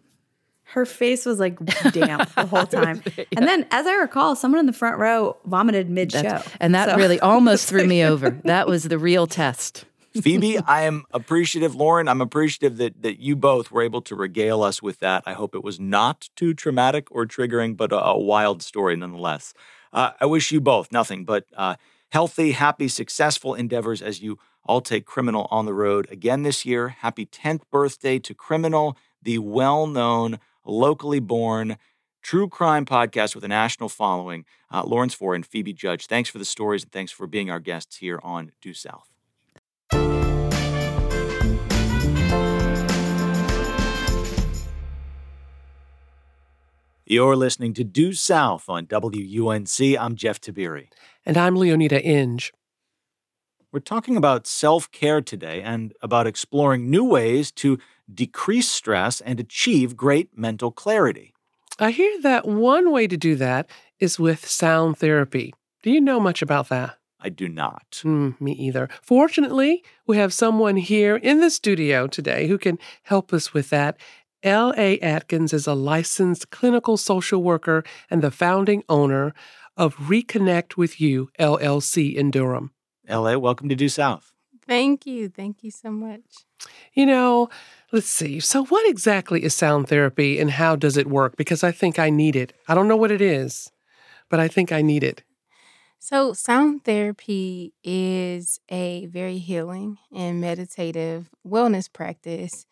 Her 0.72 0.86
face 0.86 1.26
was 1.26 1.40
like 1.40 1.58
damp 1.92 2.34
the 2.36 2.46
whole 2.46 2.66
time. 2.80 3.02
And 3.36 3.48
then, 3.48 3.66
as 3.72 3.88
I 3.88 3.96
recall, 3.96 4.36
someone 4.36 4.60
in 4.60 4.66
the 4.66 4.74
front 4.74 4.98
row 5.00 5.38
vomited 5.46 5.90
mid 5.90 6.12
show. 6.12 6.42
And 6.60 6.76
that 6.76 6.90
So- 6.90 6.96
really 6.96 7.20
almost 7.32 7.68
threw 7.68 7.86
me 7.86 8.04
over. 8.04 8.30
That 8.46 8.68
was 8.68 8.84
the 8.84 8.98
real 9.00 9.26
test. 9.28 9.86
Phoebe, 10.22 10.58
I 10.68 10.84
am 10.84 11.06
appreciative. 11.12 11.76
Lauren, 11.76 12.08
I'm 12.08 12.22
appreciative 12.22 12.78
that 12.78 13.02
that 13.02 13.20
you 13.20 13.36
both 13.36 13.72
were 13.72 13.82
able 13.82 14.02
to 14.04 14.16
regale 14.16 14.64
us 14.64 14.82
with 14.82 15.00
that. 15.00 15.24
I 15.26 15.34
hope 15.34 15.56
it 15.56 15.64
was 15.64 15.80
not 15.80 16.30
too 16.36 16.54
traumatic 16.54 17.08
or 17.12 17.26
triggering, 17.26 17.76
but 17.78 17.92
a, 17.92 18.04
a 18.04 18.18
wild 18.20 18.62
story 18.64 18.96
nonetheless. 18.96 19.54
Uh, 19.94 20.12
I 20.22 20.26
wish 20.26 20.52
you 20.52 20.62
both 20.62 20.92
nothing 20.92 21.26
but 21.26 21.46
uh, 21.56 21.76
healthy, 22.12 22.52
happy, 22.52 22.88
successful 22.88 23.54
endeavors 23.56 24.02
as 24.02 24.22
you 24.22 24.38
all 24.66 24.82
take 24.82 25.06
Criminal 25.06 25.48
on 25.50 25.66
the 25.66 25.74
road 25.74 26.08
again 26.12 26.44
this 26.44 26.64
year. 26.66 26.90
Happy 26.90 27.26
10th 27.26 27.62
birthday 27.72 28.20
to 28.20 28.34
Criminal, 28.36 28.96
the 29.22 29.38
well 29.40 29.88
known, 29.88 30.40
locally 30.70 31.20
born, 31.20 31.78
true 32.22 32.48
crime 32.48 32.86
podcast 32.86 33.36
with 33.36 33.44
a 33.44 33.48
national 33.48 33.90
following. 33.90 34.46
Uh, 34.72 34.84
Lauren 34.86 35.10
Spohrer 35.10 35.36
and 35.36 35.46
Phoebe 35.46 35.74
Judge, 35.74 36.06
thanks 36.06 36.30
for 36.30 36.38
the 36.38 36.46
stories 36.46 36.84
and 36.84 36.92
thanks 36.92 37.12
for 37.12 37.28
being 37.28 37.50
our 37.50 37.60
guests 37.60 37.98
here 37.98 38.20
on 38.24 38.52
Due 38.62 38.74
South. 38.74 39.10
You're 47.06 47.36
listening 47.36 47.74
to 47.74 47.84
Due 47.84 48.14
South 48.14 48.70
on 48.70 48.86
WUNC. 48.86 49.98
I'm 50.00 50.16
Jeff 50.16 50.40
Tiberii. 50.40 50.90
And 51.26 51.38
I'm 51.38 51.56
Leoneda 51.56 52.00
Inge. 52.06 52.54
We're 53.72 53.80
talking 53.80 54.16
about 54.16 54.46
self 54.46 54.92
care 54.92 55.20
today 55.20 55.64
and 55.64 55.94
about 56.04 56.28
exploring 56.28 56.92
new 56.92 57.04
ways 57.04 57.52
to 57.54 57.80
decrease 58.14 58.70
stress 58.70 59.22
and 59.22 59.40
achieve 59.40 59.96
great 59.96 60.38
mental 60.38 60.72
clarity. 60.72 61.34
I 61.80 61.92
hear 61.92 62.22
that 62.22 62.48
one 62.48 62.92
way 62.92 63.08
to 63.08 63.18
do 63.18 63.36
that 63.36 63.70
is 64.00 64.20
with 64.20 64.48
sound 64.48 64.98
therapy. 64.98 65.54
Do 65.84 65.92
you 65.92 66.02
know 66.02 66.20
much 66.20 66.42
about 66.42 66.70
that? 66.70 66.98
I 67.22 67.30
do 67.30 67.48
not. 67.48 68.00
Hmm, 68.02 68.32
me 68.40 68.54
either. 68.54 68.90
Fortunately, 69.02 69.84
we 70.08 70.18
have 70.18 70.34
someone 70.34 70.78
here 70.78 71.18
in 71.18 71.42
the 71.42 71.50
studio 71.50 72.08
today 72.08 72.48
who 72.48 72.58
can 72.58 72.80
help 73.04 73.34
us 73.34 73.54
with 73.54 73.70
that. 73.70 73.98
L.A. 74.42 75.00
Adkins 75.02 75.52
is 75.52 75.68
a 75.68 75.74
licensed 75.74 76.50
clinical 76.50 76.96
social 76.96 77.44
worker 77.44 77.84
and 78.10 78.22
the 78.22 78.32
founding 78.32 78.84
owner 78.88 79.34
of 79.76 79.96
Reconnect 79.98 80.78
with 80.78 81.02
You, 81.02 81.30
LLC 81.40 82.16
in 82.16 82.32
Durham. 82.32 82.72
LA, 83.10 83.38
welcome 83.38 83.68
to 83.70 83.76
Due 83.76 83.90
South. 83.90 84.34
Thank 84.70 85.08
you. 85.08 85.30
Thank 85.30 85.64
you 85.64 85.72
so 85.72 85.90
much. 85.90 86.46
You 86.94 87.08
know, 87.08 87.50
let's 87.92 88.08
see. 88.08 88.40
So, 88.40 88.66
what 88.66 88.88
exactly 88.88 89.44
is 89.44 89.56
sound 89.56 89.88
therapy 89.88 90.40
and 90.40 90.52
how 90.52 90.76
does 90.76 90.96
it 90.96 91.08
work? 91.08 91.36
Because 91.38 91.64
I 91.64 91.72
think 91.72 91.98
I 91.98 92.12
need 92.12 92.36
it. 92.36 92.54
I 92.68 92.76
don't 92.76 92.88
know 92.88 92.96
what 92.96 93.10
it 93.10 93.20
is, 93.20 93.72
but 94.30 94.40
I 94.40 94.48
think 94.48 94.72
I 94.72 94.84
need 94.84 95.04
it. 95.04 95.24
So, 95.98 96.34
sound 96.34 96.84
therapy 96.84 97.74
is 97.84 98.60
a 98.70 99.08
very 99.08 99.40
healing 99.40 99.98
and 100.16 100.40
meditative 100.40 101.32
wellness 101.44 101.92
practice, 101.92 102.68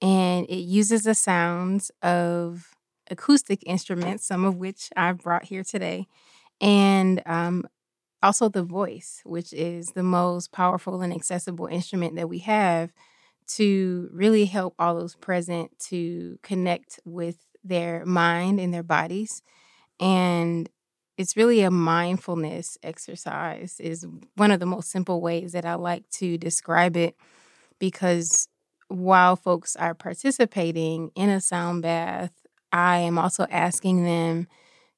and 0.00 0.46
it 0.46 0.62
uses 0.62 1.02
the 1.02 1.16
sounds 1.16 1.90
of 2.00 2.76
acoustic 3.10 3.64
instruments, 3.66 4.24
some 4.24 4.44
of 4.44 4.54
which 4.54 4.90
I've 4.96 5.18
brought 5.18 5.46
here 5.46 5.64
today, 5.64 6.06
and 6.60 7.20
um, 7.26 7.64
also 8.22 8.48
the 8.48 8.62
voice, 8.62 9.20
which 9.24 9.52
is 9.52 9.88
the 9.88 10.02
most 10.02 10.52
powerful 10.52 11.00
and 11.02 11.12
accessible 11.12 11.66
instrument 11.66 12.16
that 12.16 12.28
we 12.28 12.38
have 12.40 12.92
to 13.56 14.08
really 14.12 14.44
help 14.46 14.74
all 14.78 14.94
those 14.94 15.16
present 15.16 15.76
to 15.78 16.38
connect 16.42 17.00
with 17.04 17.38
their 17.64 18.04
mind 18.06 18.60
and 18.60 18.72
their 18.72 18.82
bodies. 18.84 19.42
And 20.00 20.68
it's 21.18 21.36
really 21.36 21.62
a 21.62 21.70
mindfulness 21.70 22.78
exercise 22.82 23.80
is 23.80 24.06
one 24.36 24.50
of 24.50 24.60
the 24.60 24.66
most 24.66 24.90
simple 24.90 25.20
ways 25.20 25.52
that 25.52 25.66
I 25.66 25.74
like 25.74 26.08
to 26.12 26.38
describe 26.38 26.96
it 26.96 27.16
because 27.78 28.48
while 28.88 29.36
folks 29.36 29.76
are 29.76 29.94
participating 29.94 31.10
in 31.14 31.30
a 31.30 31.40
sound 31.40 31.82
bath, 31.82 32.32
I 32.72 32.98
am 32.98 33.18
also 33.18 33.46
asking 33.50 34.04
them 34.04 34.48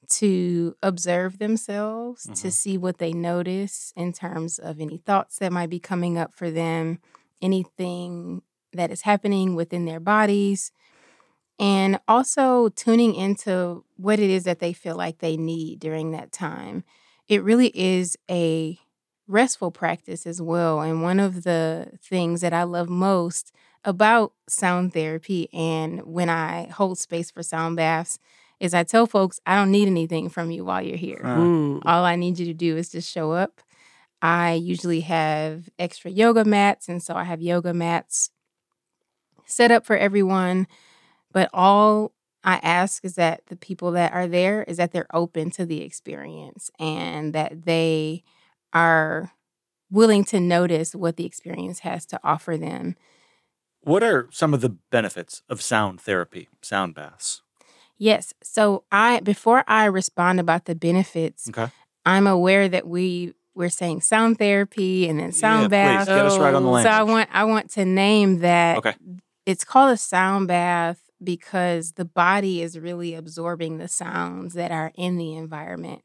to 0.08 0.76
observe 0.82 1.38
themselves 1.38 2.30
to 2.34 2.48
Mhm. 2.48 2.52
see 2.52 2.78
what 2.78 2.98
they 2.98 3.12
notice 3.12 3.92
in 3.96 4.12
terms 4.12 4.58
of 4.58 4.80
any 4.80 4.98
thoughts 4.98 5.38
that 5.38 5.52
might 5.52 5.70
be 5.70 5.80
coming 5.80 6.18
up 6.18 6.34
for 6.34 6.50
them, 6.50 6.98
anything 7.40 8.42
that 8.72 8.90
is 8.90 9.02
happening 9.02 9.54
within 9.54 9.84
their 9.84 10.00
bodies, 10.00 10.72
and 11.58 12.00
also 12.08 12.68
tuning 12.70 13.14
into 13.14 13.84
what 13.96 14.18
it 14.18 14.30
is 14.30 14.44
that 14.44 14.58
they 14.58 14.72
feel 14.72 14.96
like 14.96 15.18
they 15.18 15.36
need 15.36 15.80
during 15.80 16.10
that 16.12 16.32
time. 16.32 16.84
It 17.28 17.42
really 17.44 17.70
is 17.74 18.16
a 18.30 18.78
restful 19.28 19.70
practice 19.70 20.26
as 20.26 20.42
well. 20.42 20.80
And 20.80 21.02
one 21.02 21.20
of 21.20 21.44
the 21.44 21.92
things 22.02 22.40
that 22.40 22.52
I 22.52 22.64
love 22.64 22.88
most 22.88 23.52
about 23.84 24.32
sound 24.48 24.92
therapy 24.92 25.48
and 25.52 26.02
when 26.02 26.28
I 26.28 26.66
hold 26.68 26.98
space 26.98 27.30
for 27.30 27.42
sound 27.42 27.76
baths 27.76 28.18
is 28.62 28.74
I 28.74 28.84
tell 28.84 29.06
folks, 29.06 29.40
I 29.44 29.56
don't 29.56 29.72
need 29.72 29.88
anything 29.88 30.28
from 30.28 30.52
you 30.52 30.64
while 30.64 30.80
you're 30.80 30.96
here. 30.96 31.20
Mm. 31.24 31.82
All 31.84 32.04
I 32.04 32.14
need 32.14 32.38
you 32.38 32.46
to 32.46 32.54
do 32.54 32.76
is 32.76 32.90
just 32.90 33.10
show 33.10 33.32
up. 33.32 33.60
I 34.22 34.52
usually 34.52 35.00
have 35.00 35.68
extra 35.80 36.12
yoga 36.12 36.44
mats, 36.44 36.88
and 36.88 37.02
so 37.02 37.14
I 37.14 37.24
have 37.24 37.42
yoga 37.42 37.74
mats 37.74 38.30
set 39.46 39.72
up 39.72 39.84
for 39.84 39.96
everyone. 39.96 40.68
But 41.32 41.50
all 41.52 42.12
I 42.44 42.60
ask 42.62 43.04
is 43.04 43.16
that 43.16 43.46
the 43.46 43.56
people 43.56 43.90
that 43.92 44.12
are 44.12 44.28
there 44.28 44.62
is 44.62 44.76
that 44.76 44.92
they're 44.92 45.12
open 45.12 45.50
to 45.52 45.66
the 45.66 45.82
experience 45.82 46.70
and 46.78 47.32
that 47.32 47.64
they 47.64 48.22
are 48.72 49.32
willing 49.90 50.22
to 50.26 50.38
notice 50.38 50.94
what 50.94 51.16
the 51.16 51.26
experience 51.26 51.80
has 51.80 52.06
to 52.06 52.20
offer 52.22 52.56
them. 52.56 52.94
What 53.80 54.04
are 54.04 54.28
some 54.30 54.54
of 54.54 54.60
the 54.60 54.76
benefits 54.90 55.42
of 55.48 55.60
sound 55.60 56.00
therapy, 56.00 56.48
sound 56.62 56.94
baths? 56.94 57.41
Yes. 58.02 58.34
So 58.42 58.82
I 58.90 59.20
before 59.20 59.62
I 59.68 59.84
respond 59.84 60.40
about 60.40 60.64
the 60.64 60.74
benefits, 60.74 61.48
Okay. 61.48 61.70
I'm 62.04 62.26
aware 62.26 62.68
that 62.68 62.84
we 62.88 63.32
we're 63.54 63.68
saying 63.68 64.00
sound 64.00 64.38
therapy 64.38 65.08
and 65.08 65.20
then 65.20 65.30
sound 65.30 65.62
yeah, 65.62 65.68
bath. 65.68 66.08
Please 66.08 66.14
get 66.16 66.26
us 66.26 66.38
right 66.38 66.52
on 66.52 66.64
the 66.64 66.68
language. 66.68 66.92
So 66.92 66.98
I 66.98 67.04
want 67.04 67.28
I 67.32 67.44
want 67.44 67.70
to 67.72 67.84
name 67.84 68.40
that 68.40 68.78
Okay. 68.78 68.94
it's 69.46 69.64
called 69.64 69.92
a 69.92 69.96
sound 69.96 70.48
bath 70.48 70.98
because 71.22 71.92
the 71.92 72.04
body 72.04 72.60
is 72.60 72.76
really 72.76 73.14
absorbing 73.14 73.78
the 73.78 73.86
sounds 73.86 74.54
that 74.54 74.72
are 74.72 74.90
in 74.96 75.16
the 75.16 75.36
environment. 75.36 76.02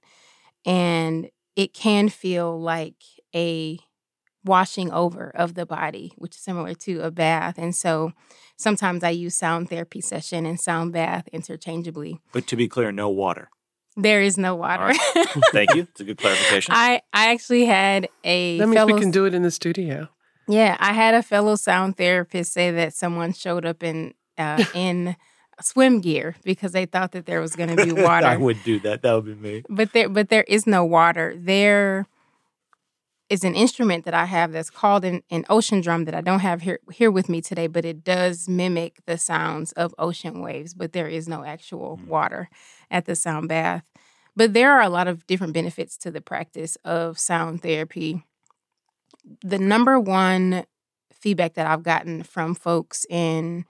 And 0.67 1.31
it 1.55 1.73
can 1.73 2.09
feel 2.09 2.61
like 2.61 3.01
a 3.33 3.79
washing 4.45 4.91
over 4.91 5.31
of 5.33 5.55
the 5.55 5.65
body, 5.65 6.13
which 6.15 6.35
is 6.35 6.41
similar 6.43 6.75
to 6.75 7.01
a 7.01 7.09
bath. 7.09 7.57
And 7.57 7.75
so 7.75 8.11
sometimes 8.58 9.03
I 9.03 9.12
use 9.12 9.36
sound 9.36 9.70
therapy 9.70 10.01
session 10.01 10.45
and 10.45 10.60
sound 10.60 10.93
bath 10.93 11.28
interchangeably. 11.32 12.20
But 12.34 12.47
to 12.47 12.55
be 12.55 12.68
clear, 12.68 12.91
no 12.91 13.10
water. 13.10 13.49
There 13.95 14.22
is 14.22 14.38
no 14.38 14.55
water. 14.55 14.84
right. 14.84 15.28
Thank 15.51 15.74
you. 15.74 15.82
It's 15.84 16.01
a 16.01 16.03
good 16.03 16.18
clarification. 16.20 16.74
I, 16.76 17.01
I 17.14 17.32
actually 17.32 17.66
had 17.66 18.10
a 18.24 18.58
That 18.60 18.68
means 18.68 18.78
fellow 18.78 18.93
we 18.93 18.99
can 18.99 19.10
do 19.12 19.26
it 19.26 19.34
in 19.34 19.41
the 19.41 19.49
studio. 19.51 20.10
Yeah, 20.47 20.78
I 20.80 20.93
had 20.93 21.14
a 21.16 21.24
fellow 21.24 21.55
sound 21.55 21.97
therapist 21.97 22.53
say 22.53 22.72
that 22.72 22.93
someone 22.93 23.34
showed 23.34 23.66
up 23.66 23.84
in 23.84 24.14
uh, 24.38 24.64
in 24.76 25.16
swim 25.62 25.99
gear 25.99 26.36
because 26.43 26.72
they 26.72 26.86
thought 26.86 27.12
that 27.14 27.26
there 27.26 27.41
was 27.41 27.55
going 27.55 27.76
to 27.76 27.84
be 27.84 27.91
water. 28.03 28.28
I 28.28 28.38
would 28.38 28.64
do 28.64 28.80
that. 28.82 29.01
That 29.01 29.14
would 29.14 29.26
be 29.26 29.36
me. 29.36 29.64
But 29.68 29.93
there, 29.93 30.10
but 30.10 30.30
there 30.30 30.43
is 30.47 30.68
no 30.68 30.86
water. 30.86 31.34
There 31.36 32.05
is 33.30 33.43
an 33.43 33.55
instrument 33.55 34.05
that 34.05 34.13
I 34.13 34.25
have 34.25 34.51
that's 34.53 34.69
called 34.69 35.03
an, 35.03 35.21
an 35.30 35.45
ocean 35.49 35.82
drum 35.82 36.05
that 36.05 36.15
I 36.15 36.21
don't 36.21 36.39
have 36.39 36.61
here 36.61 36.80
here 36.91 37.11
with 37.11 37.28
me 37.30 37.41
today, 37.41 37.67
but 37.67 37.86
it 37.86 38.03
does 38.03 38.47
mimic 38.47 38.99
the 39.05 39.17
sounds 39.17 39.71
of 39.73 39.93
ocean 39.99 40.41
waves. 40.41 40.73
But 40.73 40.93
there 40.93 41.07
is 41.07 41.28
no 41.28 41.43
actual 41.43 41.97
Mm. 41.97 42.07
water 42.07 42.49
at 42.89 43.05
the 43.05 43.15
sound 43.15 43.49
bath. 43.49 43.84
But 44.36 44.53
there 44.53 44.71
are 44.71 44.82
a 44.82 44.89
lot 44.89 45.07
of 45.07 45.25
different 45.28 45.53
benefits 45.53 45.97
to 45.99 46.11
the 46.11 46.21
practice 46.21 46.78
of 46.86 47.17
sound 47.19 47.61
therapy. 47.63 48.23
The 49.41 49.59
number 49.59 49.99
one 49.99 50.65
feedback 51.11 51.55
that 51.55 51.67
I've 51.67 51.84
gotten 51.84 52.23
from 52.23 52.55
folks 52.55 53.05
in 53.09 53.65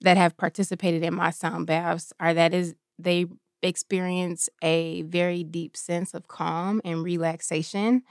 that 0.00 0.16
have 0.16 0.36
participated 0.36 1.02
in 1.02 1.14
my 1.14 1.30
sound 1.30 1.66
baths 1.66 2.12
are 2.20 2.34
that 2.34 2.52
is 2.54 2.74
they 2.98 3.26
experience 3.62 4.48
a 4.62 5.02
very 5.02 5.44
deep 5.44 5.76
sense 5.76 6.14
of 6.14 6.28
calm 6.28 6.80
and 6.84 7.02
relaxation. 7.02 8.02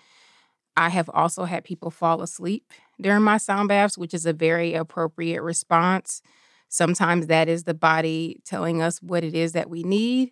I 0.78 0.90
have 0.90 1.10
also 1.14 1.46
had 1.46 1.64
people 1.64 1.92
fall 1.92 2.22
asleep 2.22 2.72
during 3.00 3.24
my 3.24 3.38
sound 3.38 3.68
baths, 3.68 3.98
which 3.98 4.14
is 4.14 4.26
a 4.26 4.34
very 4.34 4.74
appropriate 4.74 5.42
response. 5.42 6.22
Sometimes 6.70 7.28
that 7.28 7.50
is 7.50 7.64
the 7.64 7.74
body 7.74 8.42
telling 8.46 8.82
us 8.82 9.02
what 9.02 9.24
it 9.24 9.36
is 9.36 9.52
that 9.52 9.70
we 9.70 9.84
need. 9.84 10.32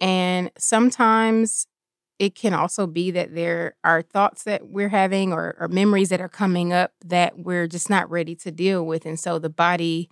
And 0.00 0.50
sometimes 0.58 1.66
it 2.18 2.34
can 2.34 2.54
also 2.54 2.86
be 2.86 3.10
that 3.10 3.34
there 3.34 3.76
are 3.84 4.02
thoughts 4.02 4.44
that 4.44 4.68
we're 4.68 4.88
having 4.88 5.32
or, 5.32 5.54
or 5.60 5.68
memories 5.68 6.08
that 6.08 6.20
are 6.20 6.28
coming 6.28 6.72
up 6.72 6.92
that 7.04 7.38
we're 7.38 7.66
just 7.68 7.90
not 7.90 8.10
ready 8.10 8.34
to 8.36 8.50
deal 8.50 8.84
with. 8.84 9.06
And 9.06 9.20
so 9.20 9.38
the 9.38 9.50
body 9.50 10.08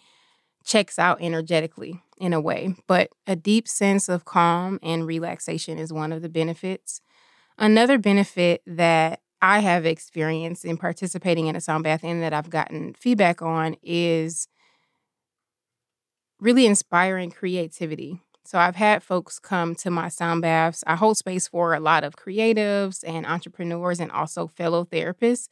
checks 0.65 0.99
out 0.99 1.19
energetically 1.21 2.01
in 2.19 2.33
a 2.33 2.41
way. 2.41 2.77
But 2.87 3.11
a 3.27 3.37
deep 3.37 3.69
sense 3.69 4.09
of 4.09 4.25
calm 4.25 4.79
and 4.83 5.07
relaxation 5.07 5.79
is 5.79 5.93
one 5.93 6.13
of 6.13 6.23
the 6.23 6.29
benefits. 6.29 7.01
Another 7.59 7.99
benefit 7.99 8.63
that 8.67 9.21
I 9.45 9.59
have 9.59 9.85
experienced 9.85 10.65
in 10.65 10.79
participating 10.79 11.49
in 11.49 11.55
a 11.55 11.61
sound 11.61 11.85
bath 11.85 12.03
and 12.03 12.23
that 12.23 12.33
I've 12.33 12.49
gotten 12.49 12.95
feedback 12.95 13.43
on 13.43 13.77
is 13.83 14.49
really 16.41 16.67
inspiring 16.67 17.31
creativity. 17.31 18.23
So 18.47 18.59
I've 18.59 18.77
had 18.77 19.03
folks 19.03 19.39
come 19.39 19.75
to 19.77 19.91
my 19.91 20.09
sound 20.09 20.41
baths. 20.41 20.83
I 20.87 20.97
hold 20.97 21.19
space 21.19 21.47
for 21.47 21.75
a 21.75 21.81
lot 21.81 22.05
of 22.05 22.17
creatives 22.17 23.05
and 23.07 23.27
entrepreneurs 23.27 24.01
and 24.01 24.11
also 24.11 24.47
fellow 24.47 24.85
therapists. 24.87 25.49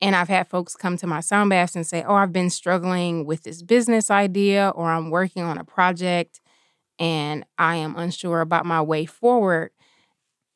And 0.00 0.16
I've 0.16 0.28
had 0.28 0.48
folks 0.48 0.74
come 0.74 0.96
to 0.98 1.06
my 1.06 1.20
sound 1.20 1.50
baths 1.50 1.76
and 1.76 1.86
say, 1.86 2.02
Oh, 2.02 2.14
I've 2.14 2.32
been 2.32 2.50
struggling 2.50 3.26
with 3.26 3.44
this 3.44 3.62
business 3.62 4.10
idea, 4.10 4.70
or 4.74 4.90
I'm 4.90 5.10
working 5.10 5.44
on 5.44 5.56
a 5.56 5.64
project 5.64 6.40
and 6.98 7.44
I 7.58 7.76
am 7.76 7.96
unsure 7.96 8.40
about 8.40 8.66
my 8.66 8.82
way 8.82 9.06
forward. 9.06 9.70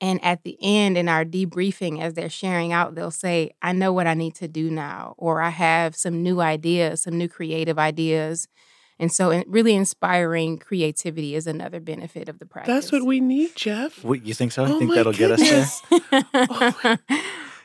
And 0.01 0.22
at 0.24 0.44
the 0.44 0.57
end, 0.62 0.96
in 0.96 1.09
our 1.09 1.24
debriefing, 1.24 2.01
as 2.01 2.14
they're 2.14 2.30
sharing 2.30 2.72
out, 2.72 2.94
they'll 2.94 3.11
say, 3.11 3.51
I 3.61 3.72
know 3.72 3.92
what 3.92 4.07
I 4.07 4.14
need 4.14 4.34
to 4.36 4.48
do 4.48 4.70
now, 4.70 5.14
or 5.18 5.42
I 5.42 5.51
have 5.51 5.94
some 5.94 6.22
new 6.22 6.40
ideas, 6.40 7.03
some 7.03 7.18
new 7.18 7.28
creative 7.28 7.78
ideas. 7.78 8.48
And 8.98 9.11
so, 9.11 9.42
really 9.46 9.74
inspiring 9.74 10.59
creativity 10.59 11.34
is 11.34 11.46
another 11.46 11.80
benefit 11.80 12.28
of 12.28 12.38
the 12.38 12.46
practice. 12.46 12.74
That's 12.74 12.92
what 12.92 13.05
we 13.05 13.20
need, 13.20 13.57
Jeff. 13.57 14.05
What, 14.05 14.26
you 14.26 14.34
think 14.34 14.53
so? 14.53 14.64
Oh 14.64 14.66
you 14.68 14.78
think 14.78 14.94
that'll 14.94 15.12
get 15.12 15.30
us 15.32 15.40
there? 15.40 15.68
goodness. 15.90 16.22
Oh 16.34 16.96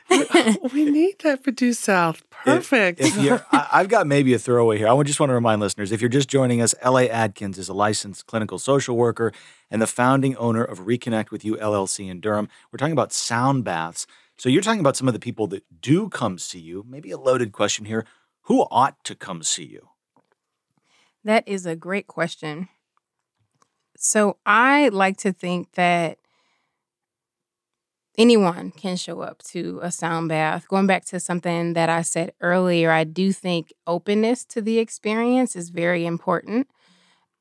we 0.72 0.84
need 0.84 1.18
that 1.20 1.42
for 1.42 1.50
Due 1.50 1.72
South. 1.72 2.22
Perfect. 2.30 3.00
If 3.00 3.16
you're, 3.16 3.44
I, 3.52 3.68
I've 3.72 3.88
got 3.88 4.06
maybe 4.06 4.34
a 4.34 4.38
throwaway 4.38 4.78
here. 4.78 4.88
I 4.88 4.92
would 4.92 5.06
just 5.06 5.20
want 5.20 5.30
to 5.30 5.34
remind 5.34 5.60
listeners 5.60 5.92
if 5.92 6.00
you're 6.00 6.08
just 6.08 6.28
joining 6.28 6.60
us, 6.60 6.74
L.A. 6.80 7.08
Adkins 7.08 7.58
is 7.58 7.68
a 7.68 7.74
licensed 7.74 8.26
clinical 8.26 8.58
social 8.58 8.96
worker 8.96 9.32
and 9.70 9.82
the 9.82 9.86
founding 9.86 10.36
owner 10.36 10.62
of 10.62 10.80
Reconnect 10.80 11.30
with 11.30 11.44
You 11.44 11.56
LLC 11.56 12.08
in 12.08 12.20
Durham. 12.20 12.48
We're 12.70 12.78
talking 12.78 12.92
about 12.92 13.12
sound 13.12 13.64
baths. 13.64 14.06
So 14.38 14.48
you're 14.48 14.62
talking 14.62 14.80
about 14.80 14.96
some 14.96 15.08
of 15.08 15.14
the 15.14 15.20
people 15.20 15.46
that 15.48 15.64
do 15.80 16.08
come 16.08 16.38
see 16.38 16.60
you. 16.60 16.84
Maybe 16.88 17.10
a 17.10 17.18
loaded 17.18 17.52
question 17.52 17.86
here. 17.86 18.04
Who 18.42 18.66
ought 18.70 19.02
to 19.04 19.14
come 19.14 19.42
see 19.42 19.64
you? 19.64 19.88
That 21.24 21.46
is 21.48 21.66
a 21.66 21.74
great 21.74 22.06
question. 22.06 22.68
So 23.96 24.36
I 24.44 24.88
like 24.88 25.16
to 25.18 25.32
think 25.32 25.72
that 25.72 26.18
anyone 28.18 28.70
can 28.72 28.96
show 28.96 29.20
up 29.20 29.42
to 29.44 29.80
a 29.82 29.90
sound 29.90 30.28
bath. 30.28 30.68
Going 30.68 30.86
back 30.86 31.04
to 31.06 31.20
something 31.20 31.74
that 31.74 31.88
I 31.88 32.02
said 32.02 32.32
earlier, 32.40 32.90
I 32.90 33.04
do 33.04 33.32
think 33.32 33.72
openness 33.86 34.44
to 34.46 34.62
the 34.62 34.78
experience 34.78 35.56
is 35.56 35.70
very 35.70 36.06
important. 36.06 36.68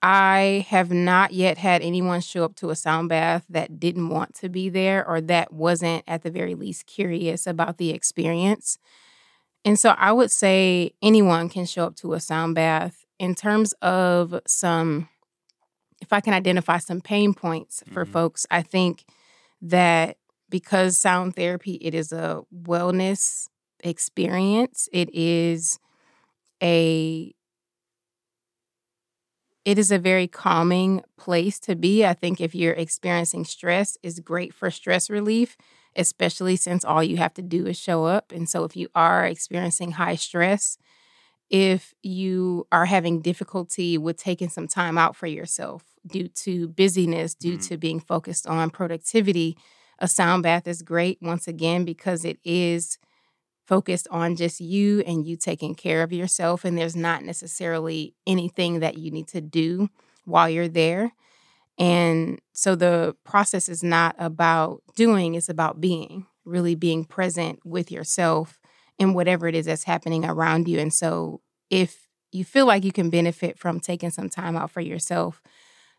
I 0.01 0.65
have 0.69 0.91
not 0.91 1.33
yet 1.33 1.57
had 1.57 1.81
anyone 1.81 2.21
show 2.21 2.43
up 2.43 2.55
to 2.57 2.69
a 2.69 2.75
sound 2.75 3.09
bath 3.09 3.45
that 3.49 3.79
didn't 3.79 4.09
want 4.09 4.35
to 4.35 4.49
be 4.49 4.69
there 4.69 5.07
or 5.07 5.21
that 5.21 5.51
wasn't, 5.51 6.03
at 6.07 6.21
the 6.23 6.29
very 6.31 6.53
least, 6.53 6.85
curious 6.85 7.47
about 7.47 7.77
the 7.77 7.89
experience. 7.91 8.77
And 9.63 9.79
so 9.79 9.89
I 9.97 10.11
would 10.11 10.31
say 10.31 10.91
anyone 11.01 11.49
can 11.49 11.65
show 11.65 11.85
up 11.85 11.95
to 11.97 12.13
a 12.13 12.19
sound 12.19 12.55
bath. 12.55 13.03
In 13.17 13.33
terms 13.33 13.73
of 13.81 14.39
some, 14.45 15.09
if 16.01 16.13
I 16.13 16.19
can 16.21 16.33
identify 16.33 16.77
some 16.77 17.01
pain 17.01 17.33
points 17.33 17.81
for 17.91 18.05
Mhm. 18.05 18.11
folks, 18.11 18.45
I 18.51 18.61
think 18.61 19.05
that 19.61 20.17
because 20.49 20.97
sound 20.97 21.35
therapy, 21.35 21.75
it 21.81 21.93
is 21.93 22.11
a 22.11 22.41
wellness 22.63 23.47
experience. 23.83 24.89
It 24.93 25.09
is 25.13 25.79
a 26.63 27.33
it 29.65 29.79
is 29.79 29.91
a 29.91 29.97
very 29.97 30.27
calming 30.27 31.01
place 31.17 31.59
to 31.59 31.75
be. 31.75 32.05
I 32.05 32.13
think 32.13 32.39
if 32.39 32.53
you're 32.53 32.73
experiencing 32.73 33.45
stress, 33.45 33.97
is 34.03 34.19
great 34.19 34.53
for 34.53 34.69
stress 34.69 35.09
relief, 35.09 35.57
especially 35.95 36.55
since 36.55 36.85
all 36.85 37.03
you 37.03 37.17
have 37.17 37.33
to 37.35 37.41
do 37.41 37.65
is 37.65 37.77
show 37.77 38.05
up. 38.05 38.31
And 38.31 38.47
so 38.47 38.63
if 38.63 38.75
you 38.75 38.89
are 38.93 39.25
experiencing 39.25 39.91
high 39.91 40.15
stress, 40.15 40.77
if 41.49 41.93
you 42.03 42.67
are 42.71 42.85
having 42.85 43.21
difficulty 43.21 43.97
with 43.97 44.17
taking 44.17 44.49
some 44.49 44.67
time 44.67 44.97
out 44.97 45.15
for 45.15 45.27
yourself 45.27 45.83
due 46.07 46.27
to 46.29 46.67
busyness, 46.69 47.35
due 47.35 47.57
Mhm. 47.57 47.67
to 47.69 47.77
being 47.77 47.99
focused 47.99 48.47
on 48.47 48.69
productivity, 48.71 49.57
a 49.99 50.07
sound 50.07 50.43
bath 50.43 50.67
is 50.67 50.81
great 50.81 51.17
once 51.21 51.47
again 51.47 51.85
because 51.85 52.25
it 52.25 52.39
is 52.43 52.97
focused 53.65 54.07
on 54.11 54.35
just 54.35 54.59
you 54.59 55.01
and 55.01 55.25
you 55.25 55.35
taking 55.35 55.75
care 55.75 56.03
of 56.03 56.13
yourself. 56.13 56.65
And 56.65 56.77
there's 56.77 56.95
not 56.95 57.23
necessarily 57.23 58.13
anything 58.27 58.79
that 58.79 58.97
you 58.97 59.11
need 59.11 59.27
to 59.29 59.41
do 59.41 59.89
while 60.25 60.49
you're 60.49 60.67
there. 60.67 61.13
And 61.77 62.39
so 62.53 62.75
the 62.75 63.15
process 63.23 63.67
is 63.67 63.83
not 63.83 64.15
about 64.17 64.81
doing, 64.95 65.35
it's 65.35 65.49
about 65.49 65.81
being, 65.81 66.25
really 66.45 66.75
being 66.75 67.03
present 67.05 67.59
with 67.65 67.91
yourself 67.91 68.59
and 68.99 69.13
whatever 69.15 69.47
it 69.47 69.55
is 69.55 69.65
that's 69.65 69.83
happening 69.83 70.23
around 70.23 70.67
you. 70.67 70.79
And 70.79 70.93
so 70.93 71.41
if 71.69 72.07
you 72.31 72.45
feel 72.45 72.65
like 72.65 72.83
you 72.83 72.91
can 72.91 73.09
benefit 73.09 73.57
from 73.57 73.79
taking 73.79 74.09
some 74.09 74.29
time 74.29 74.55
out 74.55 74.71
for 74.71 74.81
yourself, 74.81 75.41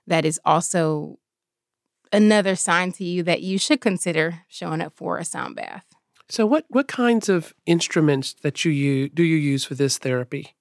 that 0.07 0.25
is 0.25 0.41
also 0.45 1.19
another 2.13 2.57
sign 2.57 2.93
to 2.93 3.05
you 3.05 3.23
that 3.25 3.43
you 3.43 3.59
should 3.59 3.81
consider 3.81 4.41
showing 4.49 4.81
up 4.81 4.93
for 4.93 5.19
a 5.19 5.25
sound 5.25 5.57
bath. 5.57 5.85
so, 6.29 6.45
what 6.47 6.65
what 6.69 6.89
kinds 6.89 7.29
of 7.29 7.55
instruments 7.67 8.35
that 8.43 8.65
you 8.65 8.73
use, 8.73 9.11
do 9.15 9.23
you 9.23 9.37
use 9.37 9.65
for 9.65 9.75
this 9.75 9.99
therapy? 9.99 10.55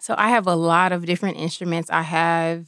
So 0.00 0.14
I 0.18 0.28
have 0.28 0.46
a 0.46 0.54
lot 0.54 0.92
of 0.92 1.06
different 1.06 1.38
instruments. 1.38 1.88
I 1.90 2.02
have, 2.02 2.66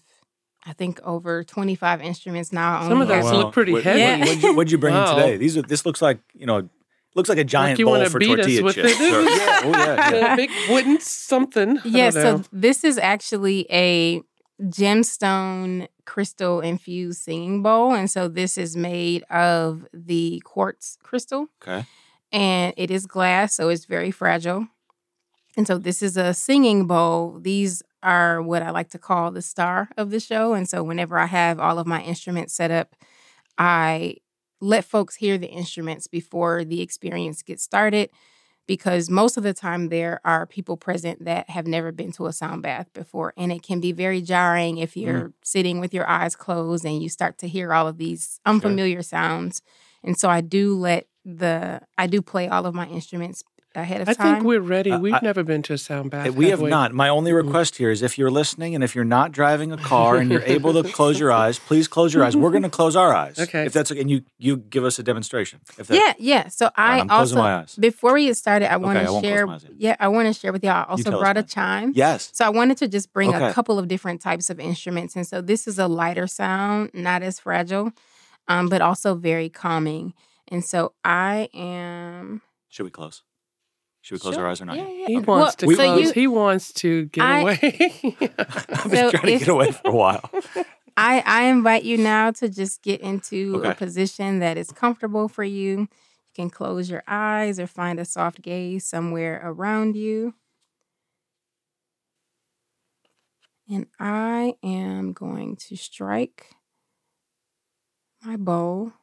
I 0.64 0.72
think, 0.72 0.98
over 1.04 1.44
25 1.44 2.00
instruments 2.00 2.52
now. 2.52 2.82
Some 2.82 2.92
only 2.92 3.02
of 3.02 3.08
those 3.08 3.24
have- 3.24 3.34
look 3.34 3.52
pretty 3.52 3.72
What, 3.72 3.84
heavy. 3.84 4.00
Yeah. 4.00 4.18
What, 4.18 4.28
what'd, 4.28 4.42
you, 4.42 4.54
what'd 4.56 4.72
you 4.72 4.78
bring 4.78 4.94
Wow. 4.98 5.10
in 5.16 5.22
today? 5.22 5.36
These 5.36 5.56
are. 5.58 5.62
This 5.62 5.84
looks 5.86 6.00
like 6.02 6.18
you 6.34 6.46
know. 6.46 6.68
Looks 7.14 7.28
like 7.30 7.38
a 7.38 7.44
giant 7.44 7.78
you 7.78 7.86
bowl 7.86 7.94
wanna 7.94 8.10
for 8.10 8.18
beat 8.18 8.38
us 8.38 8.46
tortilla 8.46 8.64
with 8.64 8.74
chips. 8.74 9.00
it. 9.00 9.14
Or- 9.14 9.22
yeah. 9.22 9.60
Oh 9.64 9.70
yeah. 9.70 10.14
yeah. 10.14 10.32
A 10.34 10.36
big 10.36 10.50
wooden 10.68 11.00
something. 11.00 11.78
I 11.78 11.82
Yeah, 11.84 12.10
so 12.10 12.42
this 12.52 12.84
is 12.84 12.98
actually 12.98 13.66
a 13.70 14.22
gemstone 14.62 15.88
crystal 16.14 16.61
infused 16.61 17.20
singing 17.22 17.62
bowl. 17.62 17.92
And 17.94 18.11
so 18.11 18.28
this 18.28 18.56
is 18.59 18.76
made 18.76 19.22
of 19.30 19.86
the 19.92 20.40
quartz 20.44 20.96
crystal 21.02 21.46
Okay. 21.62 21.84
and 22.32 22.72
it 22.76 22.90
is 22.90 23.06
glass, 23.06 23.54
so 23.54 23.68
it's 23.68 23.84
very 23.84 24.11
fragile. 24.11 24.66
And 25.56 25.66
so 25.66 25.76
this 25.78 26.02
is 26.02 26.16
a 26.16 26.32
singing 26.32 26.86
bowl. 26.86 27.38
These 27.40 27.82
are 28.02 28.40
what 28.40 28.62
I 28.62 28.70
like 28.70 28.90
to 28.90 28.98
call 28.98 29.30
the 29.32 29.42
star 29.42 29.88
of 29.96 30.11
the 30.11 30.20
show. 30.20 30.54
And 30.54 30.68
so 30.68 30.82
whenever 30.82 31.18
I 31.18 31.26
have 31.26 31.59
all 31.61 31.78
of 31.78 31.86
my 31.86 32.00
instruments 32.02 32.54
set 32.54 32.70
up, 32.70 32.94
I 33.59 34.16
let 34.61 34.84
folks 34.84 35.16
hear 35.16 35.36
the 35.38 35.48
instruments 35.50 36.06
before 36.06 36.64
the 36.64 36.80
experience 36.80 37.42
gets 37.42 37.62
started 37.62 38.11
because 38.68 39.10
most 39.10 39.36
of 39.36 39.42
the 39.42 39.52
time 39.54 39.88
there 39.88 40.20
are 40.24 40.46
people 40.46 40.76
present 40.76 41.24
that 41.24 41.50
have 41.50 41.66
never 41.66 41.90
been 41.90 42.12
to 42.12 42.26
a 42.26 42.32
sound 42.32 42.62
bath 42.62 42.86
before 42.92 43.32
and 43.36 43.50
it 43.50 43.64
can 43.64 43.80
be 43.80 43.90
very 43.90 44.22
jarring 44.22 44.78
if 44.78 44.92
Mm. 44.94 45.02
you're 45.02 45.32
sitting 45.42 45.80
with 45.80 45.92
your 45.92 46.08
eyes 46.08 46.36
closed 46.36 46.84
and 46.84 47.02
you 47.02 47.08
start 47.08 47.38
to 47.38 47.48
hear 47.48 47.72
all 47.72 47.88
of 47.88 47.98
these 47.98 48.38
unfamiliar 48.46 49.02
sounds 49.02 49.62
and 50.04 50.16
so 50.16 50.28
i 50.30 50.40
do 50.40 50.74
let 50.76 51.08
the 51.24 51.80
i 51.98 52.06
do 52.06 52.22
play 52.22 52.48
all 52.48 52.64
of 52.66 52.74
my 52.74 52.86
instruments 52.86 53.42
ahead 53.74 54.00
of 54.00 54.08
I 54.08 54.14
time 54.14 54.34
think 54.36 54.44
we're 54.46 54.60
ready. 54.60 54.90
Uh, 54.90 54.98
We've 54.98 55.14
I- 55.14 55.20
never 55.22 55.44
been 55.44 55.62
to 55.64 55.74
a 55.74 55.78
sound 55.78 56.10
bath. 56.10 56.30
We 56.30 56.48
have 56.50 56.60
we? 56.60 56.70
not. 56.70 56.92
My 56.94 57.08
only 57.08 57.32
request 57.32 57.76
here 57.76 57.90
is 57.90 58.02
if 58.02 58.16
you're 58.18 58.30
listening 58.30 58.74
and 58.74 58.82
if 58.82 58.94
you're 58.94 59.04
not 59.04 59.30
driving 59.30 59.72
a 59.72 59.76
car 59.76 60.16
and 60.16 60.30
you're 60.30 60.42
able 60.42 60.72
to 60.82 60.90
close 60.90 61.20
your 61.20 61.30
eyes, 61.30 61.58
please 61.58 61.86
close 61.86 62.12
your 62.14 62.24
eyes. 62.24 62.36
We're 62.36 62.50
going 62.50 62.62
to 62.64 62.70
close 62.70 62.96
our 62.96 63.14
eyes. 63.14 63.38
Okay. 63.48 63.66
If 63.66 63.72
that's 63.72 63.90
okay. 63.92 64.00
And 64.00 64.10
you, 64.10 64.22
you 64.38 64.56
give 64.56 64.84
us 64.84 64.98
a 64.98 65.02
demonstration. 65.02 65.60
If 65.78 65.86
that, 65.88 65.94
yeah 65.94 66.14
yeah 66.18 66.48
so 66.48 66.70
i 66.76 67.00
I'm 67.00 67.10
also 67.10 67.36
my 67.36 67.56
eyes. 67.58 67.76
before 67.76 68.14
we 68.14 68.26
get 68.26 68.36
started 68.36 68.70
i 68.72 68.76
want 68.76 68.98
to 68.98 69.12
won't 69.12 69.24
share 69.24 69.46
my 69.46 69.54
eyes 69.54 69.62
yet. 69.64 69.72
yeah 69.78 69.96
i 70.00 70.08
want 70.08 70.26
to 70.28 70.38
share 70.38 70.52
with 70.52 70.64
y'all 70.64 70.74
i 70.74 70.84
also 70.84 71.10
brought 71.10 71.36
a 71.36 71.42
chime 71.42 71.92
Yes. 71.94 72.30
So 72.32 72.44
I 72.44 72.48
wanted 72.48 72.78
to 72.78 72.88
just 72.88 73.12
bring 73.12 73.28
Okay. 73.34 73.48
a 73.48 73.52
couple 73.52 73.78
of 73.78 73.86
different 73.88 74.20
types 74.20 74.50
of 74.50 74.58
instruments. 74.60 75.14
And 75.16 75.26
so 75.26 75.40
this 75.40 75.66
is 75.68 75.78
a 75.78 75.86
lighter 75.88 76.26
sound, 76.26 76.90
not 76.94 77.22
as 77.22 77.38
fragile, 77.40 77.92
um, 78.48 78.68
but 78.68 78.80
also 78.82 79.14
very 79.14 79.48
calming. 79.48 80.14
And 80.48 80.64
so 80.64 80.92
I 81.04 81.48
am. 81.54 82.42
Should 82.68 82.84
we 82.84 82.90
close? 82.90 83.22
Should 84.09 84.14
we 84.14 84.18
close 84.20 84.34
Sure. 84.36 84.44
our 84.44 84.50
eyes 84.50 84.62
or 84.62 84.64
not? 84.64 84.78
Yeah, 84.78 84.88
yeah. 84.88 85.06
He 85.06 85.16
okay. 85.18 85.24
wants 85.26 85.54
to 85.56 85.66
Well, 85.66 85.76
so 85.76 85.82
close. 85.84 86.06
you- 86.06 86.12
he 86.14 86.26
wants 86.26 86.72
to 86.72 87.04
get 87.06 87.22
I- 87.24 87.40
away. 87.40 87.59
I've 88.38 88.90
been 88.90 88.90
So 88.90 89.11
trying 89.11 89.22
to 89.26 89.32
if- 89.32 89.38
get 89.40 89.48
away 89.48 89.70
for 89.72 89.88
a 89.88 89.90
while. 89.94 90.30
I, 90.96 91.22
I 91.26 91.42
invite 91.44 91.84
you 91.84 91.98
now 91.98 92.30
to 92.32 92.48
just 92.48 92.82
get 92.82 93.02
into 93.02 93.56
Okay. 93.59 93.68
a 93.70 93.74
position 93.74 94.38
that 94.38 94.56
is 94.56 94.70
comfortable 94.72 95.28
for 95.28 95.44
you. 95.44 95.80
You 95.80 95.88
can 96.34 96.48
close 96.48 96.88
your 96.88 97.02
eyes 97.06 97.61
or 97.61 97.66
find 97.66 98.00
a 98.00 98.06
soft 98.06 98.40
gaze 98.40 98.86
somewhere 98.86 99.42
around 99.44 99.94
you. 99.94 100.32
And 103.68 103.86
I 104.00 104.54
am 104.62 105.12
going 105.12 105.56
to 105.68 105.76
strike 105.76 106.46
my 108.24 108.36
bow. 108.38 108.94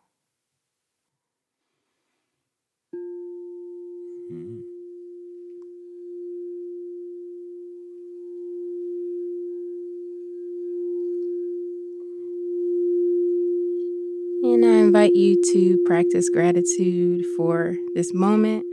And 14.56 14.66
I 14.66 14.76
invite 14.78 15.16
you 15.16 15.36
to 15.52 15.78
practice 15.86 16.30
gratitude 16.30 17.26
for 17.36 17.76
this 17.94 18.14
moment. 18.14 18.64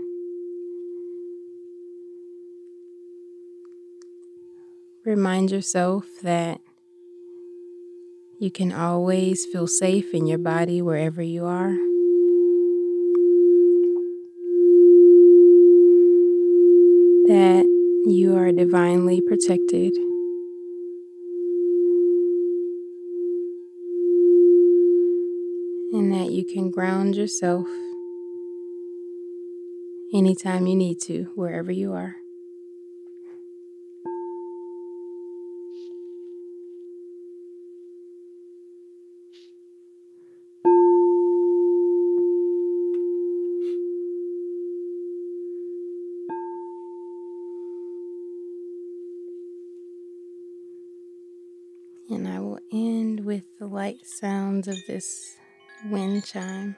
Remind 5.04 5.50
yourself 5.50 6.06
that 6.22 6.60
you 8.38 8.52
can 8.52 8.70
always 8.70 9.44
feel 9.44 9.66
safe 9.66 10.14
in 10.14 10.28
your 10.28 10.38
body 10.38 10.80
wherever 10.80 11.20
you 11.20 11.46
are. 11.46 11.72
That 17.26 17.64
you 18.06 18.36
are 18.36 18.52
divinely 18.52 19.20
protected. 19.20 19.94
And 25.92 26.10
that 26.12 26.30
you 26.30 26.42
can 26.42 26.70
ground 26.70 27.16
yourself 27.16 27.66
anytime 30.14 30.66
you 30.66 30.74
need 30.74 30.98
to, 31.02 31.24
wherever 31.34 31.70
you 31.70 31.92
are. 31.92 32.16
And 52.08 52.26
I 52.28 52.40
will 52.40 52.60
end 52.70 53.24
with 53.24 53.44
the 53.58 53.66
light 53.66 54.06
sounds 54.06 54.68
of 54.68 54.76
this 54.86 55.36
wind 55.84 56.24
chime. 56.24 56.76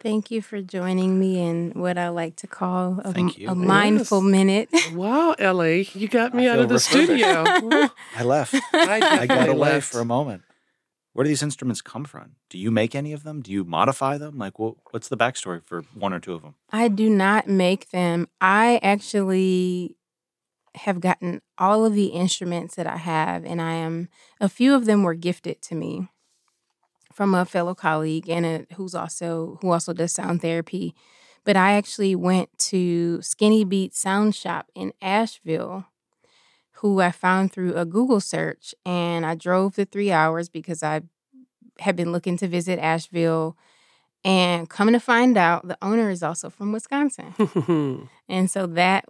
Thank 0.00 0.30
you 0.30 0.42
for 0.42 0.62
joining 0.62 1.18
me 1.18 1.40
in 1.40 1.72
what 1.74 1.98
I 1.98 2.08
like 2.08 2.36
to 2.36 2.46
call 2.46 3.00
a, 3.04 3.14
a 3.46 3.54
mindful 3.54 4.20
Yes. 4.20 4.22
minute. 4.22 4.70
wow, 4.84 5.34
Ellie, 5.38 5.88
you 5.94 6.08
got 6.08 6.34
me 6.34 6.44
I 6.44 6.48
out 6.48 6.58
of 6.58 6.68
feel 6.68 6.68
the 6.68 6.78
studio. 6.80 7.90
I 8.12 8.22
left. 8.24 8.54
I, 8.84 9.06
I 9.14 9.26
got 9.26 9.48
away 9.48 9.80
left. 9.80 9.90
for 9.92 10.00
a 10.00 10.04
moment. 10.04 10.44
Where 11.12 11.24
do 11.24 11.28
these 11.28 11.42
instruments 11.42 11.82
come 11.82 12.04
from? 12.04 12.36
Do 12.48 12.58
you 12.58 12.70
make 12.70 12.94
any 12.94 13.12
of 13.12 13.24
them? 13.24 13.42
Do 13.42 13.50
you 13.50 13.64
modify 13.64 14.16
them? 14.16 14.38
Like, 14.38 14.58
what, 14.58 14.76
what's 14.92 15.08
the 15.08 15.16
backstory 15.16 15.62
for 15.64 15.82
one 15.94 16.12
or 16.12 16.20
two 16.20 16.34
of 16.34 16.42
them? 16.42 16.54
I 16.70 16.88
do 16.88 17.10
not 17.10 17.48
make 17.48 17.90
them. 17.90 18.28
I 18.40 18.78
actually 18.82 19.96
have 20.76 21.00
gotten 21.00 21.42
all 21.58 21.84
of 21.84 21.94
the 21.94 22.06
instruments 22.06 22.76
that 22.76 22.86
I 22.86 22.96
have, 22.96 23.44
and 23.44 23.60
I 23.60 23.72
am 23.72 24.08
a 24.40 24.48
few 24.48 24.74
of 24.74 24.84
them 24.84 25.02
were 25.02 25.14
gifted 25.14 25.60
to 25.62 25.74
me 25.74 26.08
from 27.12 27.34
a 27.34 27.44
fellow 27.44 27.74
colleague 27.74 28.28
and 28.28 28.46
a, 28.46 28.66
who's 28.76 28.94
also 28.94 29.58
who 29.62 29.70
also 29.72 29.92
does 29.92 30.12
sound 30.12 30.42
therapy. 30.42 30.94
But 31.44 31.56
I 31.56 31.72
actually 31.72 32.14
went 32.14 32.56
to 32.70 33.20
Skinny 33.22 33.64
Beat 33.64 33.94
Sound 33.94 34.34
Shop 34.34 34.66
in 34.74 34.92
Asheville, 35.02 35.86
who 36.80 37.00
I 37.00 37.10
found 37.10 37.52
through 37.52 37.74
a 37.74 37.84
Google 37.84 38.20
search, 38.20 38.74
and 38.86 39.26
I 39.26 39.34
drove 39.34 39.76
the 39.76 39.84
three 39.84 40.10
hours 40.10 40.48
because 40.48 40.82
I 40.82 41.02
had 41.78 41.94
been 41.94 42.10
looking 42.10 42.38
to 42.38 42.48
visit 42.48 42.78
Asheville. 42.78 43.56
And 44.24 44.68
coming 44.68 44.94
to 44.94 45.00
find 45.00 45.36
out, 45.36 45.66
the 45.68 45.78
owner 45.82 46.10
is 46.10 46.22
also 46.22 46.50
from 46.50 46.72
Wisconsin. 46.72 47.34
And 48.28 48.50
so 48.50 48.66
that 48.68 49.06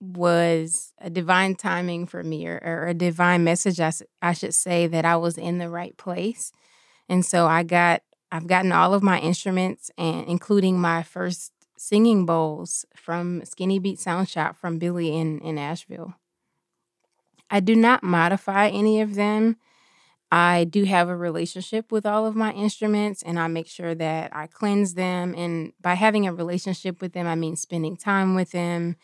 was 0.00 0.92
a 1.00 1.10
divine 1.10 1.54
timing 1.54 2.06
for 2.06 2.22
me, 2.24 2.46
or, 2.46 2.60
or 2.64 2.86
a 2.88 2.94
divine 2.94 3.44
message, 3.44 3.78
I, 3.78 3.92
I 4.22 4.32
should 4.32 4.54
say, 4.54 4.86
that 4.86 5.04
I 5.04 5.16
was 5.16 5.38
in 5.38 5.58
the 5.58 5.68
right 5.68 5.96
place. 5.96 6.50
And 7.08 7.24
so 7.24 7.46
I 7.46 7.62
got, 7.62 8.02
I've 8.32 8.46
gotten 8.46 8.72
all 8.72 8.94
of 8.94 9.02
my 9.02 9.20
instruments, 9.20 9.90
and 9.98 10.26
including 10.26 10.80
my 10.80 11.02
first 11.02 11.52
singing 11.76 12.26
bowls 12.26 12.86
from 12.96 13.44
Skinny 13.44 13.78
Beat 13.78 13.98
Sound 14.00 14.28
Shop 14.28 14.56
from 14.56 14.78
Billy 14.78 15.14
in, 15.14 15.40
in 15.40 15.58
Asheville. 15.58 16.14
I 17.50 17.60
do 17.60 17.76
not 17.76 18.02
modify 18.02 18.68
any 18.68 19.00
of 19.00 19.14
them. 19.14 19.56
I 20.32 20.64
do 20.64 20.84
have 20.84 21.08
a 21.08 21.16
relationship 21.16 21.92
with 21.92 22.04
all 22.04 22.26
of 22.26 22.34
my 22.34 22.52
instruments 22.52 23.22
and 23.22 23.38
I 23.38 23.46
make 23.46 23.68
sure 23.68 23.94
that 23.94 24.34
I 24.34 24.48
cleanse 24.48 24.94
them. 24.94 25.34
And 25.36 25.72
by 25.80 25.94
having 25.94 26.26
a 26.26 26.34
relationship 26.34 27.00
with 27.00 27.12
them, 27.12 27.26
I 27.26 27.36
mean 27.36 27.54
spending 27.56 27.96
time 27.96 28.34
with 28.34 28.50
them, 28.50 28.96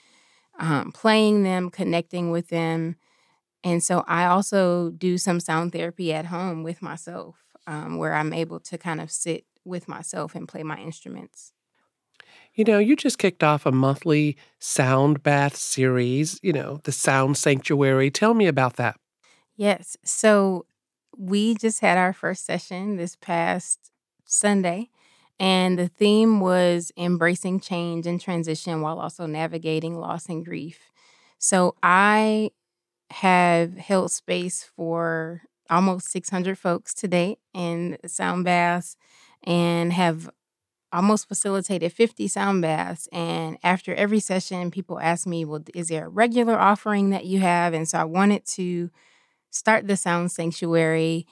um, 0.58 0.90
playing 0.92 1.44
them, 1.44 1.70
connecting 1.70 2.30
with 2.30 2.48
them. 2.48 2.96
And 3.62 3.82
so 3.82 4.04
I 4.08 4.26
also 4.26 4.90
do 4.90 5.18
some 5.18 5.38
sound 5.38 5.72
therapy 5.72 6.12
at 6.12 6.26
home 6.26 6.62
with 6.62 6.82
myself, 6.82 7.44
um, 7.66 7.98
where 7.98 8.14
I'm 8.14 8.32
able 8.32 8.58
to 8.60 8.78
kind 8.78 9.00
of 9.00 9.10
sit 9.10 9.44
with 9.64 9.86
myself 9.86 10.34
and 10.34 10.48
play 10.48 10.62
my 10.62 10.78
instruments. 10.78 11.52
You 12.54 12.64
know, 12.64 12.78
you 12.78 12.96
just 12.96 13.18
kicked 13.18 13.44
off 13.44 13.64
a 13.64 13.72
monthly 13.72 14.36
sound 14.58 15.22
bath 15.22 15.56
series, 15.56 16.38
you 16.42 16.52
know, 16.52 16.80
the 16.84 16.92
Sound 16.92 17.36
Sanctuary. 17.36 18.10
Tell 18.10 18.34
me 18.34 18.46
about 18.46 18.76
that. 18.76 18.96
Yes. 19.56 19.96
So 20.04 20.66
we 21.16 21.54
just 21.54 21.80
had 21.80 21.96
our 21.96 22.12
first 22.12 22.44
session 22.44 22.96
this 22.96 23.16
past 23.16 23.90
Sunday, 24.24 24.90
and 25.38 25.78
the 25.78 25.88
theme 25.88 26.40
was 26.40 26.92
embracing 26.96 27.60
change 27.60 28.06
and 28.06 28.20
transition 28.20 28.80
while 28.80 28.98
also 28.98 29.26
navigating 29.26 29.98
loss 29.98 30.26
and 30.28 30.44
grief. 30.44 30.90
So 31.38 31.76
I 31.82 32.50
have 33.10 33.76
held 33.76 34.10
space 34.10 34.62
for 34.76 35.42
almost 35.68 36.10
600 36.10 36.58
folks 36.58 36.92
to 36.94 37.08
date 37.08 37.38
in 37.54 37.96
sound 38.06 38.44
baths 38.44 38.96
and 39.44 39.92
have 39.92 40.30
almost 40.92 41.28
facilitated 41.28 41.92
50 41.92 42.28
sound 42.28 42.62
baths. 42.62 43.08
And 43.12 43.58
after 43.62 43.94
every 43.94 44.20
session, 44.20 44.70
people 44.70 45.00
ask 45.00 45.26
me, 45.26 45.44
Well, 45.44 45.62
is 45.74 45.88
there 45.88 46.06
a 46.06 46.10
regular 46.10 46.58
offering 46.58 47.10
that 47.10 47.24
you 47.26 47.40
have? 47.40 47.74
And 47.74 47.88
so 47.88 47.98
I 47.98 48.04
wanted 48.04 48.46
to 48.46 48.90
start 49.50 49.86
the 49.86 49.96
Sound 49.96 50.32
Sanctuary 50.32 51.26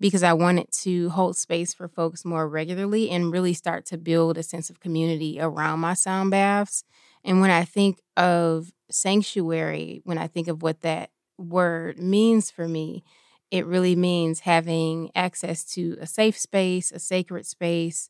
because 0.00 0.22
I 0.22 0.32
wanted 0.32 0.72
to 0.82 1.10
hold 1.10 1.36
space 1.36 1.74
for 1.74 1.86
folks 1.86 2.24
more 2.24 2.48
regularly 2.48 3.10
and 3.10 3.32
really 3.32 3.52
start 3.52 3.84
to 3.86 3.98
build 3.98 4.38
a 4.38 4.42
sense 4.42 4.70
of 4.70 4.80
community 4.80 5.38
around 5.40 5.80
my 5.80 5.94
sound 5.94 6.30
baths. 6.30 6.84
And 7.22 7.40
when 7.40 7.50
I 7.50 7.64
think 7.64 8.00
of 8.16 8.72
sanctuary, 8.90 10.00
when 10.04 10.16
I 10.16 10.26
think 10.26 10.48
of 10.48 10.62
what 10.62 10.80
that 10.80 11.10
word 11.36 11.98
means 11.98 12.50
for 12.50 12.66
me, 12.66 13.04
it 13.50 13.66
really 13.66 13.94
means 13.94 14.40
having 14.40 15.10
access 15.14 15.64
to 15.74 15.96
a 16.00 16.06
safe 16.06 16.38
space, 16.38 16.92
a 16.92 16.98
sacred 16.98 17.44
space, 17.44 18.08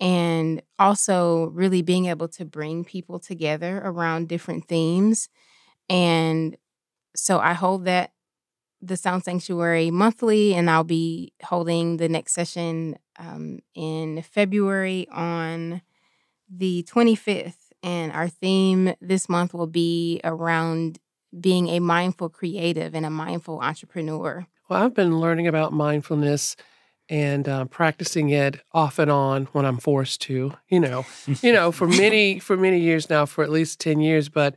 and 0.00 0.62
also 0.78 1.46
really 1.46 1.82
being 1.82 2.06
able 2.06 2.28
to 2.28 2.44
bring 2.44 2.84
people 2.84 3.18
together 3.18 3.80
around 3.84 4.28
different 4.28 4.66
themes. 4.66 5.28
And 5.88 6.56
so 7.14 7.38
I 7.38 7.54
hold 7.54 7.86
that 7.86 8.12
the 8.82 8.96
Sound 8.96 9.24
Sanctuary 9.24 9.90
monthly, 9.90 10.54
and 10.54 10.70
I'll 10.70 10.84
be 10.84 11.32
holding 11.42 11.96
the 11.96 12.08
next 12.08 12.34
session 12.34 12.96
um, 13.18 13.60
in 13.74 14.22
February 14.22 15.08
on 15.10 15.80
the 16.48 16.86
25th. 16.88 17.56
And 17.82 18.12
our 18.12 18.28
theme 18.28 18.94
this 19.00 19.28
month 19.28 19.54
will 19.54 19.66
be 19.66 20.20
around 20.24 20.98
being 21.38 21.68
a 21.68 21.80
mindful 21.80 22.28
creative 22.28 22.94
and 22.94 23.06
a 23.06 23.10
mindful 23.10 23.60
entrepreneur. 23.60 24.46
Well, 24.68 24.82
I've 24.82 24.94
been 24.94 25.20
learning 25.20 25.46
about 25.46 25.72
mindfulness 25.72 26.56
and 27.08 27.48
uh, 27.48 27.64
practicing 27.66 28.30
it 28.30 28.60
off 28.72 28.98
and 28.98 29.10
on 29.10 29.46
when 29.46 29.64
I'm 29.64 29.78
forced 29.78 30.20
to. 30.22 30.52
You 30.68 30.80
know, 30.80 31.06
you 31.42 31.52
know, 31.52 31.72
for 31.72 31.86
many 31.86 32.38
for 32.38 32.56
many 32.56 32.80
years 32.80 33.08
now, 33.10 33.26
for 33.26 33.44
at 33.44 33.50
least 33.50 33.80
ten 33.80 34.00
years. 34.00 34.28
But 34.28 34.56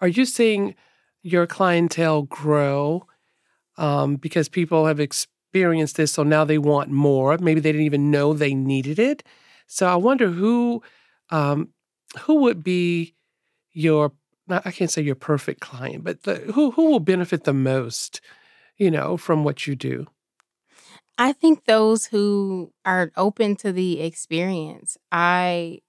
are 0.00 0.08
you 0.08 0.24
seeing 0.24 0.74
your 1.22 1.46
clientele 1.46 2.22
grow 2.22 3.06
um, 3.76 4.16
because 4.16 4.48
people 4.48 4.86
have 4.86 5.00
experienced 5.00 5.96
this, 5.96 6.12
so 6.12 6.22
now 6.22 6.44
they 6.44 6.58
want 6.58 6.90
more? 6.90 7.36
Maybe 7.38 7.60
they 7.60 7.72
didn't 7.72 7.86
even 7.86 8.10
know 8.10 8.32
they 8.32 8.54
needed 8.54 8.98
it. 8.98 9.22
So 9.66 9.86
I 9.86 9.96
wonder 9.96 10.28
who 10.28 10.82
um, 11.30 11.70
who 12.20 12.36
would 12.42 12.62
be 12.62 13.14
your 13.72 14.12
I 14.48 14.70
can't 14.70 14.90
say 14.90 15.02
your 15.02 15.14
perfect 15.14 15.60
client, 15.60 16.04
but 16.04 16.22
the, 16.24 16.36
who 16.36 16.70
who 16.72 16.90
will 16.90 17.00
benefit 17.00 17.44
the 17.44 17.54
most 17.54 18.20
you 18.76 18.90
know, 18.90 19.16
from 19.16 19.44
what 19.44 19.66
you 19.66 19.76
do? 19.76 20.06
I 21.16 21.32
think 21.32 21.64
those 21.64 22.06
who 22.06 22.72
are 22.84 23.12
open 23.16 23.56
to 23.56 23.72
the 23.72 24.00
experience. 24.00 24.96
I 25.12 25.80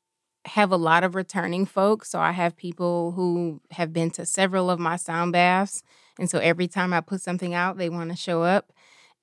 have 0.45 0.71
a 0.71 0.78
lot 0.78 1.03
of 1.03 1.15
returning 1.15 1.65
folks. 1.65 2.09
So 2.09 2.19
I 2.19 2.32
have 2.32 2.55
people 2.55 3.11
who 3.13 3.61
have 3.71 3.91
been 3.91 4.11
to 4.11 4.26
several 4.26 4.69
of 4.69 4.80
my 4.80 4.95
sound 4.95 5.34
baths. 5.34 5.84
And 6.19 6.30
so 6.30 6.39
every 6.39 6.67
time 6.67 6.93
I 6.93 7.01
put 7.01 7.21
something 7.21 7.53
out, 7.53 7.78
they 7.78 7.89
want 7.89 8.11
to 8.11 8.15
show 8.15 8.43
up. 8.43 8.71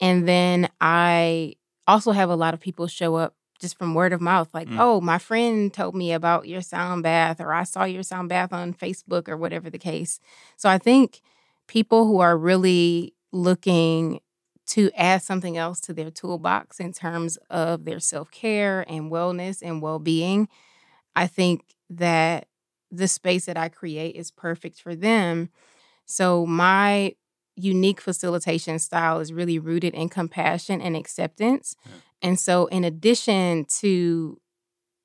And 0.00 0.26
then 0.26 0.68
I 0.80 1.54
also 1.86 2.12
have 2.12 2.28
a 2.28 2.34
lot 2.34 2.54
of 2.54 2.60
people 2.60 2.86
show 2.86 3.14
up 3.14 3.34
just 3.60 3.78
from 3.78 3.94
word 3.94 4.12
of 4.12 4.20
mouth 4.20 4.52
like, 4.52 4.68
mm. 4.68 4.76
oh, 4.78 5.00
my 5.00 5.18
friend 5.18 5.72
told 5.72 5.94
me 5.94 6.12
about 6.12 6.48
your 6.48 6.60
sound 6.60 7.04
bath, 7.04 7.40
or 7.40 7.52
I 7.52 7.62
saw 7.62 7.84
your 7.84 8.02
sound 8.02 8.28
bath 8.28 8.52
on 8.52 8.74
Facebook, 8.74 9.28
or 9.28 9.36
whatever 9.36 9.70
the 9.70 9.78
case. 9.78 10.18
So 10.56 10.68
I 10.68 10.78
think 10.78 11.20
people 11.68 12.06
who 12.06 12.18
are 12.18 12.36
really 12.36 13.14
looking 13.30 14.20
to 14.64 14.90
add 14.96 15.22
something 15.22 15.56
else 15.56 15.80
to 15.80 15.92
their 15.92 16.10
toolbox 16.10 16.80
in 16.80 16.92
terms 16.92 17.36
of 17.50 17.84
their 17.84 18.00
self 18.00 18.30
care 18.30 18.84
and 18.88 19.10
wellness 19.10 19.60
and 19.62 19.82
well 19.82 19.98
being, 19.98 20.48
I 21.16 21.26
think 21.26 21.74
that 21.90 22.48
the 22.90 23.08
space 23.08 23.46
that 23.46 23.56
I 23.56 23.68
create 23.68 24.16
is 24.16 24.30
perfect 24.30 24.80
for 24.80 24.94
them. 24.94 25.48
So, 26.04 26.46
my 26.46 27.14
unique 27.56 28.00
facilitation 28.00 28.78
style 28.78 29.20
is 29.20 29.32
really 29.32 29.58
rooted 29.58 29.94
in 29.94 30.08
compassion 30.08 30.80
and 30.80 30.96
acceptance. 30.96 31.74
Yeah. 31.84 31.92
And 32.22 32.40
so, 32.40 32.66
in 32.66 32.84
addition 32.84 33.66
to 33.80 34.40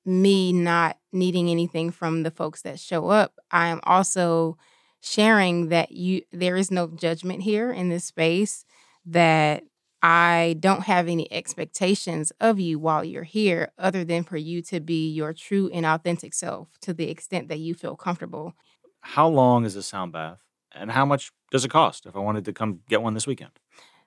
me 0.04 0.52
not 0.52 0.98
needing 1.12 1.50
anything 1.50 1.90
from 1.90 2.22
the 2.22 2.30
folks 2.30 2.62
that 2.62 2.78
show 2.78 3.08
up, 3.08 3.34
I 3.50 3.68
am 3.68 3.80
also 3.84 4.56
sharing 5.00 5.68
that 5.68 5.92
you 5.92 6.22
there 6.32 6.56
is 6.56 6.70
no 6.70 6.88
judgment 6.88 7.42
here 7.42 7.72
in 7.72 7.88
this 7.88 8.04
space 8.04 8.64
that 9.08 9.64
I 10.02 10.56
don't 10.60 10.84
have 10.84 11.08
any 11.08 11.30
expectations 11.32 12.32
of 12.40 12.60
you 12.60 12.78
while 12.78 13.04
you're 13.04 13.24
here 13.24 13.72
other 13.78 14.04
than 14.04 14.22
for 14.22 14.36
you 14.36 14.62
to 14.62 14.80
be 14.80 15.10
your 15.10 15.32
true 15.32 15.68
and 15.72 15.84
authentic 15.84 16.34
self 16.34 16.78
to 16.82 16.94
the 16.94 17.10
extent 17.10 17.48
that 17.48 17.58
you 17.58 17.74
feel 17.74 17.96
comfortable. 17.96 18.54
How 19.00 19.26
long 19.28 19.64
is 19.64 19.74
a 19.74 19.82
sound 19.82 20.12
bath 20.12 20.44
and 20.72 20.92
how 20.92 21.04
much 21.04 21.32
does 21.50 21.64
it 21.64 21.70
cost 21.70 22.06
if 22.06 22.14
I 22.14 22.20
wanted 22.20 22.44
to 22.44 22.52
come 22.52 22.80
get 22.88 23.02
one 23.02 23.14
this 23.14 23.26
weekend? 23.26 23.52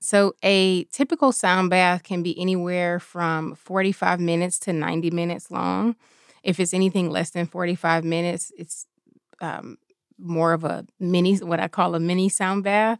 So, 0.03 0.33
a 0.41 0.85
typical 0.85 1.31
sound 1.31 1.69
bath 1.69 2.01
can 2.01 2.23
be 2.23 2.39
anywhere 2.39 2.99
from 2.99 3.53
45 3.53 4.19
minutes 4.19 4.57
to 4.59 4.73
90 4.73 5.11
minutes 5.11 5.51
long. 5.51 5.95
If 6.41 6.59
it's 6.59 6.73
anything 6.73 7.11
less 7.11 7.29
than 7.29 7.45
45 7.45 8.03
minutes, 8.03 8.51
it's 8.57 8.87
um, 9.41 9.77
more 10.17 10.53
of 10.53 10.63
a 10.63 10.87
mini, 10.99 11.35
what 11.37 11.59
I 11.59 11.67
call 11.67 11.93
a 11.93 11.99
mini 11.99 12.29
sound 12.29 12.63
bath. 12.63 12.99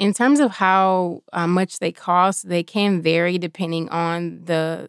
In 0.00 0.14
terms 0.14 0.40
of 0.40 0.52
how 0.52 1.22
uh, 1.34 1.46
much 1.46 1.78
they 1.78 1.92
cost, 1.92 2.48
they 2.48 2.62
can 2.62 3.02
vary 3.02 3.38
depending 3.38 3.90
on 3.90 4.42
the 4.46 4.88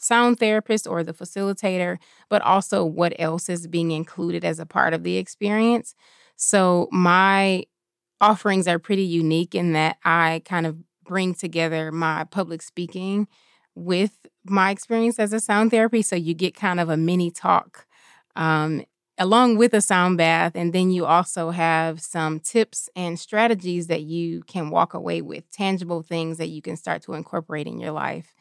sound 0.00 0.40
therapist 0.40 0.88
or 0.88 1.04
the 1.04 1.14
facilitator, 1.14 1.98
but 2.28 2.42
also 2.42 2.84
what 2.84 3.14
else 3.20 3.48
is 3.48 3.68
being 3.68 3.92
included 3.92 4.44
as 4.44 4.58
a 4.58 4.66
part 4.66 4.94
of 4.94 5.04
the 5.04 5.16
experience. 5.16 5.94
So, 6.36 6.88
my 6.90 7.66
offerings 8.20 8.66
are 8.66 8.80
pretty 8.80 9.04
unique 9.04 9.54
in 9.54 9.74
that 9.74 9.98
I 10.04 10.42
kind 10.44 10.66
of 10.66 10.76
bring 11.04 11.34
together 11.34 11.92
my 11.92 12.24
public 12.24 12.62
speaking 12.62 13.28
with 13.76 14.26
my 14.44 14.70
experience 14.72 15.20
as 15.20 15.32
a 15.32 15.40
sound 15.40 15.70
therapy. 15.70 16.02
So, 16.02 16.16
you 16.16 16.34
get 16.34 16.56
kind 16.56 16.80
of 16.80 16.88
a 16.88 16.96
mini 16.96 17.30
talk 17.30 17.86
um, 18.34 18.84
along 19.18 19.56
with 19.56 19.74
a 19.74 19.80
sound 19.80 20.16
bath. 20.16 20.52
And 20.54 20.72
then 20.72 20.90
you 20.90 21.04
also 21.04 21.50
have 21.50 22.00
some 22.00 22.40
tips 22.40 22.88
and 22.94 23.18
strategies 23.18 23.88
that 23.88 24.02
you 24.02 24.42
can 24.42 24.70
walk 24.70 24.94
away 24.94 25.20
with, 25.22 25.50
tangible 25.50 26.02
things 26.02 26.38
that 26.38 26.48
you 26.48 26.62
can 26.62 26.76
start 26.76 27.02
to 27.02 27.14
incorporate 27.14 27.66
in 27.66 27.78
your 27.78 27.92
life. 27.92 28.34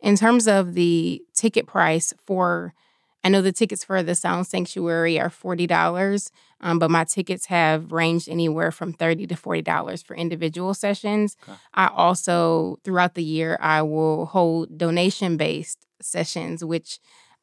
In 0.00 0.16
terms 0.16 0.46
of 0.46 0.74
the 0.74 1.22
ticket 1.34 1.66
price 1.66 2.12
for, 2.26 2.74
I 3.22 3.30
know 3.30 3.40
the 3.40 3.52
tickets 3.52 3.84
for 3.84 4.02
the 4.02 4.14
Sound 4.14 4.46
Sanctuary 4.46 5.18
are 5.18 5.30
$40, 5.30 6.30
um, 6.60 6.78
but 6.78 6.90
my 6.90 7.04
tickets 7.04 7.46
have 7.46 7.92
ranged 7.92 8.28
anywhere 8.28 8.70
from 8.70 8.92
30 8.92 9.28
to 9.28 9.34
$40 9.34 10.04
for 10.04 10.14
individual 10.14 10.74
sessions. 10.74 11.36
Okay. 11.48 11.56
I 11.72 11.86
also, 11.86 12.78
throughout 12.84 13.14
the 13.14 13.24
year, 13.24 13.56
I 13.60 13.82
will 13.82 14.26
hold 14.26 14.76
donation 14.76 15.36
based 15.36 15.86
sessions, 16.02 16.64
which 16.64 16.98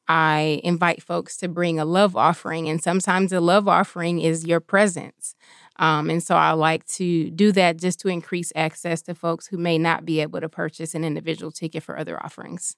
I 0.07 0.59
invite 0.63 1.01
folks 1.01 1.37
to 1.37 1.47
bring 1.47 1.79
a 1.79 1.85
love 1.85 2.15
offering, 2.15 2.67
and 2.67 2.81
sometimes 2.81 3.31
a 3.31 3.39
love 3.39 3.67
offering 3.67 4.19
is 4.19 4.45
your 4.45 4.59
presence. 4.59 5.35
Um, 5.77 6.09
and 6.09 6.21
so 6.21 6.35
I 6.35 6.51
like 6.51 6.85
to 6.87 7.29
do 7.31 7.51
that 7.53 7.77
just 7.77 7.99
to 8.01 8.07
increase 8.07 8.51
access 8.55 9.01
to 9.03 9.15
folks 9.15 9.47
who 9.47 9.57
may 9.57 9.77
not 9.77 10.05
be 10.05 10.19
able 10.19 10.41
to 10.41 10.49
purchase 10.49 10.93
an 10.93 11.03
individual 11.03 11.51
ticket 11.51 11.83
for 11.83 11.97
other 11.97 12.21
offerings. 12.23 12.75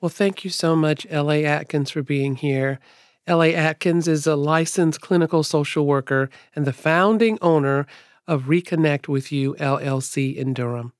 Well, 0.00 0.08
thank 0.08 0.44
you 0.44 0.50
so 0.50 0.74
much, 0.74 1.06
L.A. 1.10 1.44
Adkins, 1.44 1.90
for 1.90 2.02
being 2.02 2.36
here. 2.36 2.78
L.A. 3.26 3.54
Adkins 3.54 4.08
is 4.08 4.26
a 4.26 4.34
licensed 4.34 5.00
clinical 5.00 5.42
social 5.42 5.86
worker 5.86 6.30
and 6.56 6.66
the 6.66 6.72
founding 6.72 7.38
owner 7.40 7.86
of 8.26 8.44
Reconnect 8.44 9.08
with 9.08 9.30
You 9.30 9.54
LLC 9.54 10.34
in 10.34 10.54
Durham. 10.54 10.92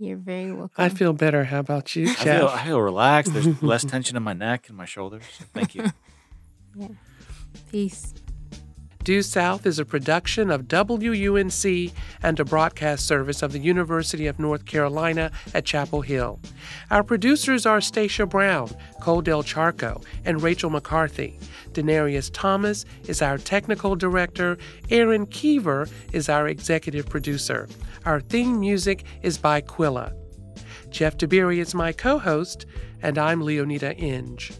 You're 0.00 0.16
very 0.16 0.50
welcome. 0.50 0.82
I 0.82 0.88
feel 0.88 1.12
better. 1.12 1.44
How 1.44 1.58
about 1.58 1.94
you, 1.94 2.06
Jeff? 2.06 2.20
I 2.20 2.38
feel, 2.38 2.48
I 2.48 2.64
feel 2.64 2.80
relaxed. 2.80 3.34
There's 3.34 3.62
less 3.62 3.84
tension 3.84 4.16
in 4.16 4.22
my 4.22 4.32
neck 4.32 4.68
and 4.68 4.76
my 4.76 4.86
shoulders. 4.86 5.24
Thank 5.52 5.74
you. 5.74 5.90
yeah. 6.74 6.88
Peace. 7.70 8.14
Due 9.02 9.22
South 9.22 9.64
is 9.64 9.78
a 9.78 9.84
production 9.84 10.50
of 10.50 10.68
WUNC 10.68 11.92
and 12.22 12.38
a 12.38 12.44
broadcast 12.44 13.06
service 13.06 13.42
of 13.42 13.52
the 13.52 13.58
University 13.58 14.26
of 14.26 14.38
North 14.38 14.66
Carolina 14.66 15.30
at 15.54 15.64
Chapel 15.64 16.02
Hill. 16.02 16.38
Our 16.90 17.02
producers 17.02 17.64
are 17.64 17.80
Stacia 17.80 18.26
Brown, 18.26 18.68
Cole 19.00 19.22
Del 19.22 19.42
Charco, 19.42 20.04
and 20.26 20.42
Rachel 20.42 20.68
McCarthy. 20.68 21.38
Denarius 21.72 22.28
Thomas 22.30 22.84
is 23.08 23.22
our 23.22 23.38
technical 23.38 23.96
director. 23.96 24.58
Aaron 24.90 25.24
Keever 25.26 25.88
is 26.12 26.28
our 26.28 26.46
executive 26.46 27.08
producer. 27.08 27.68
Our 28.04 28.20
theme 28.20 28.60
music 28.60 29.04
is 29.22 29.38
by 29.38 29.62
Quilla. 29.62 30.12
Jeff 30.90 31.16
Tiberii 31.16 31.58
is 31.58 31.74
my 31.74 31.92
co 31.92 32.18
host, 32.18 32.66
and 33.00 33.16
I'm 33.16 33.40
Leoneda 33.40 33.98
Inge. 33.98 34.52